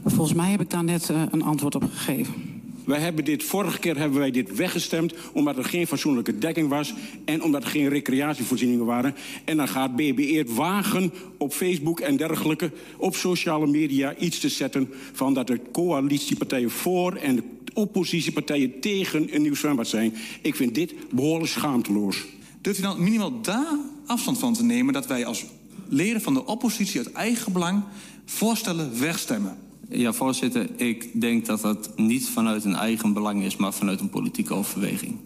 Volgens 0.05 0.37
mij 0.37 0.51
heb 0.51 0.61
ik 0.61 0.71
daar 0.71 0.85
net 0.85 1.11
eh, 1.11 1.23
een 1.31 1.43
antwoord 1.43 1.75
op 1.75 1.85
gegeven. 1.85 2.54
Wij 2.85 3.01
hebben 3.01 3.25
dit, 3.25 3.43
vorige 3.43 3.79
keer 3.79 3.99
hebben 3.99 4.19
wij 4.19 4.31
dit 4.31 4.57
weggestemd 4.57 5.15
omdat 5.33 5.59
er 5.59 5.65
geen 5.65 5.87
fatsoenlijke 5.87 6.39
dekking 6.39 6.69
was 6.69 6.95
en 7.25 7.43
omdat 7.43 7.63
er 7.63 7.69
geen 7.69 7.89
recreatievoorzieningen 7.89 8.85
waren. 8.85 9.15
En 9.45 9.57
dan 9.57 9.69
gaat 9.69 9.97
BBE 9.97 10.45
wagen 10.49 11.13
op 11.39 11.53
Facebook 11.53 12.01
en 12.01 12.17
dergelijke, 12.17 12.71
op 12.97 13.17
sociale 13.17 13.67
media 13.67 14.17
iets 14.17 14.41
te 14.41 14.49
zetten 14.49 14.89
van 15.13 15.35
dat 15.35 15.47
de 15.47 15.61
coalitiepartijen 15.73 16.71
voor 16.71 17.15
en 17.15 17.37
de 17.37 17.43
oppositiepartijen 17.75 18.81
tegen 18.81 19.35
een 19.35 19.43
nieuw 19.43 19.55
zwembad 19.55 19.89
zijn. 19.89 20.15
Ik 20.43 20.55
vind 20.55 20.75
dit 20.75 20.95
behoorlijk 21.11 21.51
schaamteloos. 21.51 22.25
Durft 22.61 22.79
u 22.79 22.83
dan 22.83 23.03
minimaal 23.03 23.41
daar 23.41 23.79
afstand 24.07 24.39
van 24.39 24.55
te 24.55 24.65
nemen 24.65 24.93
dat 24.93 25.07
wij 25.07 25.27
als 25.27 25.45
leden 25.89 26.21
van 26.21 26.35
de 26.35 26.47
oppositie 26.47 26.99
uit 26.99 27.13
eigen 27.13 27.53
belang 27.53 27.83
voorstellen 28.25 29.01
wegstemmen? 29.01 29.57
Ja, 29.89 30.13
voorzitter, 30.13 30.81
ik 30.81 31.21
denk 31.21 31.47
dat 31.47 31.61
dat 31.61 31.93
niet 31.97 32.29
vanuit 32.29 32.65
een 32.65 32.75
eigen 32.75 33.13
belang 33.13 33.43
is, 33.43 33.57
maar 33.57 33.73
vanuit 33.73 34.01
een 34.01 34.11
politieke 34.11 34.55
overweging. 34.55 35.19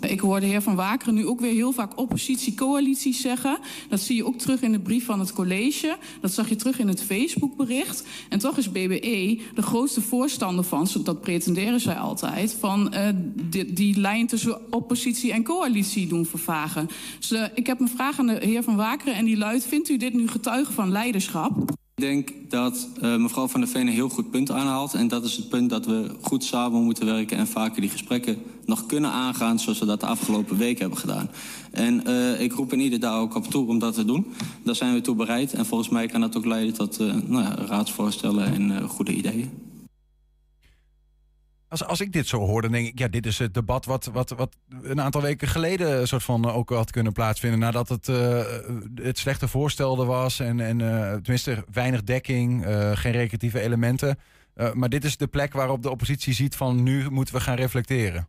Ik 0.00 0.20
hoor 0.20 0.40
de 0.40 0.46
heer 0.46 0.62
Van 0.62 0.74
Wakeren 0.74 1.14
nu 1.14 1.26
ook 1.26 1.40
weer 1.40 1.52
heel 1.52 1.72
vaak 1.72 1.98
oppositie-coalitie 1.98 3.14
zeggen. 3.14 3.58
Dat 3.88 4.00
zie 4.00 4.16
je 4.16 4.26
ook 4.26 4.38
terug 4.38 4.62
in 4.62 4.72
de 4.72 4.80
brief 4.80 5.04
van 5.04 5.20
het 5.20 5.32
college. 5.32 5.96
Dat 6.20 6.32
zag 6.32 6.48
je 6.48 6.56
terug 6.56 6.78
in 6.78 6.88
het 6.88 7.02
Facebookbericht. 7.02 8.04
En 8.28 8.38
toch 8.38 8.56
is 8.56 8.70
BBE 8.70 9.40
de 9.54 9.62
grootste 9.62 10.00
voorstander 10.00 10.64
van, 10.64 10.88
dat 11.02 11.20
pretenderen 11.20 11.80
zij 11.80 11.94
altijd, 11.94 12.56
van 12.60 12.94
die, 13.34 13.72
die 13.72 14.00
lijn 14.00 14.26
tussen 14.26 14.72
oppositie 14.72 15.32
en 15.32 15.44
coalitie 15.44 16.06
doen 16.06 16.26
vervagen. 16.26 16.88
Dus 17.18 17.30
eh, 17.30 17.44
ik 17.54 17.66
heb 17.66 17.80
een 17.80 17.88
vraag 17.88 18.18
aan 18.18 18.26
de 18.26 18.38
heer 18.40 18.62
Van 18.62 18.76
Wakeren 18.76 19.14
en 19.14 19.24
die 19.24 19.36
luidt: 19.36 19.64
vindt 19.64 19.88
u 19.88 19.96
dit 19.96 20.14
nu 20.14 20.28
getuige 20.28 20.72
van 20.72 20.90
leiderschap? 20.90 21.74
Ik 21.96 22.02
denk 22.02 22.32
dat 22.48 22.88
eh, 23.00 23.16
mevrouw 23.16 23.48
Van 23.48 23.60
der 23.60 23.68
Veen 23.68 23.86
een 23.86 23.92
heel 23.92 24.08
goed 24.08 24.30
punt 24.30 24.50
aanhaalt. 24.50 24.94
En 24.94 25.08
dat 25.08 25.24
is 25.24 25.36
het 25.36 25.48
punt 25.48 25.70
dat 25.70 25.86
we 25.86 26.10
goed 26.20 26.44
samen 26.44 26.82
moeten 26.82 27.06
werken 27.06 27.36
en 27.36 27.46
vaker 27.46 27.80
die 27.80 27.90
gesprekken 27.90 28.38
nog 28.64 28.86
kunnen 28.86 29.10
aangaan 29.10 29.58
zoals 29.58 29.78
we 29.78 29.86
dat 29.86 30.00
de 30.00 30.06
afgelopen 30.06 30.56
week 30.56 30.78
hebben 30.78 30.98
gedaan. 30.98 31.30
En 31.70 32.06
eh, 32.06 32.40
ik 32.40 32.52
roep 32.52 32.72
in 32.72 32.80
ieder 32.80 33.00
daar 33.00 33.20
ook 33.20 33.34
op 33.34 33.46
toe 33.50 33.68
om 33.68 33.78
dat 33.78 33.94
te 33.94 34.04
doen. 34.04 34.26
Daar 34.62 34.74
zijn 34.74 34.94
we 34.94 35.00
toe 35.00 35.14
bereid. 35.14 35.52
En 35.52 35.66
volgens 35.66 35.88
mij 35.88 36.06
kan 36.06 36.20
dat 36.20 36.36
ook 36.36 36.44
leiden 36.44 36.74
tot 36.74 37.00
eh, 37.00 37.14
nou 37.26 37.42
ja, 37.42 37.54
raadsvoorstellen 37.54 38.46
en 38.54 38.88
goede 38.88 39.14
ideeën. 39.14 39.50
Als, 41.68 41.84
als 41.84 42.00
ik 42.00 42.12
dit 42.12 42.26
zo 42.26 42.38
hoor, 42.38 42.62
dan 42.62 42.72
denk 42.72 42.86
ik, 42.86 42.98
ja, 42.98 43.08
dit 43.08 43.26
is 43.26 43.38
het 43.38 43.54
debat 43.54 43.84
wat, 43.84 44.04
wat, 44.04 44.30
wat 44.30 44.56
een 44.82 45.00
aantal 45.00 45.22
weken 45.22 45.48
geleden 45.48 46.08
soort 46.08 46.22
van 46.22 46.50
ook 46.50 46.70
had 46.70 46.90
kunnen 46.90 47.12
plaatsvinden. 47.12 47.58
Nadat 47.58 47.88
het, 47.88 48.08
eh, 48.08 48.44
het 48.94 49.18
slechte 49.18 49.48
voorstel 49.48 50.00
er 50.00 50.06
was 50.06 50.40
en, 50.40 50.60
en 50.60 50.80
eh, 50.80 51.12
tenminste 51.12 51.64
weinig 51.72 52.02
dekking, 52.02 52.64
eh, 52.64 52.90
geen 52.94 53.12
recreatieve 53.12 53.60
elementen. 53.60 54.18
Eh, 54.54 54.72
maar 54.72 54.88
dit 54.88 55.04
is 55.04 55.16
de 55.16 55.26
plek 55.26 55.52
waarop 55.52 55.82
de 55.82 55.90
oppositie 55.90 56.34
ziet 56.34 56.56
van 56.56 56.82
nu 56.82 57.10
moeten 57.10 57.34
we 57.34 57.40
gaan 57.40 57.56
reflecteren. 57.56 58.28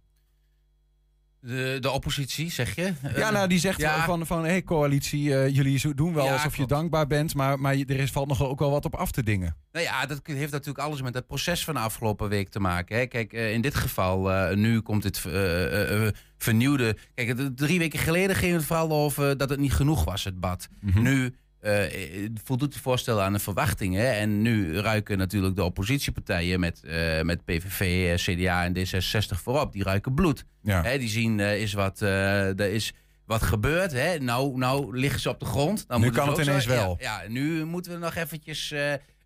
De, 1.47 1.77
de 1.79 1.91
oppositie, 1.91 2.51
zeg 2.51 2.75
je? 2.75 2.93
Ja, 3.15 3.31
nou, 3.31 3.47
die 3.47 3.59
zegt 3.59 3.79
Ja. 3.79 4.05
van, 4.05 4.25
van 4.25 4.45
hey, 4.45 4.63
coalitie, 4.63 5.35
eh, 5.35 5.55
jullie 5.55 5.93
doen 5.95 6.13
wel 6.13 6.25
Ja, 6.25 6.31
alsof 6.31 6.53
klopt. 6.53 6.69
je 6.69 6.75
dankbaar 6.75 7.07
bent, 7.07 7.35
maar, 7.35 7.59
maar 7.59 7.73
er 7.73 7.89
is, 7.99 8.11
valt 8.11 8.27
nog 8.27 8.43
ook 8.43 8.59
wel 8.59 8.71
wat 8.71 8.85
op 8.85 8.95
af 8.95 9.11
te 9.11 9.23
dingen. 9.23 9.55
Nou 9.71 9.85
ja, 9.85 10.05
dat 10.05 10.21
heeft 10.23 10.51
natuurlijk 10.51 10.79
alles 10.85 11.01
met 11.01 11.13
het 11.13 11.27
proces 11.27 11.63
van 11.63 11.73
de 11.73 11.79
afgelopen 11.79 12.29
week 12.29 12.49
te 12.49 12.59
maken. 12.59 12.97
Hè. 12.97 13.05
Kijk, 13.05 13.33
eh, 13.33 13.53
in 13.53 13.61
dit 13.61 13.75
geval, 13.75 14.31
eh, 14.31 14.55
nu 14.55 14.81
komt 14.81 15.25
eh, 15.25 15.33
eh, 15.33 16.05
eh, 16.07 16.13
vernieuwde... 16.37 16.97
Kijk, 17.13 17.49
drie 17.55 17.79
weken 17.79 17.99
geleden 17.99 18.35
ging 18.35 18.53
het 18.53 18.63
vooral 18.65 18.91
over 18.91 19.37
dat 19.37 19.49
het 19.49 19.59
niet 19.59 19.73
genoeg 19.73 20.03
was, 20.03 20.23
het 20.23 20.39
bad. 20.39 20.67
Nu 20.81 21.35
eh, 21.59 22.23
eh, 22.23 22.29
voldoet 22.43 22.73
het 22.73 22.83
voorstel 22.83 23.21
aan 23.21 23.33
de 23.33 23.39
verwachtingen. 23.39 24.15
En 24.15 24.41
nu 24.41 24.77
ruiken 24.79 25.17
natuurlijk 25.17 25.55
de 25.55 25.63
oppositiepartijen 25.63 26.59
met, 26.59 26.83
eh, 26.83 27.21
met 27.21 27.45
PVV, 27.45 28.15
CDA 28.19 28.63
en 28.63 28.73
D66 28.77 29.41
voorop. 29.41 29.71
Die 29.71 29.83
ruiken 29.83 30.13
bloed. 30.13 30.45
Ja. 30.61 30.81
Hè, 30.83 30.97
die 30.97 31.09
zien, 31.09 31.39
is 31.39 31.73
wat, 31.73 31.99
er 31.99 32.59
is 32.59 32.93
wat 33.25 33.41
gebeurd. 33.41 33.91
Hè. 33.91 34.17
Nou, 34.19 34.57
nou 34.57 34.97
liggen 34.97 35.19
ze 35.19 35.29
op 35.29 35.39
de 35.39 35.45
grond. 35.45 35.87
Dan 35.87 36.01
Nu 36.01 36.09
kan 36.09 36.29
het 36.29 36.37
ineens 36.37 36.63
zo- 36.63 36.69
wel. 36.69 36.97
Ja, 36.99 37.21
nu 37.27 37.65
moeten 37.65 37.91
we 37.91 37.97
nog 37.97 38.15
eventjes... 38.15 38.73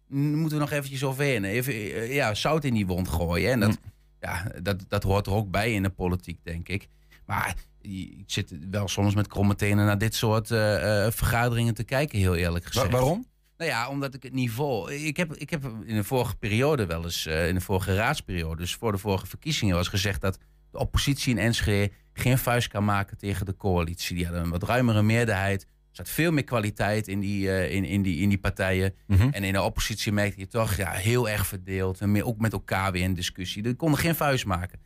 moeten 0.08 0.58
we 0.58 0.64
nog 0.64 0.72
eventjes 0.72 1.04
overheen. 1.04 1.44
Even 1.44 1.74
ja, 2.14 2.34
zout 2.34 2.64
in 2.64 2.74
die 2.74 2.86
wond 2.86 3.08
gooien. 3.08 3.52
En 3.52 3.60
dat, 3.60 3.80
ja, 4.20 4.52
dat, 4.62 4.86
dat 4.88 5.04
hoort 5.04 5.26
er 5.26 5.34
ook 5.34 5.52
bij 5.52 5.74
in 5.74 5.84
de 5.84 5.90
politiek, 5.90 6.40
denk 6.44 6.68
ik. 6.70 6.88
Maar 7.26 7.56
ik 7.82 8.24
zit 8.26 8.54
wel 8.72 8.88
soms 8.88 9.16
met 9.16 9.28
kromme 9.28 9.56
tenen 9.56 9.86
naar 9.86 9.98
dit 9.98 10.16
soort 10.16 10.52
eh, 10.52 11.06
eh, 11.06 11.12
vergaderingen 11.12 11.74
te 11.74 11.84
kijken, 11.84 12.20
heel 12.20 12.36
eerlijk 12.36 12.66
gezegd. 12.66 12.92
waarom? 12.92 13.26
Nou 13.58 13.72
ja, 13.72 13.90
omdat 13.90 14.14
ik 14.14 14.24
het 14.24 14.34
niveau. 14.34 14.94
Ik 14.94 15.18
heb, 15.18 15.36
ik 15.36 15.50
heb 15.50 15.64
in 15.86 15.96
de 15.96 16.04
vorige 16.04 16.36
periode 16.36 16.86
wel 16.86 17.04
eens, 17.04 17.26
eh, 17.26 17.48
in 17.48 17.56
de 17.56 17.62
vorige 17.62 17.96
raadsperiode, 17.96 18.62
dus 18.62 18.76
voor 18.76 18.92
de 18.92 18.98
vorige 18.98 19.28
verkiezingen, 19.28 19.76
was 19.76 19.88
gezegd 19.88 20.22
dat 20.22 20.38
de 20.72 20.78
oppositie 20.78 21.32
in 21.32 21.38
Enschede 21.38 21.94
geen 22.14 22.38
vuist 22.38 22.68
kan 22.68 22.86
maken 22.86 23.18
tegen 23.18 23.46
de 23.46 23.56
coalitie. 23.56 24.16
Die 24.16 24.26
hadden 24.26 24.44
een 24.44 24.50
wat 24.50 24.64
ruimere 24.64 25.02
meerderheid. 25.02 25.62
Er 25.62 25.98
zat 25.98 26.10
veel 26.10 26.32
meer 26.32 26.44
kwaliteit 26.44 27.08
in 27.08 27.20
die, 27.20 27.70
in, 27.70 27.86
in 27.86 28.02
die, 28.02 28.22
in 28.22 28.30
die 28.30 28.38
partijen. 28.38 28.94
Mhm. 29.08 29.30
En 29.32 29.44
in 29.44 29.54
de 29.54 29.62
oppositie 29.62 30.12
merkte 30.12 30.40
je 30.40 30.48
toch 30.48 30.76
ja, 30.76 30.92
heel 30.92 31.30
erg 31.30 31.48
verdeeld. 31.48 32.02
En 32.02 32.12
meer, 32.12 32.26
ook 32.26 32.40
met 32.40 32.54
elkaar 32.54 32.92
weer 32.92 33.04
in 33.04 33.14
discussie. 33.14 33.64
Die 33.64 33.76
konden 33.76 34.00
geen 34.00 34.16
vuist 34.16 34.46
maken. 34.46 34.80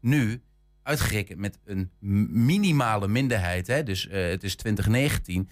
Nu, 0.00 0.42
uitgerekend 0.82 1.38
met 1.38 1.58
een 1.64 1.90
minimale 2.30 3.08
minderheid, 3.08 3.66
hè, 3.66 3.82
dus 3.82 4.08
eh, 4.08 4.28
het 4.28 4.42
is 4.42 4.54
2019, 4.56 5.48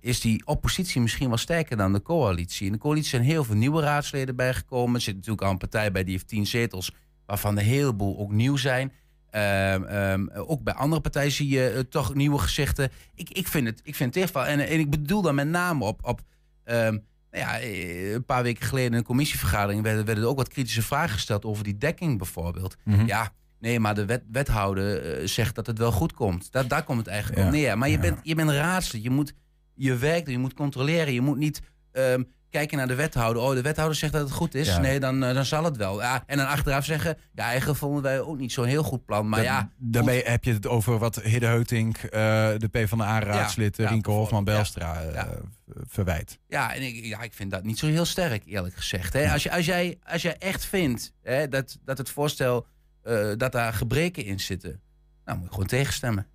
is 0.00 0.20
die 0.20 0.46
oppositie 0.46 1.00
misschien 1.00 1.28
wel 1.28 1.36
sterker 1.36 1.76
dan 1.76 1.92
de 1.92 2.02
coalitie. 2.02 2.66
In 2.66 2.72
de 2.72 2.78
coalitie 2.78 3.08
zijn 3.08 3.22
heel 3.22 3.44
veel 3.44 3.54
nieuwe 3.54 3.82
raadsleden 3.82 4.36
bijgekomen. 4.36 4.94
Er 4.94 5.00
zit 5.00 5.14
natuurlijk 5.14 5.42
al 5.42 5.50
een 5.50 5.58
partij 5.58 5.92
bij 5.92 6.04
die 6.04 6.12
heeft 6.12 6.28
tien 6.28 6.46
zetels, 6.46 6.92
waarvan 7.26 7.56
een 7.56 7.64
heleboel 7.64 8.18
ook 8.18 8.32
nieuw 8.32 8.56
zijn. 8.56 8.92
Ehm, 9.30 9.84
ehm, 9.84 10.26
ook 10.34 10.62
bij 10.62 10.74
andere 10.74 11.00
partijen 11.00 11.32
zie 11.32 11.48
je 11.48 11.68
eh, 11.68 11.80
toch 11.80 12.14
nieuwe 12.14 12.38
gezichten. 12.38 12.90
Ik, 13.14 13.30
ik 13.30 13.48
vind 13.48 13.66
het, 13.66 13.80
ik 13.84 13.94
vind 13.94 14.14
het 14.14 14.24
echt 14.24 14.32
wel. 14.32 14.46
En, 14.46 14.60
en 14.60 14.78
ik 14.78 14.90
bedoel 14.90 15.22
dan 15.22 15.34
met 15.34 15.48
name 15.48 15.84
op. 15.84 16.04
op 16.04 16.20
ehm, 16.64 16.98
nou 17.30 17.44
ja, 17.44 17.58
eh, 17.58 18.12
een 18.12 18.24
paar 18.24 18.42
weken 18.42 18.66
geleden 18.66 18.90
in 18.90 18.98
een 18.98 19.04
commissievergadering 19.04 19.82
werden, 19.82 20.04
werden 20.04 20.24
er 20.24 20.30
ook 20.30 20.36
wat 20.36 20.48
kritische 20.48 20.82
vragen 20.82 21.10
gesteld 21.10 21.44
over 21.44 21.64
die 21.64 21.78
dekking 21.78 22.18
bijvoorbeeld. 22.18 22.76
Mhm. 22.84 23.06
Ja, 23.06 23.32
nee, 23.60 23.80
maar 23.80 23.94
de 23.94 24.04
wet, 24.04 24.22
wethouder 24.32 25.02
eh, 25.02 25.26
zegt 25.26 25.54
dat 25.54 25.66
het 25.66 25.78
wel 25.78 25.92
goed 25.92 26.12
komt. 26.12 26.52
Dat, 26.52 26.68
daar 26.68 26.84
komt 26.84 26.98
het 26.98 27.06
eigenlijk 27.06 27.40
Ja, 27.40 27.46
op 27.46 27.52
neer. 27.52 27.78
Maar 27.78 27.88
je, 27.88 27.94
ja. 27.94 28.00
bent, 28.00 28.18
je 28.22 28.34
bent 28.34 28.50
raadslid, 28.50 29.02
je 29.02 29.10
moet 29.10 29.34
je 29.74 29.96
werk 29.96 30.24
doen, 30.24 30.34
je 30.34 30.40
moet 30.40 30.54
controleren. 30.54 31.12
Je 31.12 31.20
moet 31.20 31.36
niet 31.36 31.60
ehm, 31.92 32.22
kijken 32.50 32.76
naar 32.76 32.88
de 32.88 32.94
wethouder. 32.94 33.42
Oh, 33.42 33.54
de 33.54 33.62
wethouder 33.62 33.96
zegt 33.96 34.12
dat 34.12 34.22
het 34.22 34.32
goed 34.32 34.54
is. 34.54 34.66
Ja. 34.66 34.78
Nee, 34.78 35.00
dan, 35.00 35.24
eh, 35.24 35.34
dan 35.34 35.44
zal 35.44 35.64
het 35.64 35.76
wel. 35.76 36.00
Ja, 36.00 36.22
en 36.26 36.36
dan 36.36 36.46
achteraf 36.46 36.84
zeggen, 36.84 37.18
ja, 37.34 37.44
eigenlijk 37.44 37.78
vonden 37.78 38.02
wij 38.02 38.20
ook 38.20 38.38
niet 38.38 38.52
zo'n 38.52 38.64
heel 38.64 38.82
goed 38.82 39.04
plan. 39.04 39.28
Maar 39.28 39.42
ja, 39.42 39.70
Daarmee 39.76 40.22
heb 40.22 40.44
je 40.44 40.52
het 40.52 40.66
over 40.66 40.98
wat 40.98 41.16
Hidde 41.22 41.46
Heutink, 41.46 41.96
eh, 41.96 42.10
de 42.56 42.68
PvdA-raadslid 42.70 43.76
Rienke 43.76 44.10
Hofman 44.10 44.44
bijvoorbeeld. 44.44 44.74
Belstra 44.74 45.02
eh, 45.02 45.28
verwijt. 45.86 46.38
Ja, 46.46 46.74
en 46.74 46.82
ik, 46.82 47.04
ja, 47.04 47.22
ik 47.22 47.32
vind 47.32 47.50
dat 47.50 47.64
niet 47.64 47.78
zo 47.78 47.86
heel 47.86 48.04
sterk, 48.04 48.42
eerlijk 48.46 48.74
gezegd. 48.74 49.12
Hè. 49.12 49.32
Als, 49.32 49.42
je, 49.42 49.52
als, 49.52 49.66
jij, 49.66 49.98
als 50.04 50.22
jij 50.22 50.36
echt 50.38 50.64
vindt 50.64 51.12
hè, 51.22 51.48
dat, 51.48 51.78
dat 51.84 51.98
het 51.98 52.10
voorstel, 52.10 52.66
eh, 53.02 53.32
dat 53.36 53.52
daar 53.52 53.72
gebreken 53.72 54.24
in 54.24 54.40
zitten, 54.40 54.80
dan 55.24 55.36
moet 55.36 55.44
je 55.44 55.52
gewoon 55.52 55.66
tegenstemmen. 55.66 56.26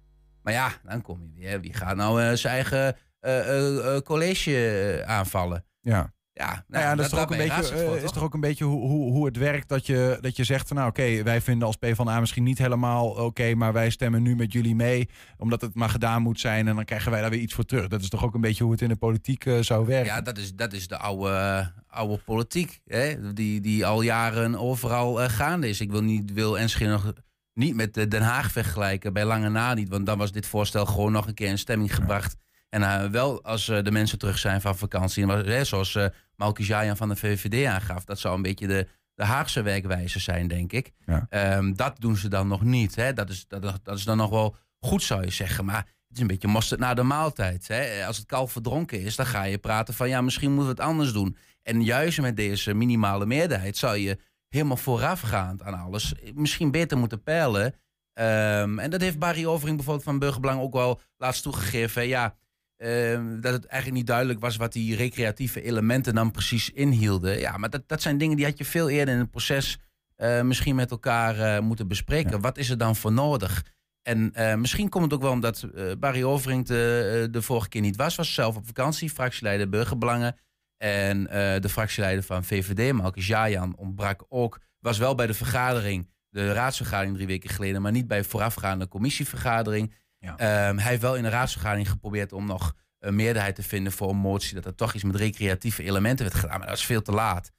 Maar 0.42 0.54
ja, 0.54 0.72
dan 0.84 1.02
kom 1.02 1.22
je 1.22 1.40
weer. 1.40 1.62
Wie 1.62 1.74
gaat 1.74 1.96
nou 1.96 2.22
eh, 2.22 2.34
zijn 2.34 2.54
eigen 2.54 2.98
eh, 3.20 3.98
college 3.98 5.04
aanvallen? 5.06 5.66
Ja. 5.82 6.14
Ja, 6.38 6.48
nou, 6.48 6.62
Nou 6.68 6.84
ja, 6.84 6.96
dat 6.96 7.06
is 7.06 7.12
toch 7.12 7.20
ook 7.20 7.32
een 7.32 7.38
beetje, 7.38 7.76
eh, 7.76 8.04
is 8.04 8.12
toch? 8.12 8.24
ook 8.24 8.34
een 8.34 8.40
beetje 8.40 8.64
hoe, 8.64 8.88
hoe, 8.88 9.12
hoe 9.12 9.26
het 9.26 9.38
werkt 9.38 9.70
dat 9.70 9.86
je, 9.86 10.18
dat 10.22 10.36
je 10.36 10.44
zegt 10.44 10.68
van 10.68 10.78
nou 10.78 10.90
oké, 10.90 11.24
wij 11.24 11.42
vinden 11.42 11.68
als 11.68 11.76
PvdA 11.76 12.20
misschien 12.20 12.44
niet 12.44 12.58
helemaal 12.58 13.10
oké, 13.10 13.54
maar 13.54 13.74
wij 13.74 13.90
stemmen 13.90 14.22
nu 14.22 14.36
met 14.36 14.54
jullie 14.54 14.76
mee, 14.76 15.10
omdat 15.38 15.62
het 15.62 15.76
maar 15.76 15.90
gedaan 15.90 16.22
moet 16.22 16.40
zijn 16.40 16.68
en 16.68 16.76
dan 16.76 16.86
krijgen 16.86 17.12
wij 17.12 17.22
daar 17.22 17.30
weer 17.30 17.40
iets 17.40 17.54
voor 17.54 17.66
terug. 17.66 17.88
Dat 17.88 18.02
is 18.02 18.10
toch 18.10 18.24
ook 18.24 18.34
een 18.34 18.42
beetje 18.42 18.64
hoe 18.64 18.72
het 18.72 18.82
in 18.82 18.90
de 18.90 18.96
politiek 18.96 19.46
eh, 19.46 19.60
zou 19.60 19.86
werken. 19.86 20.14
Ja, 20.14 20.22
dat 20.22 20.38
is, 20.38 20.56
dat 20.56 20.74
is 20.74 20.88
de 20.88 20.98
oude, 20.98 21.72
oude 21.88 22.18
politiek. 22.26 22.80
Hè? 22.86 23.34
Die, 23.34 23.62
die 23.62 23.86
al 23.86 24.02
jaren 24.02 24.56
overal 24.56 25.22
eh, 25.22 25.30
gaande 25.30 25.70
is. 25.70 25.82
Ik 25.82 25.92
wil, 25.92 26.04
niet, 26.04 26.34
wil 26.34 26.58
Enschede 26.58 26.92
nog 26.92 27.14
niet 27.54 27.76
met 27.76 27.94
Den 27.94 28.22
Haag 28.22 28.52
vergelijken. 28.52 29.14
Bij 29.14 29.26
lange 29.26 29.50
na 29.50 29.74
niet. 29.74 29.90
Want 29.90 30.06
dan 30.06 30.18
was 30.18 30.32
dit 30.32 30.46
voorstel 30.46 30.86
gewoon 30.86 31.12
nog 31.12 31.28
een 31.28 31.34
keer 31.34 31.50
in 31.50 31.58
stemming 31.58 31.96
gebracht. 31.96 32.36
En 32.70 32.84
eh, 32.84 33.10
wel 33.10 33.44
als 33.44 33.70
eh, 33.70 33.84
de 33.84 33.92
mensen 33.92 34.18
terug 34.18 34.38
zijn 34.38 34.62
van 34.62 34.78
vakantie. 34.78 35.24
En 35.24 35.46
hè, 35.46 35.64
zoals 35.64 35.96
eh 35.96 36.06
Malki 36.36 36.64
Jayan 36.64 36.98
van 36.98 37.10
de 37.10 37.16
VVD 37.16 37.66
aangaf. 37.68 38.06
Dat 38.06 38.20
zou 38.20 38.36
een 38.36 38.42
beetje 38.42 38.68
de, 38.68 38.88
de 39.14 39.24
Haagse 39.24 39.62
werkwijze 39.62 40.20
zijn, 40.20 40.48
denk 40.48 40.72
ik. 40.72 40.92
Ja. 41.06 41.26
Ehm, 41.30 41.74
dat 41.74 42.00
doen 42.00 42.18
ze 42.18 42.28
dan 42.28 42.48
nog 42.48 42.64
niet. 42.64 42.96
Hè? 42.96 43.14
Dat, 43.14 43.30
is, 43.30 43.48
dat, 43.48 43.80
dat 43.84 43.98
is 43.98 44.04
dan 44.04 44.18
nog 44.18 44.30
wel 44.30 44.56
goed, 44.80 45.04
zou 45.04 45.24
je 45.24 45.32
zeggen. 45.32 45.66
Maar 45.66 45.86
het 46.08 46.16
is 46.16 46.20
een 46.20 46.28
beetje 46.28 46.48
mosterd 46.48 46.80
na 46.80 46.94
de 46.94 47.04
maaltijd. 47.04 47.68
Hè? 47.68 48.06
Als 48.06 48.18
het 48.18 48.26
kalf 48.26 48.52
verdronken 48.52 49.02
is, 49.02 49.16
dan 49.16 49.26
ga 49.26 49.44
je 49.44 49.58
praten 49.58 49.94
van... 49.94 50.10
ja, 50.10 50.22
misschien 50.22 50.54
moeten 50.54 50.76
we 50.76 50.82
het 50.82 50.90
anders 50.90 51.14
doen. 51.14 51.38
En 51.64 51.84
juist 51.84 52.22
met 52.22 52.36
deze 52.36 52.74
minimale 52.74 53.26
meerderheid... 53.26 53.78
zou 53.78 53.98
je 53.98 54.20
helemaal 54.50 54.78
voorafgaand 54.78 55.62
aan 55.64 55.80
alles... 55.80 56.14
misschien 56.34 56.72
beter 56.72 56.98
moeten 56.98 57.24
peilen. 57.24 57.76
Ehm, 58.14 58.80
en 58.80 58.90
dat 58.90 59.02
heeft 59.02 59.20
Barry 59.20 59.46
Overing 59.46 59.76
bijvoorbeeld 59.76 60.06
van 60.06 60.20
Burgerbelang 60.20 60.62
ook 60.62 60.74
wel 60.74 61.02
laatst 61.18 61.44
toegegeven. 61.44 62.08
Ja, 62.08 62.36
ehm, 62.78 63.40
dat 63.40 63.54
het 63.54 63.66
eigenlijk 63.66 64.02
niet 64.02 64.08
duidelijk 64.08 64.40
was 64.40 64.56
wat 64.56 64.74
die 64.74 64.96
recreatieve 64.96 65.62
elementen 65.62 66.16
dan 66.16 66.32
precies 66.32 66.70
inhielden. 66.70 67.40
Ja, 67.40 67.58
maar 67.58 67.70
dat, 67.70 67.84
dat 67.88 68.02
zijn 68.02 68.18
dingen 68.18 68.36
die 68.38 68.46
had 68.46 68.58
je 68.58 68.66
veel 68.66 68.90
eerder 68.90 69.14
in 69.14 69.20
het 69.20 69.32
proces 69.32 69.80
eh, 70.16 70.42
misschien 70.42 70.76
met 70.76 70.92
elkaar 70.92 71.40
eh, 71.40 71.62
moeten 71.62 71.88
bespreken. 71.88 72.42
Wat 72.42 72.58
is 72.58 72.70
er 72.70 72.78
dan 72.78 72.96
voor 72.96 73.12
nodig? 73.12 73.66
En 74.02 74.34
eh, 74.34 74.56
misschien 74.56 74.90
komt 74.90 75.04
het 75.04 75.14
ook 75.14 75.22
wel 75.22 75.32
omdat 75.32 75.68
Barry 76.00 76.24
Overing 76.24 76.66
de, 76.66 77.28
de 77.32 77.42
vorige 77.42 77.70
keer 77.70 77.82
niet 77.82 77.96
was. 77.96 78.16
Was 78.16 78.34
zelf 78.34 78.56
op 78.56 78.66
vakantie, 78.66 79.10
fractieleider 79.10 79.70
Burgerbelangen. 79.70 80.36
En 80.78 81.24
de 81.62 81.70
fractieleider 81.70 82.24
van 82.24 82.44
VVD, 82.44 82.94
Malke 82.94 83.22
Jajan, 83.22 83.78
ontbrak 83.78 84.26
ook. 84.30 84.60
Was 84.80 84.98
wel 84.98 85.16
bij 85.16 85.28
de 85.28 85.34
vergadering, 85.34 86.10
de 86.30 86.54
raadsvergadering 86.54 87.16
drie 87.16 87.28
weken 87.28 87.50
geleden, 87.50 87.82
maar 87.82 87.92
niet 87.92 88.08
bij 88.08 88.24
voorafgaande 88.24 88.88
commissievergadering. 88.88 89.94
Ehm, 90.20 90.78
hij 90.78 90.90
heeft 90.90 91.02
wel 91.02 91.16
in 91.16 91.24
de 91.24 91.30
raadsvergadering 91.30 91.90
geprobeerd 91.90 92.34
om 92.34 92.46
nog 92.46 92.74
een 93.00 93.16
meerderheid 93.16 93.56
te 93.56 93.64
vinden 93.64 93.92
voor 93.92 94.10
een 94.10 94.18
motie 94.18 94.56
dat 94.56 94.66
er 94.66 94.76
toch 94.76 94.94
iets 94.94 95.04
met 95.04 95.16
recreatieve 95.16 95.84
elementen 95.84 96.26
werd 96.26 96.38
gedaan. 96.38 96.60
Maar 96.60 96.68
dat 96.68 96.78
is 96.78 96.86
veel 96.86 97.02
te 97.02 97.12
laat. 97.12 97.52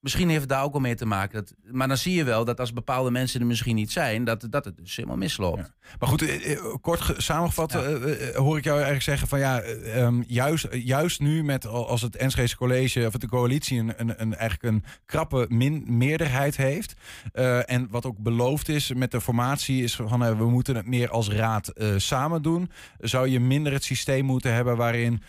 Misschien 0.00 0.28
heeft 0.28 0.40
het 0.40 0.48
daar 0.48 0.62
ook 0.62 0.72
wel 0.72 0.80
mee 0.80 0.94
te 0.94 1.06
maken. 1.06 1.44
Dat, 1.44 1.54
maar 1.72 1.88
dan 1.88 1.96
zie 1.96 2.14
je 2.14 2.24
wel 2.24 2.44
dat 2.44 2.60
als 2.60 2.72
bepaalde 2.72 3.10
mensen 3.10 3.40
er 3.40 3.46
misschien 3.46 3.74
niet 3.74 3.92
zijn, 3.92 4.24
dat, 4.24 4.46
dat 4.50 4.64
het 4.64 4.76
dus 4.76 4.96
helemaal 4.96 5.16
misloopt. 5.16 5.72
Maar 5.98 6.08
goed, 6.08 6.22
eh, 6.22 6.52
eh, 6.52 6.58
kort 6.80 7.00
ge- 7.00 7.14
samengevat 7.16 7.74
eh, 7.74 7.80
hoor 8.36 8.56
ik 8.56 8.64
jou 8.64 8.74
eigenlijk 8.76 9.04
zeggen 9.04 9.28
van 9.28 9.38
ja, 9.38 9.60
eh, 9.60 10.02
ehm, 10.02 10.22
juist, 10.26 10.68
juist 10.70 11.20
nu 11.20 11.44
met 11.44 11.66
al- 11.66 11.88
als 11.88 12.02
het 12.02 12.16
Enschede 12.16 12.56
College 12.56 13.06
of 13.06 13.12
de 13.12 13.28
coalitie 13.28 13.78
een, 13.78 13.92
een, 13.96 14.14
een, 14.16 14.34
eigenlijk 14.34 14.74
een 14.74 14.84
krappe 15.06 15.46
min, 15.48 15.84
meerderheid 15.86 16.56
heeft. 16.56 16.94
en 17.66 17.88
wat 17.90 18.06
ook 18.06 18.18
beloofd 18.18 18.68
is 18.68 18.92
met 18.92 19.10
de 19.10 19.20
formatie 19.20 19.82
is 19.82 19.96
van 19.96 20.36
we 20.38 20.44
moeten 20.50 20.76
het 20.76 20.86
meer 20.86 21.10
als 21.10 21.28
raad 21.28 21.72
samen 21.96 22.42
doen. 22.42 22.70
Zou 22.98 23.28
je 23.28 23.40
minder 23.40 23.72
het 23.72 23.84
systeem 23.84 24.24
moeten 24.24 24.54
hebben 24.54 24.76
waarin 24.76 25.22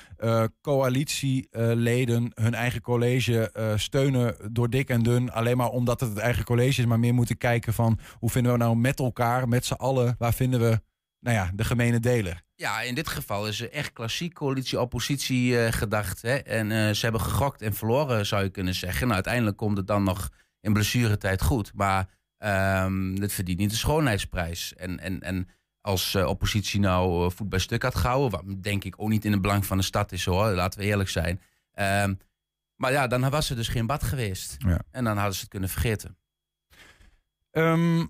coalitieleden 0.62 2.32
hun 2.36 2.54
eigen 2.54 2.82
college 2.82 3.52
steunen 3.76 4.36
door 4.52 4.70
dik 4.70 4.90
en 4.90 5.04
dun. 5.04 5.32
Alleen 5.32 5.58
maar 5.58 5.70
omdat 5.70 6.00
het 6.00 6.10
het 6.10 6.18
eigen 6.18 6.44
college 6.44 6.82
is, 6.82 6.86
maar 6.88 7.00
meer 7.00 7.14
moeten 7.14 7.38
kijken 7.38 7.74
van 7.74 8.00
hoe 8.20 8.30
vinden 8.30 8.52
we 8.52 8.58
nou 8.58 8.76
met 8.76 9.00
elkaar, 9.00 9.48
met 9.48 9.66
z'n 9.66 9.74
allen, 9.74 10.16
waar 10.20 10.34
vinden 10.44 10.70
we 10.70 10.82
nou 11.20 11.36
ja, 11.36 11.52
de 11.54 11.64
gemene 11.64 12.00
deler. 12.00 12.44
Ja, 12.56 12.82
in 12.82 12.96
dit 12.96 13.08
geval 13.08 13.48
is 13.48 13.62
er 13.62 13.72
echt 13.72 13.94
klassiek 13.94 14.34
coalitie-oppositie 14.34 15.60
eh, 15.60 15.72
gedacht. 15.72 16.22
Hè? 16.22 16.36
En 16.36 16.72
eh, 16.72 16.94
ze 16.94 17.04
hebben 17.04 17.22
gegokt 17.22 17.62
en 17.62 17.74
verloren, 17.74 18.26
zou 18.26 18.44
je 18.44 18.50
kunnen 18.50 18.74
zeggen. 18.74 19.02
Nou, 19.02 19.14
uiteindelijk 19.14 19.58
komt 19.58 19.78
het 19.78 19.88
dan 19.88 20.04
nog 20.04 20.30
in 20.60 20.74
blessuretijd 20.74 21.42
goed. 21.42 21.74
Maar 21.74 22.10
ehm 22.38 23.16
het 23.22 23.34
verdient 23.34 23.60
niet 23.60 23.70
de 23.70 23.76
schoonheidsprijs. 23.76 24.74
En, 24.76 25.00
en, 25.00 25.22
en 25.22 25.48
als 25.82 26.16
eh, 26.16 26.28
oppositie 26.28 26.80
nou 26.80 27.32
voet 27.32 27.50
bij 27.50 27.60
stuk 27.60 27.84
had 27.84 27.96
gehouden... 27.96 28.32
wat 28.32 28.64
denk 28.64 28.84
ik 28.84 28.96
ook 28.98 29.10
niet 29.10 29.26
in 29.26 29.32
het 29.32 29.42
belang 29.42 29.66
van 29.66 29.78
de 29.78 29.84
stad 29.84 30.12
is, 30.12 30.26
hoor. 30.26 30.52
Laten 30.52 30.80
we 30.80 30.86
eerlijk 30.86 31.10
zijn. 31.10 31.42
Ehm, 31.72 32.14
maar 32.76 32.92
ja, 32.92 33.08
dan 33.08 33.30
was 33.30 33.50
er 33.50 33.56
dus 33.56 33.68
geen 33.68 33.88
bad 33.88 34.04
geweest. 34.04 34.56
Ja. 34.58 34.82
En 34.92 35.04
dan 35.04 35.16
hadden 35.16 35.34
ze 35.34 35.40
het 35.40 35.50
kunnen 35.50 35.70
vergeten. 35.70 36.18
Ehm, 37.52 38.06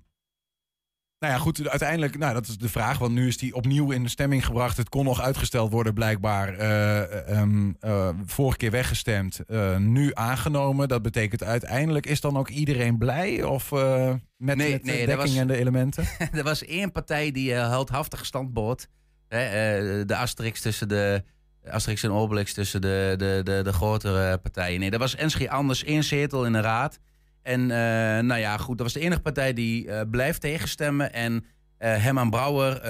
nou 1.23 1.35
ja, 1.35 1.41
goed, 1.41 1.67
uiteindelijk, 1.69 2.17
nou, 2.17 2.33
dat 2.33 2.47
is 2.47 2.57
de 2.57 2.69
vraag. 2.69 2.97
Want 2.97 3.13
nu 3.13 3.27
is 3.27 3.37
die 3.37 3.55
opnieuw 3.55 3.91
in 3.91 4.03
de 4.03 4.09
stemming 4.09 4.45
gebracht. 4.45 4.77
Het 4.77 4.89
kon 4.89 5.05
nog 5.05 5.21
uitgesteld 5.21 5.71
worden, 5.71 5.93
blijkbaar. 5.93 6.53
Eh, 6.57 7.29
ehm, 7.37 7.71
eh, 7.79 8.09
vorige 8.25 8.57
keer 8.57 8.71
weggestemd, 8.71 9.39
eh, 9.47 9.77
nu 9.77 10.11
aangenomen. 10.13 10.87
Dat 10.87 11.01
betekent 11.01 11.43
uiteindelijk, 11.43 12.05
is 12.05 12.21
dan 12.21 12.37
ook 12.37 12.49
iedereen 12.49 12.97
blij? 12.97 13.43
Of 13.43 13.71
eh, 13.71 14.13
met, 14.37 14.57
Nee, 14.57 14.71
met 14.71 14.81
de 14.83 14.91
nee, 14.91 15.05
dekking 15.05 15.17
was- 15.29 15.35
en 15.37 15.47
de 15.47 15.57
elementen? 15.57 16.05
er 16.31 16.43
was 16.43 16.65
één 16.65 16.91
partij 16.91 17.31
die 17.31 17.53
eh, 17.53 17.67
heldhaftig 17.69 18.25
stand 18.25 18.53
bood. 18.53 18.87
Hè, 19.27 19.39
eh, 19.43 20.05
de 20.07 20.15
Asterix 20.15 20.61
tussen 20.61 20.87
de... 20.87 21.23
Asterix 21.69 22.03
en 22.03 22.11
Obelix 22.11 22.53
tussen 22.53 22.81
de, 22.81 23.13
de, 23.17 23.41
de, 23.43 23.61
de 23.63 23.73
grotere 23.73 24.37
partijen. 24.37 24.79
Nee, 24.79 24.89
dat 24.89 24.99
was 24.99 25.15
Enschede 25.15 25.49
anders. 25.49 25.83
één 25.83 26.03
zetel 26.03 26.45
in 26.45 26.51
de 26.53 26.59
raad. 26.59 26.99
En 27.43 27.61
eh, 27.61 27.77
nou 28.23 28.39
ja, 28.39 28.57
goed, 28.57 28.77
dat 28.77 28.85
was 28.85 28.93
de 28.93 28.99
enige 28.99 29.21
partij 29.21 29.53
die 29.53 29.87
eh, 29.87 30.01
blijft 30.11 30.41
tegenstemmen. 30.41 31.13
En 31.13 31.45
eh 31.77 32.03
Herman 32.03 32.29
Brouwer, 32.29 32.81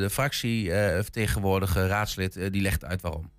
de 0.00 0.08
fractievertegenwoordiger, 0.10 1.86
raadslid, 1.86 2.38
die 2.50 2.62
legt 2.62 2.84
uit 2.84 3.02
waarom. 3.02 3.30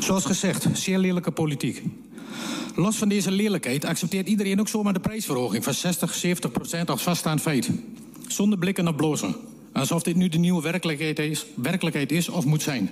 Zoals 0.00 0.24
gezegd, 0.24 0.66
zeer 0.72 0.98
lelijke 0.98 1.30
politiek. 1.30 1.82
Los 2.74 2.96
van 2.96 3.08
deze 3.08 3.30
lelijkheid 3.30 3.84
accepteert 3.84 4.28
iedereen 4.28 4.60
ook 4.60 4.68
zomaar 4.68 4.92
de 4.92 5.00
prijsverhoging 5.00 5.64
van 5.64 5.74
60, 5.74 6.14
70 6.14 6.52
procent 6.52 6.90
als 6.90 7.02
vaststaand 7.02 7.40
feit. 7.40 7.70
Zonder 8.28 8.58
blikken 8.58 8.88
of 8.88 8.96
blozen. 8.96 9.36
Alsof 9.72 10.02
dit 10.02 10.16
nu 10.16 10.28
de 10.28 10.38
nieuwe 10.38 10.62
werkelijkheid 10.62 11.18
is, 11.18 11.46
werkelijkheid 11.54 12.12
is 12.12 12.28
of 12.28 12.44
moet 12.44 12.62
zijn. 12.62 12.90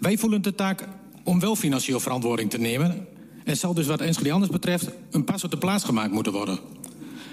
Wij 0.00 0.18
voelen 0.18 0.42
de 0.42 0.54
taak 0.54 0.84
om 1.24 1.40
wel 1.40 1.56
financieel 1.56 2.00
verantwoording 2.00 2.50
te 2.50 2.58
nemen. 2.58 3.06
En 3.46 3.56
zal 3.56 3.74
dus 3.74 3.86
wat 3.86 4.00
Enschede 4.00 4.32
anders 4.32 4.52
betreft 4.52 4.90
een 5.10 5.24
pas 5.24 5.44
op 5.44 5.50
de 5.50 5.58
plaats 5.58 5.84
gemaakt 5.84 6.12
moeten 6.12 6.32
worden. 6.32 6.58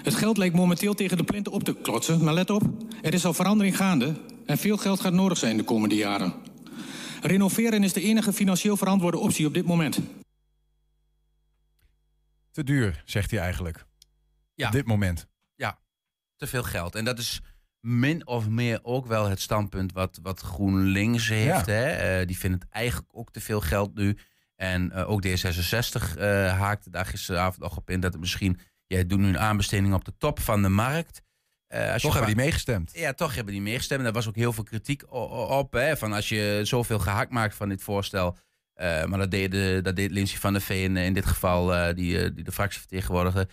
Het 0.02 0.14
geld 0.14 0.36
lijkt 0.36 0.54
momenteel 0.54 0.94
tegen 0.94 1.16
de 1.16 1.24
plinten 1.24 1.52
op 1.52 1.64
te 1.64 1.74
klotsen, 1.74 2.24
maar 2.24 2.34
let 2.34 2.50
op, 2.50 2.62
er 3.02 3.14
is 3.14 3.24
al 3.24 3.34
verandering 3.34 3.76
gaande 3.76 4.14
en 4.46 4.58
veel 4.58 4.76
geld 4.76 5.00
gaat 5.00 5.12
nodig 5.12 5.38
zijn 5.38 5.56
de 5.56 5.62
komende 5.62 5.94
jaren. 5.94 6.34
Renoveren 7.22 7.82
is 7.82 7.92
de 7.92 8.00
enige 8.00 8.32
financieel 8.32 8.76
verantwoorde 8.76 9.18
optie 9.18 9.46
op 9.46 9.54
dit 9.54 9.66
moment. 9.66 9.98
Te 12.50 12.64
duur, 12.64 13.02
zegt 13.04 13.30
hij 13.30 13.40
eigenlijk. 13.40 13.84
Ja. 14.54 14.66
Op 14.66 14.72
dit 14.72 14.86
moment. 14.86 15.26
Ja, 15.54 15.78
te 16.36 16.46
veel 16.46 16.62
geld. 16.62 16.94
En 16.94 17.04
dat 17.04 17.18
is 17.18 17.40
min 17.80 18.26
of 18.26 18.48
meer 18.48 18.78
ook 18.82 19.06
wel 19.06 19.28
het 19.28 19.40
standpunt 19.40 19.92
wat, 19.92 20.18
wat 20.22 20.40
GroenLinks 20.40 21.28
heeft. 21.28 21.66
Ja. 21.66 21.72
Hè? 21.72 21.90
Eh, 21.90 22.26
die 22.26 22.38
vinden 22.38 22.60
het 22.60 22.68
eigenlijk 22.70 23.08
ook 23.12 23.30
te 23.30 23.40
veel 23.40 23.60
geld 23.60 23.94
nu. 23.94 24.16
En 24.56 24.90
eh, 24.90 25.10
ook 25.10 25.26
D66 25.26 26.18
eh, 26.18 26.58
haakte 26.58 26.90
daar 26.90 27.06
gisteravond 27.06 27.62
nog 27.62 27.76
op 27.76 27.90
in 27.90 28.00
dat 28.00 28.12
het 28.12 28.20
misschien... 28.20 28.58
Jij 28.86 29.06
doet 29.06 29.18
nu 29.18 29.28
een 29.28 29.38
aanbesteding 29.38 29.94
op 29.94 30.04
de 30.04 30.16
top 30.18 30.40
van 30.40 30.62
de 30.62 30.68
markt. 30.68 31.22
Eh, 31.66 31.92
als 31.92 32.02
je 32.02 32.08
Toch 32.08 32.16
hebben 32.16 32.34
die 32.34 32.44
meegestemd. 32.44 32.90
Ja, 32.94 33.12
toch 33.12 33.34
hebben 33.34 33.52
die 33.52 33.62
meegestemd. 33.62 33.98
En 33.98 34.04
Daar 34.04 34.14
was 34.14 34.28
ook 34.28 34.36
heel 34.36 34.52
veel 34.52 34.64
kritiek 34.64 35.12
op. 35.12 35.72
Hè, 35.72 35.96
van 35.96 36.12
als 36.12 36.28
je 36.28 36.60
zoveel 36.62 36.98
gehakt 36.98 37.30
maakt 37.30 37.54
van 37.54 37.68
dit 37.68 37.82
voorstel. 37.82 38.36
maar 38.74 39.18
dat 39.18 39.30
deed, 39.30 39.50
de, 39.50 39.80
dat 39.82 39.96
deed 39.96 40.10
Lindsay 40.10 40.38
van 40.38 40.52
der 40.52 40.62
Veen 40.62 40.96
in 40.96 41.12
dit 41.12 41.26
geval, 41.26 41.94
die, 41.94 42.34
die 42.34 42.44
de 42.44 42.52
fractie 42.52 42.80
vertegenwoordigde. 42.80 43.48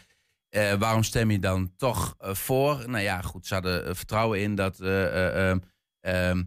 Waarom 0.79 1.03
stem 1.03 1.31
je 1.31 1.39
dan 1.39 1.73
toch 1.77 2.15
voor? 2.19 2.83
Nou 2.89 3.03
ja, 3.03 3.21
goed, 3.21 3.47
ze 3.47 3.53
hadden 3.53 3.95
vertrouwen 3.95 4.41
in 4.41 4.55
dat, 4.55 4.79
eh, 4.79 5.05
eh, 5.05 5.49
ehm, 5.49 5.59
ehm, 5.99 6.43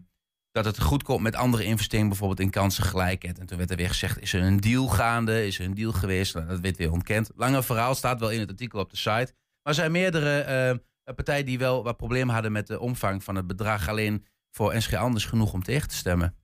dat 0.55 0.65
het 0.65 0.81
goed 0.81 1.03
komt 1.03 1.21
met 1.21 1.35
andere 1.35 1.63
investeringen, 1.63 2.09
bijvoorbeeld 2.09 2.39
in 2.39 2.49
kansengelijkheid. 2.49 3.39
En 3.39 3.45
toen 3.45 3.57
werd 3.57 3.71
er 3.71 3.77
weer 3.77 3.87
gezegd, 3.87 4.21
is 4.21 4.33
er 4.33 4.41
een 4.41 4.59
deal 4.59 4.87
gaande? 4.87 5.47
Is 5.47 5.59
er 5.59 5.65
een 5.65 5.73
deal 5.73 5.91
geweest? 5.91 6.33
Nou, 6.33 6.47
dat 6.47 6.59
werd 6.59 6.77
weer 6.77 6.91
ontkend. 6.91 7.31
Lange 7.35 7.63
verhaal 7.63 7.95
staat 7.95 8.19
wel 8.19 8.31
in 8.31 8.39
het 8.39 8.49
artikel 8.49 8.79
op 8.79 8.89
de 8.89 8.97
site. 8.97 9.33
Maar 9.61 9.73
er 9.73 9.73
zijn 9.73 9.91
meerdere 9.91 10.39
eh, 10.39 11.13
partijen 11.15 11.45
die 11.45 11.57
wel 11.57 11.83
wat 11.83 11.97
problemen 11.97 12.33
hadden 12.33 12.51
met 12.51 12.67
de 12.67 12.79
omvang 12.79 13.23
van 13.23 13.35
het 13.35 13.47
bedrag. 13.47 13.89
Alleen 13.89 14.25
voor 14.51 14.75
NSG 14.75 14.93
Anders 14.93 15.25
genoeg 15.25 15.53
om 15.53 15.63
tegen 15.63 15.87
te 15.87 15.95
stemmen. 15.95 16.35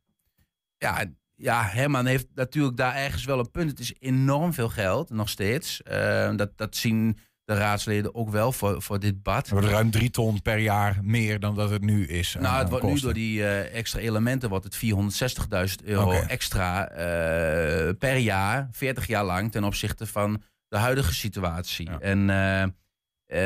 Ja, 0.78 1.06
ja, 1.36 1.64
Herman 1.64 2.06
heeft 2.06 2.28
natuurlijk 2.36 2.78
daar 2.78 2.96
ergens 2.96 3.26
wel 3.26 3.40
een 3.40 3.52
punt. 3.52 3.70
Het 3.70 3.80
is 3.80 3.94
enorm 4.00 4.54
veel 4.54 4.70
geld, 4.70 5.10
nog 5.10 5.30
steeds. 5.30 5.84
Eh, 5.84 6.36
dat, 6.36 6.58
dat 6.58 6.76
zien 6.76 7.18
de 7.52 7.58
raadsleden 7.58 8.16
ook 8.16 8.30
wel 8.30 8.52
voor, 8.52 8.82
voor 8.82 9.00
dit 9.00 9.24
bad. 9.24 9.48
Er 9.48 9.54
wordt 9.54 9.68
ruim 9.68 9.92
drie 9.92 10.10
ton 10.10 10.42
per 10.42 10.58
jaar 10.58 10.98
meer 11.02 11.40
dan 11.40 11.56
dat 11.56 11.70
het 11.70 11.82
nu 11.82 12.06
is. 12.08 12.34
Nou, 12.40 12.46
aan- 12.48 12.60
het 12.60 12.70
wordt 12.70 12.86
nu 12.86 13.00
door 13.00 13.14
die 13.14 13.44
eh, 13.46 13.76
extra 13.78 14.00
elementen 14.00 14.50
wordt 14.50 14.66
het 14.66 14.76
460.000 14.76 15.86
euro 15.86 16.12
extra 16.12 16.88
eh, 16.90 17.90
per 18.00 18.16
jaar, 18.18 18.68
40 18.72 19.08
jaar 19.08 19.26
lang, 19.26 19.52
ten 19.52 19.64
opzichte 19.64 20.06
van 20.06 20.42
de 20.68 20.78
huidige 20.78 21.14
situatie. 21.14 21.90
En 22.00 22.30
eh, 22.30 22.64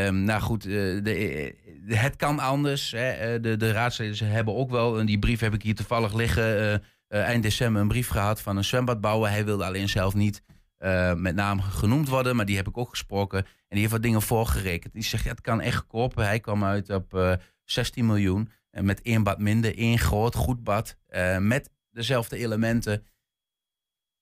ehm, 0.06 0.24
nou 0.24 0.42
goed, 0.42 0.66
eh, 0.66 0.72
de, 0.72 1.54
het 1.88 2.16
kan 2.16 2.40
anders. 2.40 2.92
Hè. 2.92 3.10
Eh, 3.10 3.42
De, 3.42 3.58
de 3.58 3.72
raadsleden 3.72 4.16
ze 4.16 4.26
hebben 4.26 4.56
ook 4.56 4.70
wel, 4.70 5.00
en 5.00 5.06
die 5.06 5.20
brief 5.20 5.40
heb 5.40 5.54
ik 5.54 5.62
hier 5.62 5.76
toevallig 5.76 6.14
liggen, 6.14 6.44
eh, 6.60 6.74
eh, 6.74 6.82
eind 7.28 7.44
december 7.44 7.82
een 7.82 7.88
brief 7.88 8.08
gehad 8.08 8.42
van 8.42 8.58
een 8.58 8.64
zwembadbouwer. 8.64 9.30
Hij 9.30 9.46
wilde 9.46 9.66
alleen 9.66 9.90
zelf 9.90 10.14
niet 10.14 10.42
eh, 10.78 11.14
met 11.14 11.36
naam 11.36 11.62
genoemd 11.62 12.08
worden, 12.10 12.36
maar 12.36 12.46
die 12.46 12.56
heb 12.56 12.68
ik 12.68 12.78
ook 12.78 12.90
gesproken. 12.90 13.40
En 13.40 13.46
die 13.70 13.80
heeft 13.80 13.92
wat 13.92 14.02
dingen 14.04 14.22
voorgerekend. 14.22 14.94
Die 14.94 15.04
zegt, 15.04 15.24
ja, 15.24 15.30
het 15.30 15.42
kan 15.42 15.62
echt 15.62 15.88
kopen. 15.88 16.26
Hij 16.26 16.40
kwam 16.40 16.64
uit 16.64 16.90
op 16.90 17.14
eh, 17.14 17.34
16 17.64 18.06
miljoen. 18.06 18.50
En 18.72 18.86
met 18.86 19.02
één 19.02 19.24
bad 19.24 19.40
minder, 19.40 19.78
één 19.78 20.00
groot, 20.00 20.36
goed 20.36 20.64
bad. 20.64 20.98
eh, 21.08 21.38
met 21.38 21.70
dezelfde 21.92 22.38
elementen. 22.38 23.04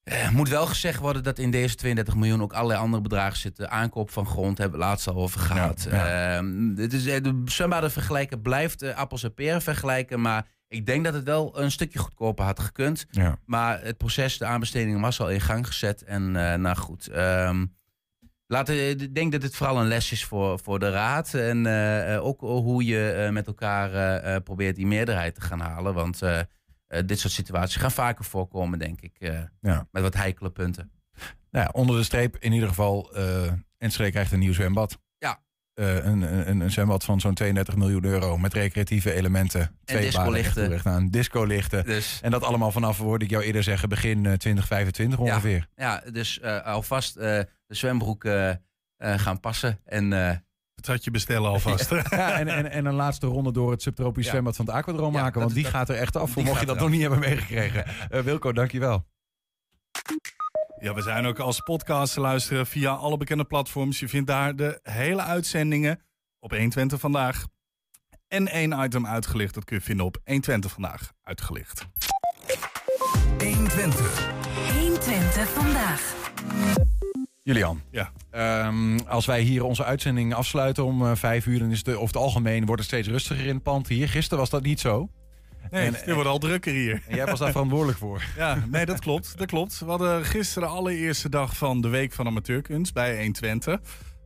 Eh, 0.04 0.30
moet 0.30 0.48
wel 0.48 0.66
gezegd 0.66 1.00
worden 1.00 1.22
dat 1.22 1.38
in 1.38 1.50
deze 1.50 1.74
32 1.74 2.14
miljoen 2.14 2.42
ook 2.42 2.52
allerlei 2.52 2.80
andere 2.80 3.02
bedragen 3.02 3.38
zitten. 3.38 3.70
Aankoop 3.70 4.10
van 4.10 4.26
grond 4.26 4.58
hebben 4.58 4.78
we 4.78 4.84
het 4.84 4.92
laatst 4.94 5.08
al 5.08 5.14
over 5.22 5.40
gehad. 5.40 5.86
ja. 5.90 6.36
Ehm, 6.36 6.74
dit 6.74 6.92
is, 6.92 7.06
eh, 7.06 7.22
de 7.22 7.42
zwembaden 7.44 7.90
vergelijken 7.90 8.42
blijft 8.42 8.82
eh, 8.82 8.96
appels 8.96 9.22
en 9.22 9.34
peren 9.34 9.62
vergelijken. 9.62 10.20
Maar 10.20 10.46
ik 10.74 10.86
denk 10.86 11.04
dat 11.04 11.14
het 11.14 11.24
wel 11.24 11.60
een 11.60 11.70
stukje 11.70 11.98
goedkoper 11.98 12.44
had 12.44 12.60
gekund. 12.60 13.06
Ja. 13.10 13.38
Maar 13.46 13.82
het 13.82 13.96
proces, 13.96 14.38
de 14.38 14.44
aanbesteding 14.44 15.00
was 15.00 15.20
al 15.20 15.30
in 15.30 15.40
gang 15.40 15.66
gezet. 15.66 16.02
En 16.02 16.36
eh, 16.36 16.58
nou 16.58 16.76
goed, 16.76 17.08
ehm, 17.08 17.66
laten, 18.46 18.88
ik 18.88 19.14
denk 19.14 19.32
dat 19.32 19.42
het 19.42 19.56
vooral 19.56 19.80
een 19.80 19.88
les 19.88 20.12
is 20.12 20.24
voor, 20.24 20.58
voor 20.58 20.78
de 20.78 20.90
raad. 20.90 21.34
En 21.34 21.66
eh, 21.66 22.14
eh, 22.14 22.24
ook 22.24 22.40
hoe 22.40 22.84
je 22.84 23.28
met 23.32 23.46
elkaar 23.46 24.40
probeert 24.40 24.76
die 24.76 24.86
meerderheid 24.86 25.34
te 25.34 25.40
gaan 25.40 25.60
halen. 25.60 25.94
Want 25.94 26.20
dit 27.06 27.18
soort 27.18 27.32
situaties 27.32 27.76
gaan 27.76 27.90
vaker 27.90 28.24
voorkomen, 28.24 28.78
denk 28.78 29.00
ik. 29.00 29.32
Ja. 29.60 29.86
Met 29.90 30.02
wat 30.02 30.14
heikele 30.14 30.50
punten. 30.50 30.92
Nou 31.50 31.64
ja, 31.64 31.70
onder 31.72 31.96
de 31.96 32.02
streep 32.02 32.36
in 32.36 32.52
ieder 32.52 32.68
geval, 32.68 33.14
Enschede 33.78 34.10
krijgt 34.10 34.32
een 34.32 34.38
nieuw 34.38 34.52
zwembad. 34.52 34.98
Eh, 35.74 35.94
een, 36.04 36.48
een, 36.48 36.60
een 36.60 36.70
zwembad 36.70 37.04
van 37.04 37.20
zo'n 37.20 37.34
32 37.34 37.76
miljoen 37.76 38.04
euro 38.04 38.38
met 38.38 38.52
recreatieve 38.54 39.12
elementen. 39.12 39.78
Twee 39.84 40.00
discolichten. 40.00 40.32
baden 40.32 40.44
echt 40.44 40.54
toerecht 40.54 40.86
aan. 40.86 41.08
Discolichten. 41.10 41.84
Dus- 41.84 42.18
En 42.22 42.30
dat 42.30 42.42
allemaal 42.42 42.70
vanaf, 42.72 42.98
hoorde 42.98 43.24
ik 43.24 43.30
jou 43.30 43.42
eerder 43.44 43.62
zeggen, 43.62 43.88
begin 43.88 44.16
eh, 44.26 44.32
2025 44.32 45.18
ongeveer. 45.18 45.68
Ja, 45.76 46.02
dus 46.12 46.40
eh, 46.40 46.60
alvast 46.64 47.16
eh, 47.16 47.22
de 47.66 47.74
zwembroek 47.74 48.24
eh, 48.24 48.50
eh, 48.50 48.56
gaan 48.96 49.40
passen. 49.40 49.78
En, 49.84 50.12
eh 50.12 50.36
Het 50.84 51.04
je 51.04 51.10
bestellen 51.10 51.50
alvast. 51.50 51.90
Ja, 52.10 52.38
en, 52.38 52.48
en, 52.48 52.70
en 52.70 52.84
een 52.86 52.94
laatste 52.94 53.26
ronde 53.26 53.52
door 53.52 53.70
het 53.70 53.82
subtropisch 53.82 54.24
Ja. 54.24 54.30
zwembad 54.30 54.56
van 54.56 54.66
het 54.66 54.74
Aquadroom 54.74 55.14
Ja, 55.14 55.20
maken. 55.22 55.34
Want 55.40 55.46
dat- 55.46 55.54
die 55.54 55.62
dat- 55.62 55.72
gaat 55.72 55.88
er 55.88 55.96
echt 55.96 56.16
af, 56.16 56.32
die 56.32 56.44
mocht 56.44 56.60
je 56.60 56.66
dat 56.66 56.78
nog 56.78 56.90
niet 56.90 57.00
hebben 57.00 57.18
meegekregen. 57.18 57.84
Eh, 58.10 58.20
Wilco, 58.20 58.52
dankjewel. 58.52 59.06
Ja, 60.84 60.94
we 60.94 61.02
zijn 61.02 61.26
ook 61.26 61.38
als 61.38 61.60
podcast 61.60 62.14
te 62.14 62.20
luisteren 62.20 62.66
via 62.66 62.90
alle 62.90 63.16
bekende 63.16 63.44
platforms. 63.44 64.00
Je 64.00 64.08
vindt 64.08 64.26
daar 64.26 64.56
de 64.56 64.78
hele 64.82 65.22
uitzendingen 65.22 66.00
op 66.38 66.50
120 66.50 67.00
vandaag. 67.00 67.46
En 68.28 68.48
één 68.48 68.84
item 68.84 69.06
uitgelicht, 69.06 69.54
dat 69.54 69.64
kun 69.64 69.76
je 69.76 69.82
vinden 69.82 70.06
op 70.06 70.18
120 70.24 70.72
vandaag 70.72 71.12
uitgelicht. 71.22 71.86
120. 73.38 74.32
120 74.78 75.48
vandaag. 75.48 76.14
Julian, 77.42 77.82
Ja. 77.90 78.12
ehm, 78.30 78.98
als 78.98 79.26
wij 79.26 79.40
hier 79.40 79.64
onze 79.64 79.84
uitzending 79.84 80.34
afsluiten 80.34 80.84
om 80.84 81.06
eh, 81.06 81.14
vijf 81.14 81.46
uur... 81.46 81.58
dan 81.58 81.70
is 81.70 81.78
het 81.78 81.88
eh, 81.88 81.94
over 81.94 82.06
het 82.06 82.16
algemeen 82.16 82.64
wordt 82.66 82.80
het 82.80 82.90
steeds 82.90 83.08
rustiger 83.08 83.46
in 83.46 83.54
het 83.54 83.62
pand 83.62 83.88
hier. 83.88 84.08
Gisteren 84.08 84.38
was 84.38 84.50
dat 84.50 84.62
niet 84.62 84.80
zo. 84.80 85.08
Nee, 85.70 85.86
En- 85.86 85.94
het 85.94 86.12
wordt 86.12 86.28
al 86.28 86.38
drukker 86.38 86.72
hier. 86.72 87.02
En 87.08 87.16
jij 87.16 87.26
was 87.26 87.38
daar 87.38 87.50
verantwoordelijk 87.50 87.98
voor. 87.98 88.22
Ja, 88.36 88.58
nee, 88.70 88.86
dat 88.86 89.00
klopt. 89.00 89.38
Dat 89.38 89.46
klopt. 89.46 89.78
We 89.78 89.84
hadden 89.86 90.24
gisteren 90.24 90.68
de 90.68 90.74
allereerste 90.74 91.28
dag 91.28 91.56
van 91.56 91.80
de 91.80 91.88
Week 91.88 92.12
van 92.12 92.26
Amateurkunst 92.26 92.94
bij 92.94 93.16
120. 93.22 93.80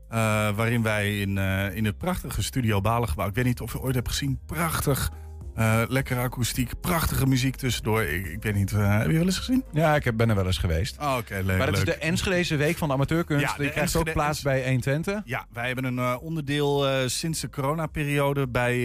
eh, 0.09 0.19
waarin 0.57 0.83
wij 0.83 1.21
in, 1.21 1.39
eh, 1.39 1.77
in 1.77 1.85
het 1.85 1.99
prachtige 1.99 2.43
Studio 2.43 2.81
Balengebouw... 2.81 3.29
Ik 3.29 3.35
weet 3.35 3.45
niet 3.45 3.61
of 3.61 3.73
je 3.73 3.81
ooit 3.81 3.95
hebt 3.95 4.09
gezien. 4.09 4.41
Prachtig. 4.47 5.11
Eh 5.59 5.83
lekkere 5.89 6.21
akoestiek. 6.21 6.81
Prachtige 6.81 7.27
muziek 7.27 7.57
tussendoor. 7.57 8.03
Ik, 8.03 8.27
ik 8.27 8.43
weet 8.43 8.55
niet, 8.55 8.73
eh, 8.73 8.99
heb 8.99 9.07
je 9.11 9.17
wel 9.17 9.25
eens 9.25 9.39
gezien? 9.39 9.65
Ja, 9.73 9.95
ik 9.95 10.05
heb- 10.05 10.17
ben 10.17 10.29
er 10.29 10.35
wel 10.35 10.47
eens 10.47 10.59
geweest. 10.59 10.99
Oh, 11.01 11.17
Oké, 11.19 11.41
leuk. 11.45 11.59
maar 11.59 11.67
het 11.67 11.77
is 11.77 11.85
de 11.85 11.95
Enschedeze 11.95 12.57
Week 12.57 12.77
van 12.77 12.89
de 12.89 12.95
Amateurkunst. 12.95 13.45
Ja, 13.45 13.53
de 13.57 13.63
Die 13.63 13.71
krijgt 13.71 13.97
ook 13.97 14.13
plaats 14.13 14.43
bij 14.43 14.63
120. 14.69 15.21
Ja, 15.25 15.47
wij 15.53 15.67
hebben 15.67 15.85
een 15.85 15.99
eh, 15.99 16.17
onderdeel 16.21 16.87
sinds 17.09 17.41
de 17.41 17.51
coronaperiode 17.51 18.49
bij, 18.49 18.77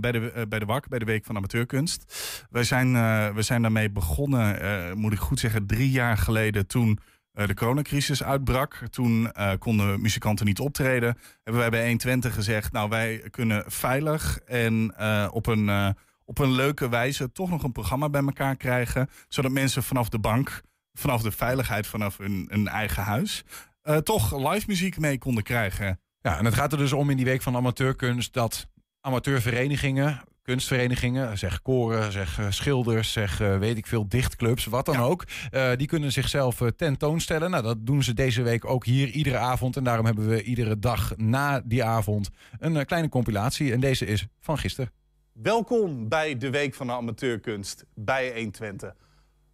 bij, 0.00 0.12
de, 0.12 0.46
bij 0.48 0.58
de 0.58 0.64
WAK, 0.64 0.88
bij 0.88 0.98
de 0.98 1.04
Week 1.04 1.24
van 1.24 1.36
Amateurkunst. 1.36 2.04
Wij 2.50 2.64
zijn, 2.64 2.92
we 3.34 3.42
zijn 3.42 3.62
daarmee 3.62 3.90
begonnen, 3.90 4.98
moet 4.98 5.12
ik 5.12 5.18
goed 5.18 5.40
zeggen, 5.40 5.66
drie 5.66 5.90
jaar 5.90 6.18
geleden 6.18 6.66
toen 6.66 6.98
de 7.36 7.54
coronacrisis 7.54 8.22
uitbrak. 8.22 8.82
Toen 8.90 9.32
eh, 9.32 9.52
konden 9.58 10.00
muzikanten 10.00 10.46
niet 10.46 10.60
optreden. 10.60 11.18
Hebben 11.42 11.62
wij 11.62 11.70
bij 11.70 11.86
120 11.86 12.34
gezegd, 12.34 12.72
nou 12.72 12.88
wij 12.88 13.22
kunnen 13.30 13.64
veilig 13.66 14.38
en 14.38 14.94
eh, 14.96 15.28
op 15.30 15.46
een... 15.46 15.68
eh, 15.68 15.88
op 16.28 16.38
een 16.38 16.50
leuke 16.52 16.88
wijze 16.88 17.32
toch 17.32 17.50
nog 17.50 17.62
een 17.62 17.72
programma 17.72 18.08
bij 18.08 18.22
elkaar 18.22 18.56
krijgen. 18.56 19.08
Zodat 19.28 19.50
mensen 19.52 19.82
vanaf 19.82 20.08
de 20.08 20.18
bank, 20.18 20.62
vanaf 20.92 21.22
de 21.22 21.30
veiligheid, 21.30 21.86
vanaf 21.86 22.16
hun, 22.16 22.46
hun 22.50 22.68
eigen 22.68 23.02
huis, 23.02 23.44
eh, 23.82 23.96
toch 23.96 24.52
live 24.52 24.64
muziek 24.66 24.98
mee 24.98 25.18
konden 25.18 25.42
krijgen. 25.42 26.00
Ja, 26.20 26.38
en 26.38 26.44
het 26.44 26.54
gaat 26.54 26.72
er 26.72 26.78
dus 26.78 26.92
om 26.92 27.10
in 27.10 27.16
die 27.16 27.24
week 27.24 27.42
van 27.42 27.56
amateurkunst 27.56 28.32
dat 28.32 28.68
amateurverenigingen, 29.00 30.22
kunstverenigingen, 30.46 31.38
zeg 31.38 31.62
koren, 31.62 32.12
zeg 32.12 32.38
eh, 32.38 32.46
schilders, 32.50 33.12
zeg 33.12 33.40
eh, 33.40 33.58
weet 33.58 33.76
ik 33.76 33.86
veel, 33.86 34.08
dichtclubs, 34.08 34.64
wat 34.64 34.86
dan 34.86 34.96
ook, 34.96 35.24
eh, 35.50 35.70
die 35.76 35.86
kunnen 35.86 36.12
zichzelf 36.12 36.60
tentoonstellen. 36.76 37.50
Nou, 37.50 37.62
dat 37.62 37.86
doen 37.86 38.02
ze 38.02 38.14
deze 38.14 38.42
week 38.42 38.64
ook 38.64 38.84
hier 38.84 39.08
iedere 39.08 39.36
avond. 39.36 39.76
En 39.76 39.84
daarom 39.84 40.06
hebben 40.06 40.28
we 40.28 40.42
iedere 40.42 40.78
dag 40.78 41.16
na 41.16 41.60
die 41.64 41.84
avond 41.84 42.30
een 42.58 42.86
kleine 42.86 43.08
compilatie. 43.08 43.72
En 43.72 43.80
deze 43.80 44.06
is 44.06 44.26
van 44.40 44.58
gisteren. 44.58 44.90
Welkom 45.32 46.08
bij 46.08 46.38
de 46.38 46.50
Week 46.50 46.74
van 46.74 46.86
de 46.86 46.92
Amateurkunst 46.92 47.84
bij 47.94 48.32
120. 48.34 48.94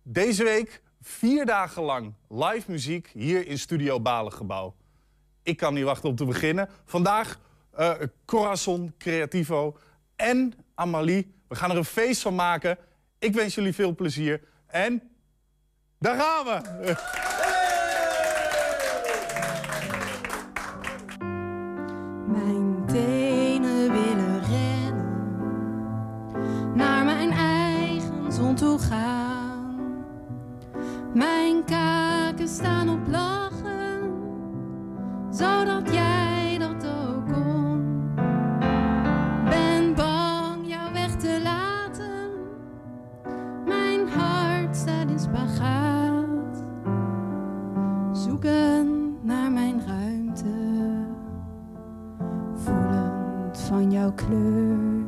Deze 0.02 0.44
week 0.44 0.82
vier 1.00 1.46
dagen 1.46 1.82
lang 1.82 2.14
live 2.28 2.70
muziek 2.70 3.10
hier 3.14 3.46
in 3.46 3.58
Studio 3.58 4.00
Balengebouw. 4.00 4.74
Ik 5.42 5.56
kan 5.56 5.74
niet 5.74 5.84
wachten 5.84 6.08
om 6.08 6.16
te 6.16 6.24
beginnen. 6.24 6.68
Vandaag 6.84 7.38
Corazon 8.24 8.94
Creativo 8.98 9.76
en 10.16 10.54
Amalie. 10.82 11.34
We 11.48 11.54
gaan 11.54 11.70
er 11.70 11.76
een 11.76 11.84
feest 11.84 12.22
van 12.22 12.34
maken. 12.34 12.78
Ik 13.18 13.34
wens 13.34 13.54
jullie 13.54 13.74
veel 13.74 13.94
plezier. 13.94 14.40
En 14.66 15.02
daar 15.98 16.20
gaan 16.20 16.44
we! 16.44 16.60
Mijn 22.26 22.86
tenen 22.86 23.92
willen 23.92 24.40
rennen, 24.40 25.16
naar 26.74 27.04
mijn 27.04 27.30
eigen 27.30 28.32
zon 28.32 28.54
toe 28.54 28.78
gaan. 28.78 30.04
Mijn 31.14 31.64
kaken 31.64 32.48
staan 32.48 32.88
op 32.88 33.08
lachen, 33.08 34.12
zodat 35.30 35.92
jij 35.92 36.11
jouw 54.02 54.12
kleur. 54.12 55.01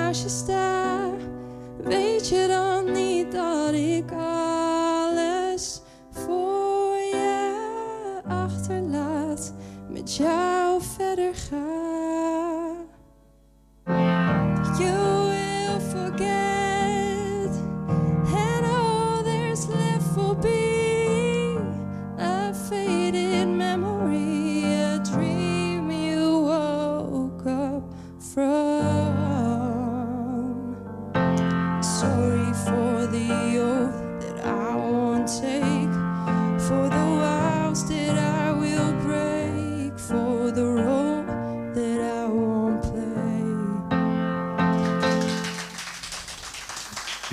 Naast 0.00 0.22
je 0.22 0.28
sta? 0.28 1.10
Weet 1.84 2.28
je 2.28 2.46
dan 2.48 2.92
niet 2.92 3.32
dat 3.32 3.72
ik 3.72 4.12
alles 4.12 5.80
voor 6.10 6.96
je 7.12 8.20
achterlaat, 8.28 9.52
met 9.88 10.16
jou 10.16 10.82
verder 10.82 11.34
ga? 11.34 11.79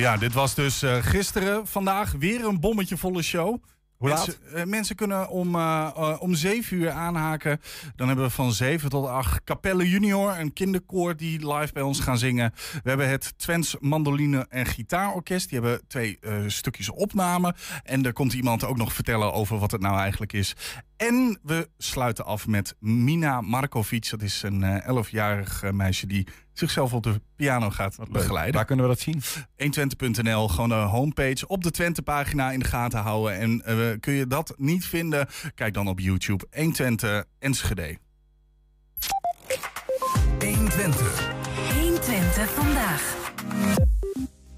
Ja, 0.08 0.18
dit 0.18 0.34
was 0.34 0.56
dus 0.56 0.82
eh, 0.82 0.96
gisteren. 1.02 1.68
Vandaag 1.68 2.12
weer 2.12 2.46
een 2.46 2.60
bommetje 2.60 2.98
volle 2.98 3.22
show. 3.22 3.64
Hoe 3.98 4.10
laat? 4.10 4.28
Mensen, 4.28 4.56
eh, 4.56 4.64
mensen 4.66 4.96
kunnen 4.96 5.30
om, 5.30 5.56
eh, 5.56 6.16
om 6.20 6.36
7 6.36 6.78
uur 6.78 6.90
aanhaken. 6.90 7.62
Dan 7.96 8.08
hebben 8.08 8.26
we 8.26 8.32
van 8.32 8.52
7 8.52 8.90
tot 8.90 9.08
8 9.08 9.44
Capelle 9.44 9.90
Junior, 9.90 10.40
een 10.40 10.54
kinderkoor 10.54 11.16
die 11.16 11.54
live 11.54 11.74
bij 11.74 11.84
ons 11.84 12.00
gaan 12.00 12.18
zingen. 12.18 12.54
We 12.84 12.90
hebben 12.90 13.10
het 13.10 13.34
Twents 13.38 13.76
Mandoline 13.80 14.46
en 14.50 14.66
Gitaarorkest. 14.66 15.50
Die 15.50 15.60
hebben 15.60 15.88
twee 15.88 16.20
stukjes 16.48 16.90
opname. 16.90 17.56
En 17.84 18.06
er 18.06 18.14
komt 18.14 18.34
iemand 18.34 18.64
ook 18.64 18.78
nog 18.78 18.94
vertellen 18.94 19.34
over 19.34 19.58
wat 19.58 19.72
het 19.72 19.82
nou 19.82 19.98
eigenlijk 19.98 20.34
is. 20.34 20.56
En 20.98 21.40
we 21.44 21.70
sluiten 21.78 22.26
af 22.26 22.48
met 22.48 22.76
Mina 22.80 23.42
Markovic. 23.42 24.10
Dat 24.10 24.22
is 24.22 24.44
een 24.44 24.64
eh 24.64 24.88
11-jarig 24.88 25.64
eh, 25.64 25.72
meisje 25.72 26.08
die 26.08 26.28
zichzelf 26.58 26.94
op 26.94 27.04
de 27.04 27.22
piano 27.36 27.70
gaat 27.70 27.98
begeleiden. 28.10 28.56
Waar 28.56 28.66
kunnen 28.66 28.90
we 28.90 28.92
dat 28.92 29.00
zien? 29.00 29.22
120.nl, 29.58 30.48
gewoon 30.48 30.70
de 30.70 30.76
homepage 30.76 31.48
op 31.48 31.64
de 31.64 31.72
Twente-pagina 31.72 32.52
in 32.52 32.60
de 32.60 32.66
gaten 32.66 33.00
houden. 33.00 33.40
En 33.40 33.62
eh, 33.66 34.00
kun 34.00 34.14
je 34.14 34.28
dat 34.28 34.54
niet 34.58 34.86
vinden? 34.86 35.28
Kijk 35.56 35.74
dan 35.74 35.88
op 35.88 36.00
YouTube 36.00 36.46
120 36.52 37.24
Enschede. 37.40 37.98
120. 40.40 41.32
120 41.74 42.50
vandaag. 42.50 43.16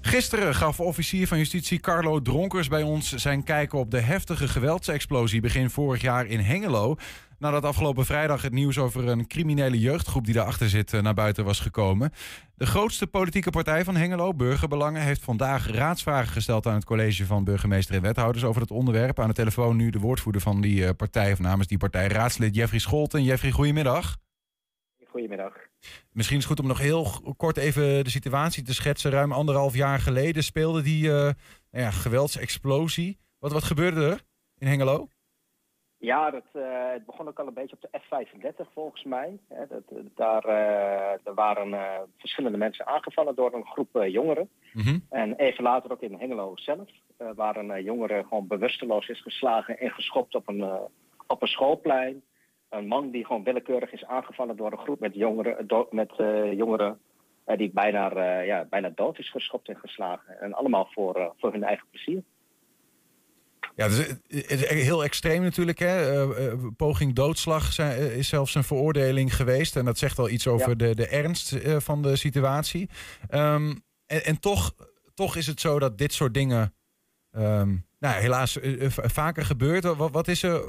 Gisteren 0.00 0.54
gaf 0.54 0.80
officier 0.80 1.26
van 1.26 1.38
justitie 1.38 1.80
Carlo 1.80 2.22
Dronkers 2.22 2.68
bij 2.68 2.82
ons 2.82 3.12
zijn 3.14 3.42
kijken 3.42 3.78
op 3.78 3.90
de 3.90 4.00
heftige 4.00 4.48
geweldsexplosie 4.48 5.40
begin 5.40 5.70
vorig 5.70 6.02
jaar 6.02 6.26
in 6.26 6.40
Hengelo. 6.40 6.96
Nadat 7.40 7.64
afgelopen 7.64 8.04
vrijdag 8.04 8.42
het 8.42 8.52
nieuws 8.52 8.78
over 8.78 9.08
een 9.08 9.26
criminele 9.26 9.78
jeugdgroep 9.78 10.24
die 10.24 10.34
daarachter 10.34 10.68
zit 10.68 10.92
eh, 10.92 11.00
naar 11.00 11.14
buiten 11.14 11.44
was 11.44 11.60
gekomen. 11.60 12.12
De 12.54 12.66
grootste 12.66 13.06
politieke 13.06 13.50
partij 13.50 13.84
van 13.84 13.96
Hengelo, 13.96 14.34
Burgerbelangen, 14.34 15.02
heeft 15.02 15.24
vandaag 15.24 15.70
raadsvragen 15.70 16.32
gesteld 16.32 16.66
aan 16.66 16.74
het 16.74 16.84
college 16.84 17.26
van 17.26 17.44
burgemeester 17.44 17.94
en 17.94 18.02
wethouders 18.02 18.44
over 18.44 18.60
het 18.60 18.70
onderwerp. 18.70 19.20
Aan 19.20 19.28
de 19.28 19.34
telefoon 19.34 19.76
nu 19.76 19.90
de 19.90 19.98
woordvoerder 19.98 20.40
van 20.40 20.60
die 20.60 20.86
eh, 20.86 20.90
partij, 20.96 21.32
of 21.32 21.38
namens 21.38 21.68
die 21.68 21.78
partij, 21.78 22.06
raadslid 22.08 22.54
Jeffrey 22.54 22.80
Scholten. 22.80 23.24
Jeffrey, 23.24 23.50
goedemiddag. 23.50 24.16
Goedemiddag. 25.06 25.52
Misschien 26.12 26.36
is 26.36 26.42
het 26.44 26.52
goed 26.52 26.60
om 26.60 26.68
nog 26.68 26.78
heel 26.78 27.34
kort 27.36 27.56
even 27.56 28.04
de 28.04 28.10
situatie 28.10 28.62
te 28.62 28.74
schetsen. 28.74 29.10
Ruim 29.10 29.32
anderhalf 29.32 29.74
jaar 29.74 29.98
geleden 29.98 30.44
speelde 30.44 30.82
die 30.82 31.08
nou 31.08 31.34
ja, 31.70 31.90
geweldsexplosie. 31.90 33.18
Wat, 33.38 33.52
wat 33.52 33.64
gebeurde 33.64 34.04
er 34.04 34.24
in 34.58 34.66
Hengelo? 34.66 35.08
Ja, 36.00 36.30
dat, 36.30 36.44
eh, 36.52 36.90
het 36.90 37.06
begon 37.06 37.28
ook 37.28 37.38
al 37.38 37.46
een 37.46 37.54
beetje 37.54 37.76
op 37.80 37.90
de 37.90 38.00
F35 38.00 38.72
volgens 38.72 39.04
mij. 39.04 39.38
Hè, 39.48 39.66
dat, 39.66 39.82
eh, 39.88 39.96
daar 40.14 40.44
eh, 40.44 41.26
er 41.26 41.34
waren 41.34 41.78
verschillende 42.18 42.58
mensen 42.58 42.86
aangevallen 42.86 43.34
door 43.34 43.54
een 43.54 43.66
groep 43.66 44.04
jongeren. 44.08 44.48
En 45.10 45.34
even 45.34 45.64
later 45.64 45.92
ook 45.92 46.00
in 46.00 46.18
Hengelo 46.18 46.52
zelf, 46.54 46.88
waar 47.34 47.56
een 47.56 47.82
jongere 47.82 48.24
gewoon 48.28 48.46
bewusteloos 48.46 49.08
is 49.08 49.22
geslagen 49.22 49.78
en 49.78 49.90
geschopt 49.90 50.34
op 50.34 50.48
een, 50.48 50.64
op 51.26 51.42
een 51.42 51.48
schoolplein. 51.48 52.22
Een 52.68 52.86
man 52.86 53.10
die 53.10 53.26
gewoon 53.26 53.44
willekeurig 53.44 53.92
is 53.92 54.04
aangevallen 54.04 54.56
door 54.56 54.72
een 54.72 54.78
groep 54.78 55.00
met 55.00 55.14
jongeren, 55.14 55.66
do- 55.66 55.88
met, 55.90 56.12
jongeren 56.56 57.00
die 57.44 57.70
bijna, 57.70 58.40
ja, 58.42 58.64
bijna 58.64 58.92
dood 58.94 59.18
is 59.18 59.30
geschopt 59.30 59.68
en 59.68 59.76
geslagen. 59.76 60.40
En 60.40 60.54
allemaal 60.54 60.88
voor, 60.90 61.32
voor 61.36 61.52
hun 61.52 61.64
eigen 61.64 61.86
plezier. 61.90 62.22
Ja, 63.80 63.88
het 63.88 64.20
is, 64.28 64.68
heel 64.68 65.04
extreem 65.04 65.42
natuurlijk. 65.42 65.78
Hè? 65.78 65.86
Eh, 65.86 66.46
eh, 66.46 66.58
poging 66.76 67.14
doodslag 67.14 67.72
zijn, 67.72 67.98
eh, 67.98 68.16
is 68.16 68.28
zelfs 68.28 68.54
een 68.54 68.64
veroordeling 68.64 69.36
geweest. 69.36 69.76
En 69.76 69.84
dat 69.84 69.98
zegt 69.98 70.18
al 70.18 70.28
iets 70.28 70.46
over 70.46 70.68
Ja. 70.68 70.74
de, 70.74 70.94
de 70.94 71.06
ernst 71.06 71.56
van 71.78 72.02
de 72.02 72.16
situatie. 72.16 72.88
Ehm, 73.28 73.74
en 74.06 74.24
en 74.24 74.40
toch, 74.40 74.74
toch 75.14 75.36
is 75.36 75.46
het 75.46 75.60
zo 75.60 75.78
dat 75.78 75.98
dit 75.98 76.12
soort 76.12 76.34
dingen 76.34 76.74
ehm, 77.30 77.76
nou, 77.98 78.20
helaas 78.20 78.58
vaker 78.88 79.44
gebeurt. 79.44 79.84
Wat, 79.84 80.10
wat 80.10 80.28
is, 80.28 80.42
er, 80.42 80.64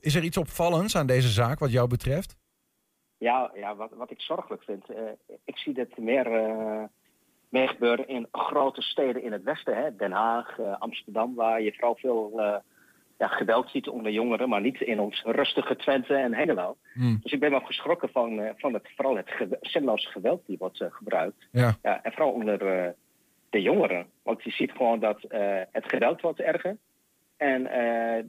is 0.00 0.14
er 0.14 0.22
iets 0.22 0.36
opvallends 0.36 0.96
aan 0.96 1.06
deze 1.06 1.28
zaak 1.28 1.58
wat 1.58 1.72
jou 1.72 1.88
betreft? 1.88 2.36
Ja, 3.16 3.50
ja 3.54 3.76
wat, 3.76 3.90
wat 3.96 4.10
ik 4.10 4.20
zorgelijk 4.20 4.62
vind. 4.62 4.84
ik 5.44 5.56
zie 5.56 5.74
dit 5.74 5.98
meer, 5.98 6.26
meer 7.50 7.68
gebeuren 7.68 8.08
in 8.08 8.26
grote 8.32 8.82
steden 8.82 9.22
in 9.22 9.32
het 9.32 9.42
westen. 9.42 9.76
Hè? 9.76 9.96
Den 9.96 10.12
Haag, 10.12 10.58
eh, 10.58 10.76
Amsterdam, 10.78 11.34
waar 11.34 11.62
je 11.62 11.72
vooral 11.72 11.96
veel 11.96 12.32
eh, 12.40 12.56
ja, 13.18 13.26
geweld 13.26 13.70
ziet 13.70 13.88
onder 13.88 14.12
jongeren. 14.12 14.48
Maar 14.48 14.60
niet 14.60 14.80
in 14.80 15.00
ons 15.00 15.22
rustige 15.24 15.76
Twente 15.76 16.14
en 16.14 16.34
Hengelo. 16.34 16.76
Dus 17.22 17.32
ik 17.32 17.40
ben 17.40 17.50
wel 17.50 17.60
geschrokken 17.60 18.08
van, 18.08 18.40
eh, 18.40 18.50
van 18.56 18.74
het, 18.74 18.88
vooral 18.96 19.16
het 19.16 19.30
gewe- 19.30 19.58
zinloze 19.60 20.08
geweld 20.08 20.46
die 20.46 20.58
wordt 20.58 20.84
gebruikt. 20.90 21.48
Ja. 21.52 21.76
Ja, 21.82 22.02
en 22.02 22.12
vooral 22.12 22.32
onder 22.32 22.58
de 23.50 23.62
jongeren. 23.62 24.06
Want 24.22 24.42
je 24.42 24.50
ziet 24.50 24.72
gewoon 24.72 24.98
dat 24.98 25.18
het 25.72 25.84
geweld 25.86 26.20
wordt 26.20 26.40
erger. 26.40 26.76
En 27.36 27.62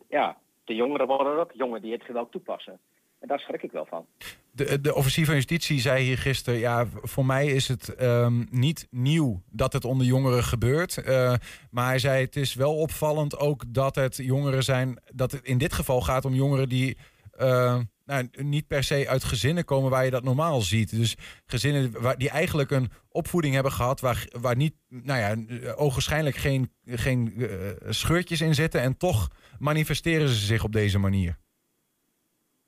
ja, 0.10 0.38
de 0.64 0.76
jongeren 0.76 1.08
worden 1.08 1.40
ook 1.40 1.52
jongeren 1.54 1.82
die 1.82 1.92
het 1.92 2.04
geweld 2.04 2.32
toepassen. 2.32 2.80
En 3.22 3.28
daar 3.28 3.40
schrik 3.40 3.62
ik 3.62 3.72
wel 3.72 3.86
van. 3.86 4.06
De, 4.52 4.82
de 4.82 4.96
officier 4.96 5.26
van 5.26 5.36
justitie 5.36 5.80
zei 5.80 6.04
hier 6.04 6.18
gisteren: 6.18 6.60
ja, 6.60 6.88
voor 7.02 7.26
mij 7.26 7.48
is 7.48 7.68
het 7.68 7.96
ehm, 7.96 8.46
niet 8.50 8.88
nieuw 8.90 9.42
dat 9.50 9.74
het 9.74 9.86
onder 9.86 10.08
jongeren 10.08 10.44
gebeurt. 10.44 10.98
Eh, 10.98 11.34
maar 11.72 11.88
hij 11.88 12.00
zei: 12.00 12.26
het 12.26 12.36
is 12.36 12.54
wel 12.54 12.76
opvallend 12.78 13.38
ook 13.38 13.64
dat 13.68 13.96
het 13.96 14.16
jongeren 14.16 14.64
zijn. 14.64 15.02
Dat 15.14 15.32
het 15.32 15.46
in 15.46 15.58
dit 15.58 15.74
geval 15.74 16.02
gaat 16.02 16.26
om 16.26 16.34
jongeren 16.34 16.70
die. 16.70 16.98
eh, 17.32 17.80
nou, 18.06 18.30
niet 18.32 18.68
per 18.68 18.84
se 18.84 19.10
uit 19.10 19.24
gezinnen 19.24 19.66
komen 19.66 19.90
waar 19.90 20.06
je 20.06 20.12
dat 20.12 20.24
normaal 20.24 20.62
ziet. 20.62 20.90
Dus 20.90 21.16
gezinnen 21.46 22.02
waar, 22.02 22.18
die 22.18 22.30
eigenlijk 22.30 22.72
een 22.72 22.92
opvoeding 23.10 23.54
hebben 23.54 23.72
gehad 23.72 24.00
waar, 24.00 24.28
waar 24.32 24.56
niet, 24.56 24.74
nou 24.88 25.20
ja, 25.20 25.36
ogenschijnlijk 25.76 26.36
geen, 26.36 26.72
geen 26.86 27.34
eh, 27.38 27.48
scheurtjes 27.90 28.42
in 28.42 28.56
zitten. 28.56 28.82
En 28.82 28.98
toch 28.98 29.28
manifesteren 29.60 30.28
ze 30.28 30.46
zich 30.46 30.64
op 30.64 30.72
deze 30.72 31.00
manier. 31.00 31.38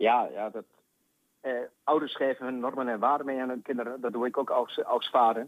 Ja, 0.04 0.30
ja 0.34 0.50
dat, 0.50 0.66
eh, 1.42 1.52
ouders 1.84 2.16
geven 2.16 2.46
hun 2.46 2.60
normen 2.60 2.88
en 2.88 3.00
waarden 3.00 3.26
mee 3.26 3.42
aan 3.42 3.50
hun 3.50 3.62
kinderen. 3.62 4.02
Dat 4.02 4.14
doe 4.14 4.28
ik 4.28 4.38
ook 4.38 4.50
als, 4.50 4.84
als 4.86 5.10
vader. 5.10 5.48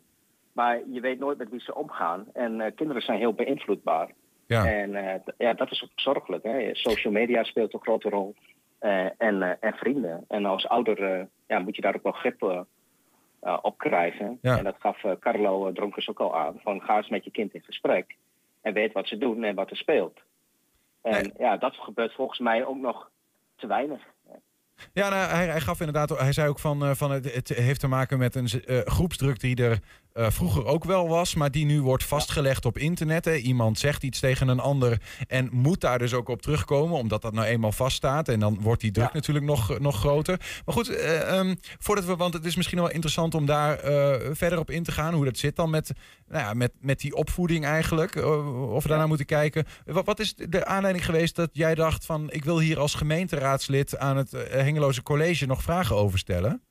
Maar 0.55 0.81
je 0.89 0.99
weet 0.99 1.19
nooit 1.19 1.37
met 1.37 1.49
wie 1.49 1.61
ze 1.61 1.75
omgaan. 1.75 2.25
En 2.33 2.61
eh, 2.61 2.71
kinderen 2.75 3.01
zijn 3.01 3.17
heel 3.17 3.33
beïnvloedbaar. 3.33 4.09
Ja. 4.47 4.65
En 4.65 4.95
eh, 4.95 5.19
ja, 5.37 5.53
dat 5.53 5.71
is 5.71 5.83
ook 5.83 5.89
zorgelijk. 5.95 6.43
Hè? 6.43 6.69
Social 6.75 7.13
media 7.13 7.43
speelt 7.43 7.73
een 7.73 7.81
grote 7.81 8.09
rol. 8.09 8.35
Eh, 8.79 9.05
en, 9.17 9.61
en 9.61 9.73
vrienden. 9.73 10.25
En 10.27 10.45
als 10.45 10.67
ouder 10.67 11.27
ja, 11.47 11.59
moet 11.59 11.75
je 11.75 11.81
daar 11.81 11.95
ook 11.95 12.03
wel 12.03 12.11
grip 12.11 12.67
op 13.61 13.77
krijgen. 13.77 14.37
Ja. 14.41 14.57
En 14.57 14.63
dat 14.63 14.75
gaf 14.79 15.01
Carlo 15.19 15.71
Dronkers 15.71 16.09
ook 16.09 16.19
al 16.19 16.35
aan. 16.35 16.59
Van 16.63 16.81
ga 16.81 16.97
eens 16.97 17.09
met 17.09 17.23
je 17.23 17.31
kind 17.31 17.53
in 17.53 17.63
gesprek. 17.63 18.15
En 18.61 18.73
weet 18.73 18.93
wat 18.93 19.07
ze 19.07 19.17
doen 19.17 19.43
en 19.43 19.55
wat 19.55 19.69
er 19.69 19.77
speelt. 19.77 20.19
En 21.01 21.33
ja, 21.37 21.57
dat 21.57 21.75
gebeurt 21.75 22.13
volgens 22.13 22.39
mij 22.39 22.65
ook 22.65 22.77
nog 22.77 23.09
te 23.55 23.67
weinig. 23.67 24.01
Ja, 24.93 25.09
nou, 25.09 25.29
hij, 25.29 25.47
hij 25.47 25.61
gaf 25.61 25.79
inderdaad, 25.79 26.19
hij 26.19 26.31
zei 26.31 26.49
ook 26.49 26.59
van, 26.59 26.85
eh, 26.85 26.91
van 26.95 27.11
het, 27.11 27.33
het 27.33 27.47
heeft 27.47 27.79
te 27.79 27.87
maken 27.87 28.17
met 28.17 28.35
een 28.35 28.47
eh, 28.47 28.79
groepsdruk 28.79 29.39
die 29.39 29.55
er 29.63 29.79
eh, 30.15 30.27
vroeger 30.29 30.65
ook 30.65 30.83
wel 30.83 31.07
was, 31.07 31.35
maar 31.35 31.51
die 31.51 31.65
nu 31.65 31.81
wordt 31.81 32.03
vastgelegd 32.03 32.65
op 32.65 32.77
internet. 32.77 33.25
Hè. 33.25 33.35
Iemand 33.35 33.79
zegt 33.79 34.03
iets 34.03 34.19
tegen 34.19 34.47
een 34.47 34.59
ander 34.59 35.01
en 35.27 35.49
moet 35.51 35.81
daar 35.81 35.99
dus 35.99 36.13
ook 36.13 36.29
op 36.29 36.41
terugkomen, 36.41 36.97
omdat 36.97 37.21
dat 37.21 37.33
nou 37.33 37.47
eenmaal 37.47 37.71
vaststaat. 37.71 38.27
En 38.27 38.39
dan 38.39 38.57
wordt 38.61 38.81
die 38.81 38.91
druk 38.91 39.13
natuurlijk 39.13 39.45
nog, 39.45 39.79
nog 39.79 39.99
groter. 39.99 40.39
Maar 40.65 40.75
goed, 40.75 40.89
eh, 40.89 41.37
ehm, 41.37 41.55
voordat 41.79 42.05
we, 42.05 42.15
want 42.15 42.33
het 42.33 42.45
is 42.45 42.55
misschien 42.55 42.77
wel 42.77 42.89
interessant 42.89 43.35
om 43.35 43.45
daar 43.45 43.79
eh, 43.79 44.29
verder 44.31 44.59
op 44.59 44.69
in 44.69 44.83
te 44.83 44.91
gaan, 44.91 45.13
hoe 45.13 45.25
dat 45.25 45.37
zit 45.37 45.55
dan 45.55 45.69
met, 45.69 45.91
nou 46.27 46.43
ja, 46.43 46.53
met, 46.53 46.71
met 46.79 46.99
die 46.99 47.15
opvoeding 47.15 47.65
eigenlijk, 47.65 48.15
of 48.69 48.83
we 48.83 48.89
daarnaar 48.89 49.07
moeten 49.07 49.25
kijken. 49.25 49.65
Wat, 49.85 50.05
wat 50.05 50.19
is 50.19 50.35
de 50.35 50.65
aanleiding 50.65 51.05
geweest 51.05 51.35
dat 51.35 51.49
jij 51.53 51.75
dacht 51.75 52.05
van, 52.05 52.31
ik 52.31 52.43
wil 52.43 52.59
hier 52.59 52.79
als 52.79 52.93
gemeenteraadslid 52.93 53.97
aan 53.97 54.17
het 54.17 54.31
Hengeloze 54.31 55.03
College 55.03 55.45
nog 55.45 55.61
vragen 55.61 55.95
over 55.95 56.19
stellen? 56.19 56.61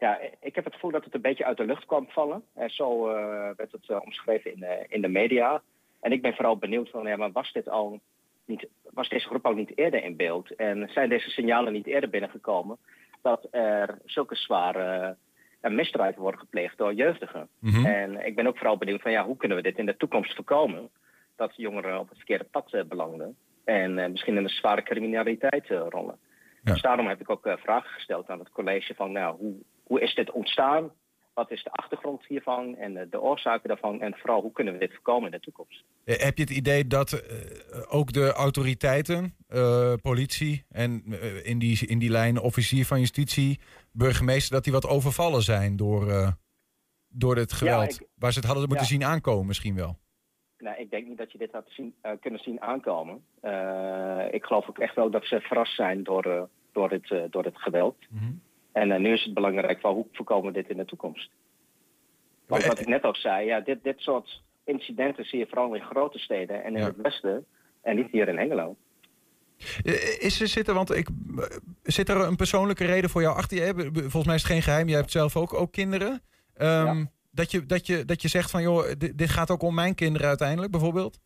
Ja, 0.00 0.18
ik 0.40 0.54
heb 0.54 0.64
het 0.64 0.74
gevoel 0.74 0.90
dat 0.90 1.04
het 1.04 1.14
een 1.14 1.20
beetje 1.20 1.44
uit 1.44 1.56
de 1.56 1.64
lucht 1.64 1.86
kwam 1.86 2.08
vallen. 2.08 2.42
En 2.54 2.70
zo 2.70 3.08
eh, 3.08 3.50
werd 3.56 3.72
het 3.72 3.88
eh, 3.88 4.00
omschreven 4.04 4.52
in, 4.52 4.60
de 4.60 4.84
in 4.88 5.00
de 5.00 5.08
media. 5.08 5.62
En 6.00 6.12
ik 6.12 6.22
ben 6.22 6.34
vooral 6.34 6.56
benieuwd 6.56 6.90
van, 6.90 7.06
ja, 7.06 7.16
maar 7.16 7.32
was 7.32 7.52
dit 7.52 7.68
al 7.68 8.00
niet, 8.44 8.66
was 8.90 9.08
deze 9.08 9.26
groep 9.26 9.46
al 9.46 9.54
niet 9.54 9.78
eerder 9.78 10.04
in 10.04 10.16
beeld? 10.16 10.54
En 10.54 10.88
zijn 10.92 11.08
deze 11.08 11.30
signalen 11.30 11.72
niet 11.72 11.86
eerder 11.86 12.10
binnengekomen 12.10 12.78
dat 13.22 13.48
er 13.50 13.98
zulke 14.04 14.36
zware 14.36 15.16
eh, 15.60 15.70
misdrijven 15.70 16.22
worden 16.22 16.40
gepleegd 16.40 16.78
door 16.78 16.94
jeugdigen? 16.94 17.48
Mhm. 17.58 17.86
En 17.86 18.26
ik 18.26 18.34
ben 18.34 18.46
ook 18.46 18.56
vooral 18.56 18.78
benieuwd 18.78 19.02
van, 19.02 19.10
ja, 19.10 19.24
hoe 19.24 19.36
kunnen 19.36 19.56
we 19.56 19.62
dit 19.62 19.78
in 19.78 19.86
de 19.86 19.96
toekomst 19.96 20.34
voorkomen? 20.34 20.90
Dat 21.36 21.52
jongeren 21.56 21.98
op 21.98 22.08
het 22.08 22.16
verkeerde 22.16 22.44
pad 22.50 22.72
eh, 22.72 22.84
belanden 22.84 23.36
en 23.64 23.98
eh, 23.98 24.10
misschien 24.10 24.36
in 24.36 24.42
de 24.42 24.48
zware 24.48 24.82
criminaliteit 24.82 25.70
eh, 25.70 25.86
rollen. 25.88 26.18
Dus 26.62 26.82
daarom 26.82 27.06
heb 27.06 27.20
ik 27.20 27.30
ook 27.30 27.46
eh, 27.46 27.56
vragen 27.56 27.90
gesteld 27.90 28.28
aan 28.28 28.38
het 28.38 28.50
college 28.50 28.94
van, 28.94 29.12
nou, 29.12 29.36
hoe, 29.36 29.54
hoe 29.90 30.00
is 30.00 30.14
dit 30.14 30.30
ontstaan? 30.30 30.92
Wat 31.34 31.50
is 31.50 31.62
de 31.64 31.70
achtergrond 31.70 32.26
hiervan 32.26 32.76
en 32.76 32.96
eh, 32.96 33.06
de 33.10 33.20
oorzaken 33.20 33.68
daarvan? 33.68 34.00
En 34.00 34.14
vooral, 34.16 34.40
hoe 34.40 34.52
kunnen 34.52 34.72
we 34.72 34.78
dit 34.78 34.92
voorkomen 34.92 35.24
in 35.24 35.30
de 35.30 35.40
toekomst? 35.40 35.84
Eh, 36.04 36.18
Heb 36.18 36.36
je 36.36 36.42
het 36.42 36.52
idee 36.52 36.86
dat 36.86 37.12
eh, 37.12 37.30
ook 37.88 38.12
de 38.12 38.32
autoriteiten, 38.32 39.36
politie 40.02 40.64
en 40.68 41.04
in, 41.44 41.58
die, 41.58 41.86
in 41.86 41.98
die 41.98 42.10
lijn 42.10 42.40
officier 42.40 42.84
van 42.86 42.98
justitie, 42.98 43.60
burgemeester, 43.92 44.52
dat 44.54 44.64
die 44.64 44.72
wat 44.72 44.86
overvallen 44.88 45.42
zijn 45.42 45.76
door, 45.76 46.34
door 47.08 47.36
het 47.36 47.52
geweld? 47.52 48.00
ik- 48.00 48.08
waar 48.14 48.32
ze 48.32 48.38
het 48.38 48.46
hadden 48.48 48.68
moeten 48.68 48.86
ja. 48.86 48.92
zien 48.92 49.04
aankomen 49.04 49.46
misschien 49.46 49.74
wel. 49.74 49.98
Nou, 50.58 50.76
ik 50.80 50.90
denk 50.90 51.06
niet 51.08 51.18
dat 51.18 51.32
je 51.32 51.38
dit 51.38 51.52
had 51.52 51.64
zien, 51.68 51.94
kunnen 52.20 52.40
zien 52.40 52.60
aankomen. 52.60 53.14
Ik 54.30 54.44
geloof 54.44 54.68
ook 54.68 54.78
echt 54.78 54.94
wel 54.94 55.10
dat 55.10 55.24
ze 55.24 55.40
verrast 55.40 55.74
zijn 55.74 56.02
door, 56.04 56.48
door, 56.72 56.90
eh, 56.90 57.22
door 57.30 57.42
dit 57.42 57.58
geweld. 57.58 57.96
En 58.72 58.90
eh, 58.90 58.98
nu 58.98 59.12
is 59.12 59.24
het 59.24 59.34
belangrijk 59.34 59.80
van 59.80 59.94
hoe 59.94 60.06
voorkomen 60.12 60.52
we 60.52 60.60
dit 60.60 60.70
in 60.70 60.76
de 60.76 60.84
toekomst? 60.84 61.30
Want 62.46 62.64
wat 62.64 62.80
ik 62.80 62.86
net 62.86 63.04
al 63.04 63.14
zei, 63.14 63.46
ja, 63.46 63.60
dit, 63.60 63.82
dit 63.82 64.00
soort 64.00 64.42
incidenten 64.64 65.24
zie 65.24 65.38
je 65.38 65.46
vooral 65.46 65.74
in 65.74 65.82
grote 65.82 66.18
steden 66.18 66.64
en 66.64 66.76
in 66.76 66.82
het 66.82 66.96
westen 66.96 67.46
en 67.82 67.96
niet 67.96 68.10
hier 68.10 68.28
in 68.28 68.38
Hengelo. 68.38 68.76
Eh, 69.84 70.22
Is 70.24 70.40
er 70.40 70.48
zitten, 70.48 70.74
want 70.74 70.94
ik, 70.94 71.08
eh, 71.08 71.44
zit 71.82 72.08
er 72.08 72.16
een 72.16 72.36
persoonlijke 72.36 72.84
reden 72.84 73.10
voor 73.10 73.22
jou 73.22 73.36
achter 73.36 73.56
je? 73.56 73.90
Volgens 73.92 74.26
mij 74.26 74.34
is 74.34 74.42
het 74.42 74.52
geen 74.52 74.62
geheim, 74.62 74.88
jij 74.88 74.98
hebt 74.98 75.10
zelf 75.10 75.36
ook, 75.36 75.54
ook 75.54 75.72
kinderen. 75.72 76.22
Ehm, 76.54 77.04
dat, 77.30 77.50
je, 77.50 77.66
dat, 77.66 77.86
je, 77.86 78.04
dat 78.04 78.22
je 78.22 78.28
zegt 78.28 78.50
van, 78.50 78.62
joh, 78.62 78.92
dit, 78.98 79.18
dit 79.18 79.30
gaat 79.30 79.50
ook 79.50 79.62
om 79.62 79.74
mijn 79.74 79.94
kinderen 79.94 80.28
uiteindelijk, 80.28 80.70
bijvoorbeeld? 80.70 81.20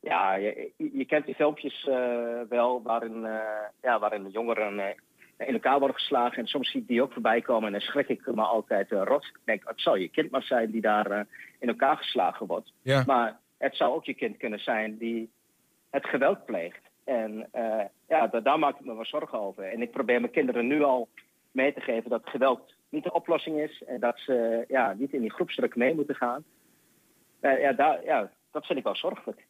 Ja, 0.00 0.34
je, 0.34 1.04
kent 1.06 1.26
die 1.26 1.34
filmpjes 1.34 1.86
eh, 1.88 2.40
wel 2.48 2.82
waarin, 2.82 3.24
eh, 3.24 3.66
ja, 3.82 3.98
waarin 3.98 4.22
de 4.22 4.30
jongeren 4.30 4.78
eh, 4.78 4.94
in 5.46 5.52
elkaar 5.52 5.78
worden 5.78 5.96
geslagen. 5.96 6.38
En 6.38 6.46
soms 6.46 6.70
zie 6.70 6.80
ik 6.80 6.86
die 6.86 7.02
ook 7.02 7.12
voorbij 7.12 7.40
komen 7.40 7.66
en 7.66 7.72
dan 7.72 7.80
schrik 7.80 8.08
ik 8.08 8.26
me 8.34 8.42
altijd 8.42 8.92
eh, 8.92 9.02
rot. 9.04 9.24
Ik 9.24 9.40
denk, 9.44 9.62
het 9.64 9.80
zal 9.80 9.96
je 9.96 10.08
kind 10.08 10.30
maar 10.30 10.42
zijn 10.42 10.70
die 10.70 10.80
daar 10.80 11.10
eh, 11.10 11.20
in 11.58 11.68
elkaar 11.68 11.96
geslagen 11.96 12.46
wordt. 12.46 12.72
Ja. 12.82 13.02
Maar 13.06 13.38
het 13.58 13.76
zou 13.76 13.94
ook 13.94 14.04
je 14.04 14.14
kind 14.14 14.36
kunnen 14.36 14.58
zijn 14.58 14.96
die 14.98 15.30
het 15.90 16.06
geweld 16.06 16.44
pleegt. 16.44 16.80
En 17.04 17.48
eh, 17.52 17.84
ja, 18.08 18.26
da- 18.26 18.40
daar 18.40 18.58
maak 18.58 18.78
ik 18.78 18.84
me 18.84 18.94
wel 18.94 19.04
zorgen 19.04 19.40
over. 19.40 19.64
En 19.64 19.82
ik 19.82 19.90
probeer 19.90 20.20
mijn 20.20 20.32
kinderen 20.32 20.66
nu 20.66 20.82
al 20.82 21.08
mee 21.50 21.72
te 21.74 21.80
geven 21.80 22.10
dat 22.10 22.28
geweld 22.28 22.74
niet 22.88 23.04
de 23.04 23.12
oplossing 23.12 23.60
is. 23.60 23.82
En 23.86 24.00
dat 24.00 24.18
ze 24.18 24.64
ja, 24.68 24.92
niet 24.92 25.12
in 25.12 25.20
die 25.20 25.32
groepsdruk 25.32 25.76
mee 25.76 25.94
moeten 25.94 26.14
gaan. 26.14 26.44
Ja, 27.40 27.72
daar, 27.72 28.04
ja, 28.04 28.30
dat 28.50 28.66
vind 28.66 28.78
ik 28.78 28.84
wel 28.84 28.96
zorgelijk. 28.96 29.46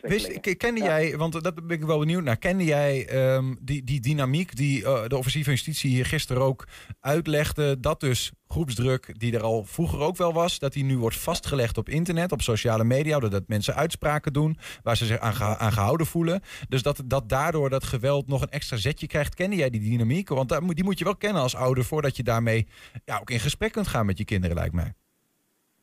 Wist, 0.00 0.56
kende 0.56 0.80
Ja. 0.80 0.86
jij, 0.86 1.16
want 1.16 1.42
dat 1.42 1.66
ben 1.66 1.76
ik 1.80 1.84
wel 1.84 1.98
benieuwd 1.98 2.22
naar, 2.22 2.36
kende 2.36 2.64
jij 2.64 3.06
ehm, 3.08 3.54
die, 3.60 3.84
die 3.84 4.00
dynamiek 4.00 4.56
die 4.56 4.84
eh, 4.84 5.08
de 5.08 5.16
officier 5.16 5.44
van 5.44 5.52
justitie 5.52 5.90
hier 5.90 6.06
gisteren 6.06 6.42
ook 6.42 6.66
uitlegde, 7.00 7.80
dat 7.80 8.00
dus 8.00 8.32
groepsdruk 8.46 9.18
die 9.18 9.34
er 9.34 9.42
al 9.42 9.64
vroeger 9.64 9.98
ook 10.00 10.16
wel 10.16 10.32
was, 10.32 10.58
dat 10.58 10.72
die 10.72 10.84
nu 10.84 10.98
wordt 10.98 11.16
vastgelegd 11.18 11.78
op 11.78 11.88
internet, 11.88 12.32
op 12.32 12.42
sociale 12.42 12.84
media, 12.84 13.18
doordat 13.18 13.42
mensen 13.48 13.74
uitspraken 13.74 14.32
doen 14.32 14.58
waar 14.82 14.96
ze 14.96 15.06
zich 15.06 15.18
aan, 15.18 15.34
geha- 15.34 15.58
aan 15.58 15.72
gehouden 15.72 16.06
voelen. 16.06 16.40
Dus 16.68 16.82
dat, 16.82 17.02
dat 17.04 17.28
daardoor 17.28 17.70
dat 17.70 17.84
geweld 17.84 18.28
nog 18.28 18.42
een 18.42 18.50
extra 18.50 18.76
zetje 18.76 19.06
krijgt. 19.06 19.34
Kende 19.34 19.56
jij 19.56 19.70
die 19.70 19.80
dynamiek? 19.80 20.28
Want 20.28 20.48
daar 20.48 20.60
die 20.66 20.84
moet 20.84 20.98
je 20.98 21.04
wel 21.04 21.16
kennen 21.16 21.42
als 21.42 21.54
ouder 21.56 21.84
voordat 21.84 22.16
je 22.16 22.22
daarmee 22.22 22.66
ja, 23.04 23.18
ook 23.20 23.30
in 23.30 23.40
gesprek 23.40 23.72
kunt 23.72 23.88
gaan 23.88 24.06
met 24.06 24.18
je 24.18 24.24
kinderen, 24.24 24.56
lijkt 24.56 24.74
mij. 24.74 24.94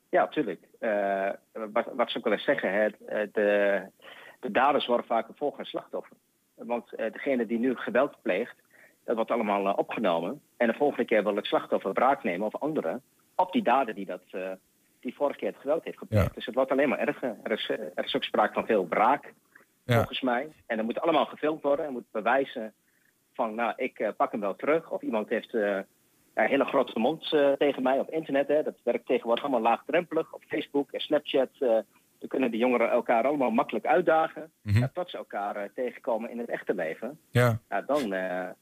Ja, 0.09 0.21
natuurlijk. 0.21 0.63
Eh, 0.79 1.29
wat, 1.51 1.85
wat 1.93 2.11
ze 2.11 2.17
ook 2.17 2.23
wel 2.23 2.33
eens 2.33 2.43
zeggen, 2.43 2.73
hè, 2.73 2.85
eh, 2.85 3.27
de, 3.31 3.81
de 4.39 4.51
daders 4.51 4.85
worden 4.85 5.05
vaak 5.05 5.27
een 5.27 5.35
volgende 5.35 5.65
slachtoffer. 5.65 6.17
Want 6.55 6.93
eh, 6.93 7.11
degene 7.11 7.45
die 7.45 7.59
nu 7.59 7.75
geweld 7.75 8.21
pleegt, 8.21 8.55
dat 9.05 9.15
wordt 9.15 9.31
allemaal 9.31 9.73
opgenomen. 9.73 10.41
En 10.57 10.67
de 10.67 10.73
volgende 10.73 11.05
keer 11.05 11.23
wil 11.23 11.35
het 11.35 11.45
slachtoffer 11.45 11.93
wraak 11.93 12.23
nemen 12.23 12.47
of 12.47 12.55
anderen 12.55 13.01
op 13.35 13.51
die 13.51 13.63
dader 13.63 13.93
die 13.93 14.05
dat 14.05 14.21
die 14.99 15.15
vorige 15.15 15.39
keer 15.39 15.47
het 15.51 15.61
geweld 15.61 15.83
heeft 15.83 15.97
gepleegd. 15.97 16.25
Ja. 16.27 16.31
Dus 16.33 16.45
het 16.45 16.55
wordt 16.55 16.71
alleen 16.71 16.89
maar 16.89 16.99
erger. 16.99 17.37
Er 17.43 17.51
is, 17.51 17.69
er 17.69 18.05
is 18.05 18.15
ook 18.15 18.23
sprake 18.23 18.53
van 18.53 18.65
veel 18.65 18.87
wraak, 18.87 19.33
Ja. 19.83 19.95
volgens 19.95 20.21
mij. 20.21 20.51
En 20.65 20.77
er 20.77 20.83
moet 20.83 21.01
allemaal 21.01 21.25
gefilmd 21.25 21.61
worden. 21.61 21.85
Er 21.85 21.91
moet 21.91 22.11
bewijzen 22.11 22.73
van, 23.33 23.55
nou, 23.55 23.73
ik 23.75 24.13
pak 24.17 24.31
hem 24.31 24.39
wel 24.39 24.55
terug. 24.55 24.91
Of 24.91 25.01
iemand 25.01 25.29
heeft 25.29 25.53
een 26.43 26.49
hele 26.49 26.65
grote 26.65 26.99
mond 26.99 27.33
eh, 27.33 27.51
tegen 27.51 27.83
mij 27.83 27.99
op 27.99 28.11
internet. 28.11 28.47
Hè. 28.47 28.63
Dat 28.63 28.75
werkt 28.83 29.05
tegenwoordig 29.05 29.43
allemaal 29.43 29.61
laagdrempelig. 29.61 30.33
Op 30.33 30.43
Facebook 30.47 30.91
en 30.91 30.99
Snapchat. 30.99 31.49
eh 31.59 31.77
dan 32.19 32.29
kunnen 32.29 32.51
de 32.51 32.57
jongeren 32.57 32.89
elkaar 32.89 33.23
allemaal 33.23 33.49
makkelijk 33.49 33.85
uitdagen. 33.85 34.51
ja, 34.61 34.89
tot 34.93 35.09
ze 35.09 35.17
elkaar 35.17 35.55
eh, 35.55 35.69
tegenkomen 35.75 36.31
in 36.31 36.39
het 36.39 36.49
echte 36.49 36.73
leven. 36.73 37.19
Ja. 37.31 37.61
Ja, 37.69 37.81
dan, 37.81 38.09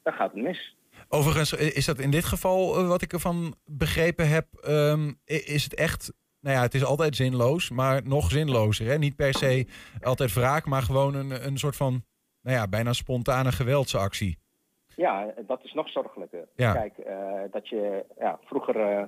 dan 0.04 0.14
gaat 0.14 0.32
het 0.34 0.44
mis. 0.44 0.76
Overigens 1.08 1.54
is 1.54 1.86
dat 1.86 2.00
in 2.00 2.12
dit 2.12 2.26
geval, 2.26 2.86
wat 2.86 3.02
ik 3.02 3.14
ervan 3.14 3.56
begrepen 3.66 4.30
heb, 4.30 4.48
ehm, 4.54 5.14
is 5.26 5.64
het 5.64 5.76
echt. 5.76 6.14
Nou 6.40 6.56
ja, 6.56 6.62
het 6.62 6.74
is 6.74 6.84
altijd 6.84 7.16
zinloos, 7.16 7.70
maar 7.70 8.02
nog 8.04 8.32
zinlozer. 8.32 8.88
Hè? 8.88 8.98
Niet 8.98 9.16
per 9.16 9.34
se 9.34 9.68
altijd 10.02 10.34
wraak, 10.34 10.66
maar 10.66 10.82
gewoon 10.82 11.16
een, 11.16 11.46
een 11.46 11.58
soort 11.58 11.76
van, 11.76 12.04
nou 12.42 12.58
ja, 12.58 12.68
bijna 12.68 12.94
spontane 12.94 13.52
geweldsactie. 13.52 14.38
Ja, 14.98 15.34
dat 15.48 15.60
is 15.64 15.74
nog 15.74 15.90
zorgelijker. 15.90 16.48
Ja. 16.56 16.74
Kijk, 16.74 16.98
eh, 16.98 17.16
dat 17.52 17.68
je, 17.70 18.06
ja, 18.20 18.40
vroeger 18.46 18.76
eh, 18.76 19.04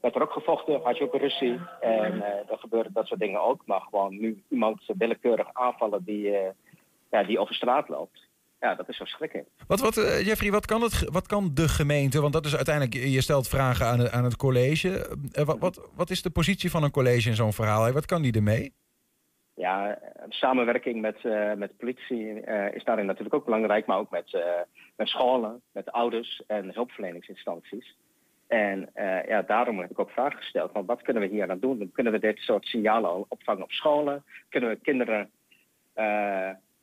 werd 0.00 0.14
er 0.14 0.22
ook 0.22 0.32
gevochten, 0.32 0.80
had 0.82 0.96
je 0.98 1.04
ook 1.04 1.14
een 1.14 1.20
ruzie. 1.20 1.60
En 1.80 2.22
eh 2.22 2.48
dan 2.48 2.58
gebeurde 2.58 2.90
dat 2.92 3.06
soort 3.06 3.20
dingen 3.20 3.40
ook. 3.42 3.62
Maar 3.66 3.80
gewoon 3.80 4.18
nu 4.20 4.42
iemand 4.48 4.82
willekeurig 4.98 5.48
aanvallen 5.52 6.04
die, 6.04 6.30
ja, 7.10 7.22
die 7.24 7.38
over 7.38 7.54
straat 7.54 7.88
loopt. 7.88 8.28
Ja, 8.60 8.74
dat 8.74 8.88
is 8.88 8.96
verschrikkelijk. 8.96 9.48
Wat, 9.66 9.80
wat, 9.80 9.94
Jeffrey, 10.24 10.50
wat 10.50 10.66
kan, 10.66 10.82
het, 10.82 11.08
wat 11.12 11.26
kan 11.26 11.50
de 11.54 11.68
gemeente? 11.68 12.20
Want 12.20 12.32
dat 12.32 12.44
is 12.46 12.56
uiteindelijk, 12.56 12.94
je 12.94 13.20
stelt 13.20 13.48
vragen 13.48 13.86
aan, 13.86 13.98
het- 13.98 14.10
aan 14.10 14.24
het 14.24 14.36
college. 14.36 15.16
Wat, 15.44 15.58
wat, 15.58 15.88
wat 15.94 16.10
is 16.10 16.22
de 16.22 16.30
positie 16.30 16.70
van 16.70 16.82
een 16.82 16.90
college 16.90 17.28
in 17.28 17.34
zo'n 17.34 17.52
verhaal? 17.52 17.92
Wat 17.92 18.06
kan 18.06 18.22
die 18.22 18.32
ermee? 18.32 18.72
Ja, 19.56 19.98
samenwerking 20.28 21.00
met, 21.00 21.24
eh, 21.24 21.52
met 21.52 21.76
politie 21.76 22.40
eh, 22.40 22.74
is 22.74 22.84
daarin 22.84 23.06
natuurlijk 23.06 23.34
ook 23.34 23.44
belangrijk, 23.44 23.86
maar 23.86 23.98
ook 23.98 24.10
met, 24.10 24.34
eh, 24.34 24.60
met 24.96 25.08
scholen, 25.08 25.60
met 25.72 25.92
ouders 25.92 26.42
en 26.46 26.74
hulpverleningsinstanties. 26.74 27.96
En 28.46 28.90
ja, 29.26 29.42
daarom 29.42 29.78
heb 29.78 29.90
ik 29.90 29.98
ook 29.98 30.10
vragen 30.10 30.38
gesteld. 30.38 30.72
Van 30.72 30.86
wat 30.86 31.02
kunnen 31.02 31.22
we 31.22 31.28
hier 31.28 31.50
aan 31.50 31.58
doen? 31.58 31.90
Kunnen 31.92 32.12
we 32.12 32.18
dit 32.18 32.38
soort 32.38 32.64
signalen 32.64 33.10
al 33.10 33.26
opvangen 33.28 33.62
op 33.62 33.70
scholen? 33.70 34.24
Kunnen 34.48 34.70
we 34.70 34.76
kinderen 34.76 35.30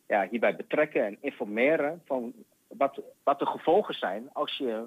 ja, 0.07 0.27
hierbij 0.29 0.55
betrekken 0.55 1.05
en 1.05 1.17
informeren 1.21 2.01
van 2.05 2.33
wat, 2.67 3.01
wat 3.23 3.39
de 3.39 3.45
gevolgen 3.45 3.93
zijn 3.93 4.29
als 4.33 4.57
je 4.57 4.83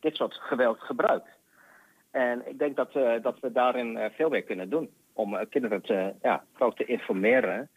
dit 0.00 0.16
soort 0.16 0.34
geweld 0.34 0.80
gebruikt? 0.80 1.28
En 2.10 2.48
ik 2.48 2.58
denk 2.58 2.76
dat, 2.76 2.92
dat 3.22 3.40
we 3.40 3.52
daarin 3.52 4.10
veel 4.14 4.28
meer 4.28 4.42
kunnen 4.42 4.70
doen. 4.70 4.90
Om 5.18 5.34
eh, 5.34 5.46
kinderen 5.50 5.82
te, 5.82 6.14
ja, 6.22 6.44
vooral 6.52 6.72
te 6.72 6.84
informeren 6.84 7.70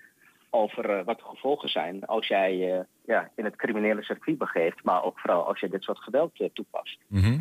over 0.49 0.89
eh, 0.89 1.05
wat 1.05 1.17
de 1.17 1.23
gevolgen 1.23 1.69
zijn 1.69 2.05
als 2.05 2.27
jij 2.27 2.73
eh, 2.73 2.83
ja, 3.05 3.31
in 3.35 3.45
het 3.45 3.55
criminele 3.55 4.03
circuit 4.03 4.37
begeeft. 4.37 4.83
Maar 4.83 5.03
ook 5.03 5.19
vooral 5.19 5.47
als 5.47 5.59
je 5.59 5.69
dit 5.69 5.83
soort 5.83 5.99
geweld 5.99 6.49
toepast. 6.53 6.97
Mhm. 7.07 7.39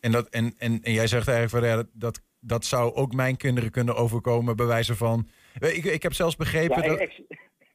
En, 0.00 0.12
dat, 0.12 0.28
en, 0.28 0.54
en, 0.58 0.80
en 0.82 0.92
jij 0.92 1.06
zegt 1.06 1.28
eigenlijk 1.28 1.64
van 1.64 1.76
ja, 1.76 1.84
dat, 1.92 2.22
dat, 2.40 2.64
zou 2.64 2.94
ook 2.94 3.12
mijn 3.12 3.36
kinderen 3.36 3.70
kunnen 3.70 3.96
overkomen, 3.96 4.56
bij 4.56 4.66
wijze 4.66 4.94
van. 4.96 5.28
Ik, 5.58 5.84
ik 5.84 6.02
heb 6.02 6.12
zelfs 6.12 6.36
begrepen 6.36 6.82
Ja, 6.82 6.88
dat. 6.88 7.00
ik, 7.00 7.20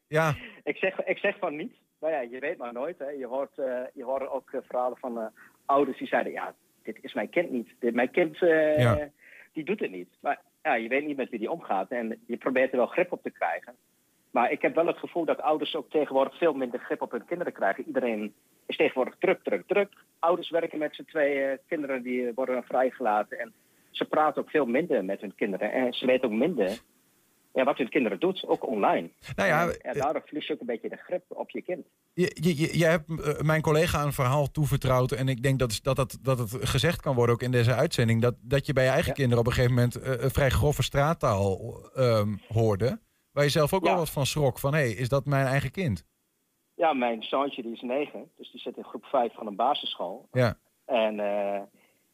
Ja, 0.07 0.36
ik, 0.71 0.78
zeg, 0.78 0.99
ik 0.99 1.17
zeg 1.17 1.38
van 1.39 1.55
niet. 1.55 1.74
Maar 1.99 2.11
ja, 2.11 2.21
je 2.21 2.39
weet 2.39 2.57
maar 2.57 2.74
nooit. 2.74 2.99
Hè. 2.99 3.09
Je, 3.09 3.28
hoort, 3.28 3.55
je 3.93 4.03
hoort 4.03 4.30
ook 4.30 4.49
verhalen 4.67 4.97
van 4.97 5.32
ouders 5.65 5.97
die 5.97 6.07
zeiden... 6.07 6.32
ja, 6.32 6.55
dit 6.84 6.97
is 7.01 7.13
mijn 7.13 7.30
kind 7.30 7.51
niet. 7.51 7.69
Dit, 7.80 7.93
mijn 7.93 8.11
kind 8.11 8.38
Ja. 8.38 9.09
die 9.53 9.63
doet 9.63 9.80
het 9.80 9.91
niet. 9.91 10.09
Maar 10.19 10.41
ja, 10.64 10.74
je 10.74 10.88
weet 10.88 11.05
niet 11.05 11.18
met 11.18 11.30
wie 11.30 11.39
die 11.39 11.51
omgaat. 11.51 11.89
En 11.89 12.22
je 12.26 12.38
probeert 12.38 12.72
er 12.72 12.78
wel 12.78 12.88
grip 12.88 13.11
op 13.11 13.22
te 13.24 13.32
krijgen. 13.32 13.76
Maar 14.32 14.51
ik 14.51 14.61
heb 14.61 14.76
wel 14.76 14.88
het 14.88 14.97
gevoel 14.97 15.26
dat 15.26 15.41
ouders 15.41 15.76
ook 15.76 15.89
tegenwoordig 15.89 16.38
veel 16.38 16.53
minder 16.53 16.80
grip 16.80 17.01
op 17.01 17.11
hun 17.11 17.26
kinderen 17.26 17.53
krijgen. 17.53 17.88
Iedereen 17.88 18.34
is 18.66 18.76
tegenwoordig 18.76 19.16
druk, 19.20 19.43
druk, 19.43 19.68
druk. 19.68 19.89
Ouders 20.20 20.49
werken 20.49 20.80
met 20.80 20.95
z'n 20.95 21.05
tweeën. 21.05 21.59
Kinderen 21.68 22.01
die 22.01 22.32
worden 22.36 22.64
vrijgelaten. 22.64 23.39
En 23.39 23.53
ze 23.91 24.05
praten 24.05 24.41
ook 24.41 24.49
veel 24.49 24.66
minder 24.66 25.05
met 25.05 25.22
hun 25.22 25.36
kinderen. 25.36 25.72
En 25.72 25.93
ze 25.93 26.05
weten 26.05 26.30
ook 26.30 26.36
minder 26.36 26.80
ja, 27.53 27.63
wat 27.63 27.77
hun 27.77 27.89
kinderen 27.89 28.19
doet, 28.19 28.47
ook 28.47 28.67
online. 28.67 29.09
Nou 29.35 29.49
ja, 29.49 29.67
En, 29.67 29.77
ja, 29.81 30.01
daardoor 30.01 30.21
verlies 30.25 30.47
je 30.47 30.53
ook 30.53 30.59
een 30.59 30.65
beetje 30.65 30.89
de 30.89 30.95
grip 30.97 31.23
op 31.27 31.49
je 31.49 31.61
kind. 31.61 31.85
je, 32.13 32.37
je, 32.41 32.57
je, 32.57 32.77
je 32.77 32.85
hebt 32.85 33.09
eh, 33.21 33.41
mijn 33.41 33.61
collega 33.61 34.03
een 34.03 34.13
verhaal 34.13 34.51
toevertrouwd. 34.51 35.11
En 35.11 35.27
ik 35.27 35.43
denk 35.43 35.59
dat, 35.59 35.79
dat, 35.83 35.95
dat, 35.95 36.17
dat 36.21 36.37
het 36.39 36.69
gezegd 36.69 37.01
kan 37.01 37.15
worden 37.15 37.35
ook 37.35 37.41
in 37.41 37.51
deze 37.51 37.73
uitzending. 37.73 38.21
Dat, 38.21 38.35
dat 38.41 38.65
je 38.65 38.73
bij 38.73 38.83
je 38.83 38.89
eigen 38.89 39.13
kinderen 39.13 39.39
op 39.39 39.45
een 39.47 39.53
gegeven 39.53 39.75
moment 39.75 39.95
eh, 39.95 40.23
een 40.23 40.31
vrij 40.31 40.49
grove 40.49 40.83
straattaal 40.83 41.79
ehm, 41.93 42.35
hoorde. 42.47 42.99
Waar 43.31 43.43
je 43.43 43.49
zelf 43.49 43.73
ook 43.73 43.83
Ja. 43.83 43.89
wel 43.89 43.99
wat 43.99 44.09
van 44.09 44.25
schrok. 44.25 44.59
Van 44.59 44.73
hé, 44.73 44.79
hey, 44.79 44.91
is 44.91 45.09
dat 45.09 45.25
mijn 45.25 45.45
eigen 45.45 45.71
kind? 45.71 46.05
Ja, 46.75 46.93
mijn 46.93 47.23
zoontje 47.23 47.61
die 47.61 47.71
is 47.73 47.81
negen, 47.81 48.31
dus 48.37 48.51
die 48.51 48.59
zit 48.61 48.77
in 48.77 48.83
groep 48.83 49.05
5 49.05 49.33
van 49.33 49.47
een 49.47 49.55
basisschool. 49.55 50.27
Ja. 50.31 50.57
En 50.85 51.19
eh, 51.19 51.61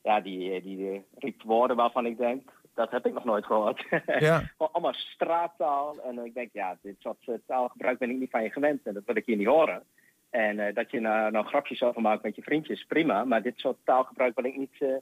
ja, 0.03 0.21
die, 0.21 0.61
die, 0.61 0.89
eh, 0.91 0.99
riep 1.17 1.41
woorden 1.43 1.75
waarvan 1.75 2.05
ik 2.05 2.17
denk, 2.17 2.51
dat 2.79 2.91
heb 2.91 3.05
ik 3.05 3.13
nog 3.13 3.23
nooit 3.23 3.45
gehoord. 3.45 3.85
Ja. 4.27 4.41
Allemaal 4.57 4.93
straattaal. 4.93 6.01
En 6.03 6.25
ik 6.25 6.33
denk, 6.33 6.49
ja, 6.53 6.77
dit 6.81 6.95
soort 6.99 7.27
eh, 7.27 7.35
taalgebruik 7.47 7.97
ben 7.97 8.09
ik 8.09 8.19
niet 8.19 8.29
van 8.29 8.43
je 8.43 8.49
gewend. 8.49 8.79
En 8.83 8.93
dat 8.93 9.05
wil 9.05 9.15
ik 9.15 9.25
hier 9.25 9.37
niet 9.37 9.47
horen. 9.47 9.83
En 10.29 10.59
eh, 10.59 10.75
dat 10.75 10.91
je 10.91 10.99
nou, 10.99 11.31
nou 11.31 11.45
grapjes 11.45 11.81
over 11.81 12.01
maakt 12.01 12.23
met 12.23 12.35
je 12.35 12.41
vriendjes, 12.41 12.85
prima. 12.85 13.23
Maar 13.23 13.41
dit 13.41 13.57
soort 13.57 13.77
taalgebruik 13.83 14.35
wil 14.35 14.45
ik 14.45 14.57
niet 14.57 15.01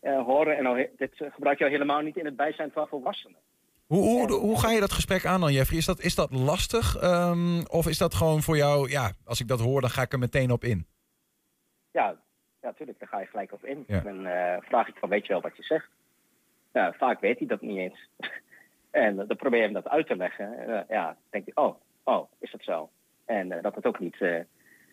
eh, 0.00 0.22
horen. 0.26 0.56
En 0.56 0.62
nou, 0.62 0.88
dit 0.96 1.12
gebruik 1.16 1.58
je 1.58 1.64
al 1.64 1.70
helemaal 1.70 2.00
niet 2.00 2.16
in 2.16 2.24
het 2.24 2.36
bijzijn 2.36 2.70
van 2.72 2.88
volwassenen. 2.88 3.38
Hoe, 3.86 4.02
hoe, 4.02 4.32
hoe 4.32 4.60
ga 4.60 4.70
je 4.70 4.80
dat 4.80 4.92
gesprek 4.92 5.26
aan 5.26 5.40
dan, 5.40 5.52
Jeffrey? 5.52 5.78
Is 5.78 5.86
dat, 5.86 6.00
is 6.00 6.14
dat 6.14 6.32
lastig? 6.32 6.96
Ehm, 6.96 7.62
of 7.66 7.86
is 7.86 7.98
dat 7.98 8.14
gewoon 8.14 8.42
voor 8.42 8.56
jou, 8.56 8.90
ja, 8.90 9.12
als 9.24 9.40
ik 9.40 9.48
dat 9.48 9.60
hoor, 9.60 9.80
dan 9.80 9.90
ga 9.90 10.02
ik 10.02 10.12
er 10.12 10.18
meteen 10.18 10.50
op 10.50 10.64
in? 10.64 10.86
Ja, 11.90 12.06
ja, 12.60 12.68
natuurlijk, 12.68 12.98
daar 12.98 13.08
ga 13.08 13.20
je 13.20 13.26
gelijk 13.26 13.52
op 13.52 13.64
in. 13.64 13.84
Ja. 13.86 14.00
Dan 14.00 14.22
vraag 14.62 14.88
ik 14.88 14.96
van, 14.96 15.08
weet 15.08 15.26
je 15.26 15.32
wel 15.32 15.42
wat 15.42 15.56
je 15.56 15.62
zegt? 15.62 15.88
Ja, 16.72 16.92
vaak 16.92 17.20
weet 17.20 17.38
hij 17.38 17.46
dat 17.46 17.60
niet 17.60 17.78
eens. 17.78 18.08
en 18.90 19.16
dan 19.16 19.36
probeer 19.36 19.58
je 19.58 19.64
hem 19.64 19.74
dat 19.74 19.88
uit 19.88 20.06
te 20.06 20.16
leggen. 20.16 20.58
Eh, 20.58 20.80
ja, 20.88 21.04
dan 21.04 21.16
denk 21.30 21.46
je, 21.46 21.56
oh, 21.56 21.74
oh, 22.04 22.32
is 22.38 22.50
dat 22.50 22.62
zo? 22.62 22.90
En 23.24 23.52
eh, 23.52 23.62
dat 23.62 23.74
het 23.74 23.86
ook 23.86 23.98
niet, 23.98 24.20
eh, 24.20 24.40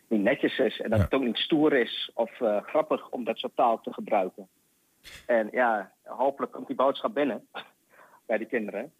niet 0.07 0.21
netjes 0.21 0.59
is. 0.59 0.81
En 0.81 0.89
dat 0.89 0.99
het 0.99 1.13
ook 1.13 1.23
niet 1.23 1.37
stoer 1.37 1.73
is 1.73 2.11
of 2.13 2.31
grappig 2.65 3.09
om 3.09 3.23
dat 3.23 3.37
soort 3.37 3.55
taal 3.55 3.81
te 3.81 3.93
gebruiken. 3.93 4.47
En 5.25 5.47
ja, 5.51 5.91
hopelijk 6.03 6.51
komt 6.51 6.67
die 6.67 6.75
boodschap 6.75 7.13
binnen 7.13 7.47
bij 8.27 8.37
de 8.37 8.45
kinderen. 8.45 8.91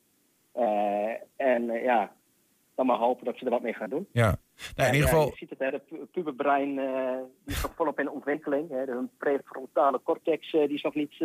En 1.36 1.64
ja, 1.66 2.12
dan 2.76 2.86
maar 2.86 2.98
hopen 2.98 3.26
dat 3.26 3.38
ze 3.38 3.46
er 3.46 3.52
wat 3.52 3.62
mee 3.62 3.74
gaan 3.74 3.90
doen. 3.90 4.08
Ja. 4.12 4.38
Nou, 4.76 4.90
in 4.90 4.96
ieder 4.96 5.10
ja, 5.10 5.16
geval, 5.16 5.26
je 5.26 5.36
ziet 5.36 5.50
het, 5.50 5.60
hè, 5.60 5.72
de 5.72 6.08
puberbrein 6.12 6.76
die 7.46 7.56
is 7.56 7.62
nog 7.62 7.76
volop 7.76 8.00
in 8.00 8.10
ontwikkeling. 8.10 8.70
Hè. 8.70 8.86
De, 8.86 8.92
hun 8.92 9.10
prefrontale 9.18 10.02
cortex 10.04 10.52
die 10.52 10.74
is 10.74 10.82
nog 10.82 10.96
niet 10.96 11.16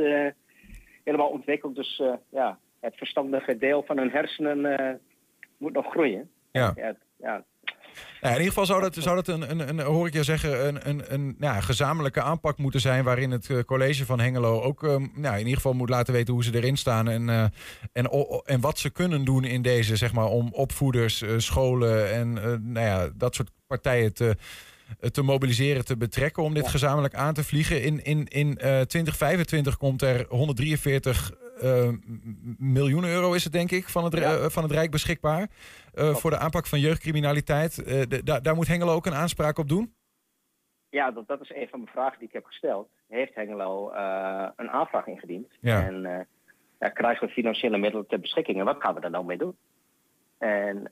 helemaal 1.04 1.28
ontwikkeld. 1.28 1.74
Dus 1.74 2.00
eh, 2.00 2.12
ja, 2.28 2.58
het 2.80 2.96
verstandige 2.96 3.58
deel 3.58 3.82
van 3.86 3.98
hun 3.98 4.10
hersenen 4.10 4.78
eh, 4.78 4.94
moet 5.58 5.72
nog 5.72 5.90
groeien. 5.90 6.30
Ja. 6.52 6.72
Ja, 6.76 6.96
ja. 7.18 7.44
in 8.20 8.30
ieder 8.30 8.46
geval 8.46 8.66
zou 8.66 8.80
dat, 8.80 8.94
zou 8.94 9.16
dat 9.16 9.28
een, 9.28 9.50
een, 9.50 9.68
een, 9.68 9.80
hoor 9.80 10.06
ik 10.06 10.12
je 10.12 10.22
zeggen, 10.22 10.66
een, 10.66 10.88
een, 10.88 11.02
een 11.12 11.36
ja, 11.38 11.60
gezamenlijke 11.60 12.22
aanpak 12.22 12.58
moeten 12.58 12.80
zijn. 12.80 13.04
Waarin 13.04 13.30
het 13.30 13.50
eh, 13.50 13.58
college 13.58 14.04
van 14.04 14.20
Hengelo 14.20 14.60
ook 14.60 14.82
um, 14.82 15.12
nou, 15.14 15.34
in 15.34 15.40
ieder 15.40 15.56
geval 15.56 15.72
moet 15.72 15.88
laten 15.88 16.12
weten 16.12 16.34
hoe 16.34 16.44
ze 16.44 16.54
erin 16.54 16.76
staan. 16.76 17.08
En, 17.08 17.28
uh, 17.28 17.44
en, 17.92 18.10
en 18.44 18.60
wat 18.60 18.78
ze 18.78 18.90
kunnen 18.90 19.24
doen 19.24 19.44
in 19.44 19.62
deze, 19.62 19.96
zeg 19.96 20.12
maar, 20.12 20.28
om 20.28 20.48
opvoeders, 20.52 21.22
uh, 21.22 21.38
scholen 21.38 22.12
en 22.12 22.32
nou 22.72 22.86
ja, 22.86 23.08
dat 23.16 23.34
soort 23.34 23.50
partijen 23.66 24.14
te 24.14 24.36
te 25.10 25.22
mobiliseren, 25.22 25.84
te 25.84 25.96
betrekken 25.96 26.42
om 26.42 26.54
dit 26.54 26.68
gezamenlijk 26.68 27.14
aan 27.14 27.34
te 27.34 27.44
vliegen. 27.44 27.82
In, 27.82 28.04
in, 28.04 28.26
in 28.28 28.46
uh, 28.48 28.80
2025 28.80 29.76
komt 29.76 30.02
er 30.02 30.26
143 30.28 31.30
uh, 31.62 31.88
miljoen 32.58 33.04
euro, 33.04 33.32
is 33.32 33.44
het 33.44 33.52
denk 33.52 33.70
ik, 33.70 33.88
van 33.88 34.04
het, 34.04 34.14
uh, 34.14 34.44
van 34.44 34.62
het 34.62 34.72
Rijk 34.72 34.90
beschikbaar. 34.90 35.48
Voor 35.94 36.30
de 36.30 36.38
aanpak 36.38 36.66
van 36.66 36.80
jeugdcriminaliteit. 36.80 37.84
Da, 38.26 38.40
daar 38.40 38.54
moet 38.54 38.68
Hengelo 38.68 38.94
ook 38.94 39.06
een 39.06 39.14
aanspraak 39.14 39.58
op 39.58 39.68
doen? 39.68 39.94
Ja, 40.90 41.10
dat, 41.10 41.26
dat 41.26 41.40
is 41.40 41.50
een 41.54 41.68
van 41.68 41.78
mijn 41.80 41.92
vragen 41.92 42.18
die 42.18 42.28
ik 42.28 42.34
heb 42.34 42.44
gesteld. 42.44 42.88
Heeft 43.08 43.34
Hengelo 43.34 43.90
een 44.56 44.70
aanvraag 44.70 45.06
ingediend? 45.06 45.48
Ja. 45.60 45.86
En 45.86 46.26
ja, 46.78 46.88
krijgen 46.88 47.26
we 47.26 47.32
financiële 47.32 47.78
middelen 47.78 48.06
ter 48.06 48.20
beschikking? 48.20 48.58
En 48.58 48.64
wat 48.64 48.80
gaan 48.80 48.94
we 48.94 49.00
daar 49.00 49.10
nou 49.10 49.24
mee 49.24 49.38
doen? 49.38 49.56
En 50.38 50.90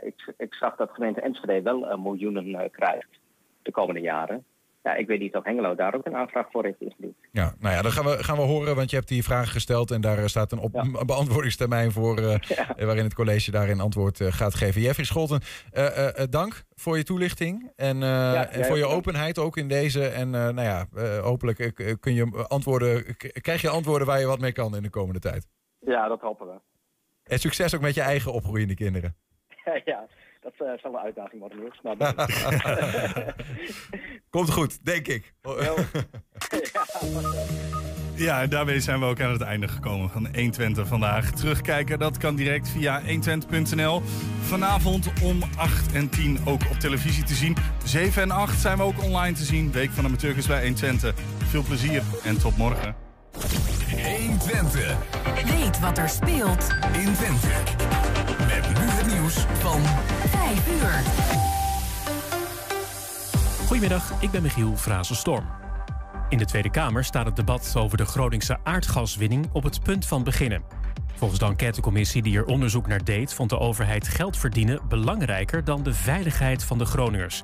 ik, 0.00 0.34
ik 0.36 0.54
zag 0.54 0.76
dat 0.76 0.90
gemeente 0.90 1.20
Enschede 1.20 1.62
wel 1.62 1.98
miljoenen 1.98 2.70
krijgt 2.70 3.20
de 3.62 3.70
komende 3.70 4.00
jaren. 4.00 4.44
Ja, 4.82 4.94
ik 4.94 5.06
weet 5.06 5.20
niet 5.20 5.36
of 5.36 5.44
Hengelo 5.44 5.74
daar 5.74 5.94
ook 5.94 6.06
een 6.06 6.16
aanvraag 6.16 6.50
voor 6.50 6.64
heeft 6.64 6.80
ingediend. 6.80 7.16
Ja, 7.32 7.54
nou 7.58 7.74
ja, 7.74 7.82
dan 7.82 7.90
gaan 7.90 8.04
we, 8.04 8.24
gaan 8.24 8.36
we 8.36 8.42
horen, 8.42 8.76
want 8.76 8.90
je 8.90 8.96
hebt 8.96 9.08
die 9.08 9.24
vragen 9.24 9.48
gesteld 9.48 9.90
en 9.90 10.00
daar 10.00 10.28
staat 10.28 10.52
een, 10.52 10.58
op, 10.58 10.74
ja. 10.74 10.80
een 10.80 11.06
beantwoordingstermijn 11.06 11.90
voor, 11.90 12.20
uh, 12.20 12.36
ja. 12.38 12.84
waarin 12.84 13.04
het 13.04 13.14
college 13.14 13.50
daarin 13.50 13.80
antwoord 13.80 14.20
uh, 14.20 14.32
gaat 14.32 14.54
geven. 14.54 14.80
Jeffrey 14.80 15.04
Scholten, 15.04 15.40
uh, 15.72 16.08
dank 16.30 16.64
voor 16.74 16.96
je 16.96 17.02
toelichting 17.02 17.72
en, 17.76 17.98
ja, 17.98 18.48
en 18.48 18.64
voor 18.64 18.76
je 18.76 18.86
openheid 18.86 19.38
ook 19.38 19.56
in 19.56 19.68
deze. 19.68 20.06
En 20.08 20.30
nou 20.30 20.62
ja, 20.62 20.86
hopelijk 21.22 21.72
kun 22.00 22.14
je 22.14 22.46
antwoorden, 22.48 23.16
krijg 23.16 23.60
je 23.60 23.68
antwoorden 23.68 24.06
waar 24.06 24.20
je 24.20 24.26
wat 24.26 24.40
mee 24.40 24.52
kan 24.52 24.76
in 24.76 24.82
de 24.82 24.90
komende 24.90 25.20
tijd. 25.20 25.48
Ja, 25.78 26.08
dat 26.08 26.20
hopen 26.20 26.46
we. 26.46 26.60
En 27.24 27.38
succes 27.38 27.74
ook 27.74 27.80
met 27.80 27.94
je 27.94 28.00
eigen 28.00 28.32
opgroeiende 28.32 28.74
kinderen. 28.74 29.16
ja. 29.84 30.06
Dat 30.40 30.52
uh, 30.58 30.72
zal 30.82 30.92
een 30.92 30.98
uitdaging 30.98 31.40
worden, 31.40 31.58
Niels. 31.58 31.80
Maar 31.82 31.96
Komt 34.30 34.50
goed, 34.50 34.84
denk 34.84 35.06
ik. 35.08 35.34
Ja, 38.20 38.42
en 38.42 38.50
daarmee 38.50 38.80
zijn 38.80 39.00
we 39.00 39.04
ook 39.04 39.20
aan 39.20 39.32
het 39.32 39.40
einde 39.40 39.68
gekomen 39.68 40.10
van 40.10 40.24
120 40.34 40.86
vandaag. 40.86 41.30
Terugkijken, 41.30 41.98
dat 41.98 42.16
kan 42.16 42.36
direct 42.36 42.68
via 42.68 43.02
120.nl. 43.02 44.02
Vanavond 44.40 45.12
om 45.22 45.42
8 45.56 45.92
en 45.92 46.08
10 46.08 46.38
ook 46.44 46.60
op 46.70 46.76
televisie 46.78 47.24
te 47.24 47.34
zien. 47.34 47.56
7 47.84 48.22
en 48.22 48.30
8 48.30 48.60
zijn 48.60 48.76
we 48.76 48.82
ook 48.82 49.02
online 49.02 49.36
te 49.36 49.44
zien. 49.44 49.72
Week 49.72 49.90
van 49.90 50.04
Amateurkens 50.04 50.46
bij 50.46 50.62
120. 50.62 51.14
Veel 51.38 51.62
plezier 51.62 52.02
en 52.24 52.38
tot 52.38 52.56
morgen. 52.56 52.94
120. 53.90 54.96
Weet 55.58 55.80
wat 55.80 55.98
er 55.98 56.08
speelt 56.08 56.68
in 56.92 57.12
Twente. 57.12 58.19
Met 58.50 58.68
nu 58.68 58.84
het 58.84 59.06
nieuws 59.06 59.34
van 59.34 59.80
5 60.28 60.68
uur. 60.68 61.02
Goedemiddag, 63.66 64.12
ik 64.20 64.30
ben 64.30 64.42
Michiel 64.42 64.76
Frazenstorm. 64.76 65.44
In 66.28 66.38
de 66.38 66.44
Tweede 66.44 66.70
Kamer 66.70 67.04
staat 67.04 67.26
het 67.26 67.36
debat 67.36 67.74
over 67.76 67.96
de 67.96 68.04
Groningse 68.04 68.58
aardgaswinning 68.62 69.48
op 69.52 69.62
het 69.62 69.82
punt 69.82 70.06
van 70.06 70.24
beginnen. 70.24 70.62
Volgens 71.14 71.40
de 71.40 71.46
enquêtecommissie 71.46 72.22
die 72.22 72.36
er 72.36 72.44
onderzoek 72.44 72.86
naar 72.86 73.04
deed, 73.04 73.34
vond 73.34 73.50
de 73.50 73.58
overheid 73.58 74.08
geld 74.08 74.36
verdienen 74.36 74.80
belangrijker 74.88 75.64
dan 75.64 75.82
de 75.82 75.94
veiligheid 75.94 76.64
van 76.64 76.78
de 76.78 76.84
Groningers. 76.84 77.42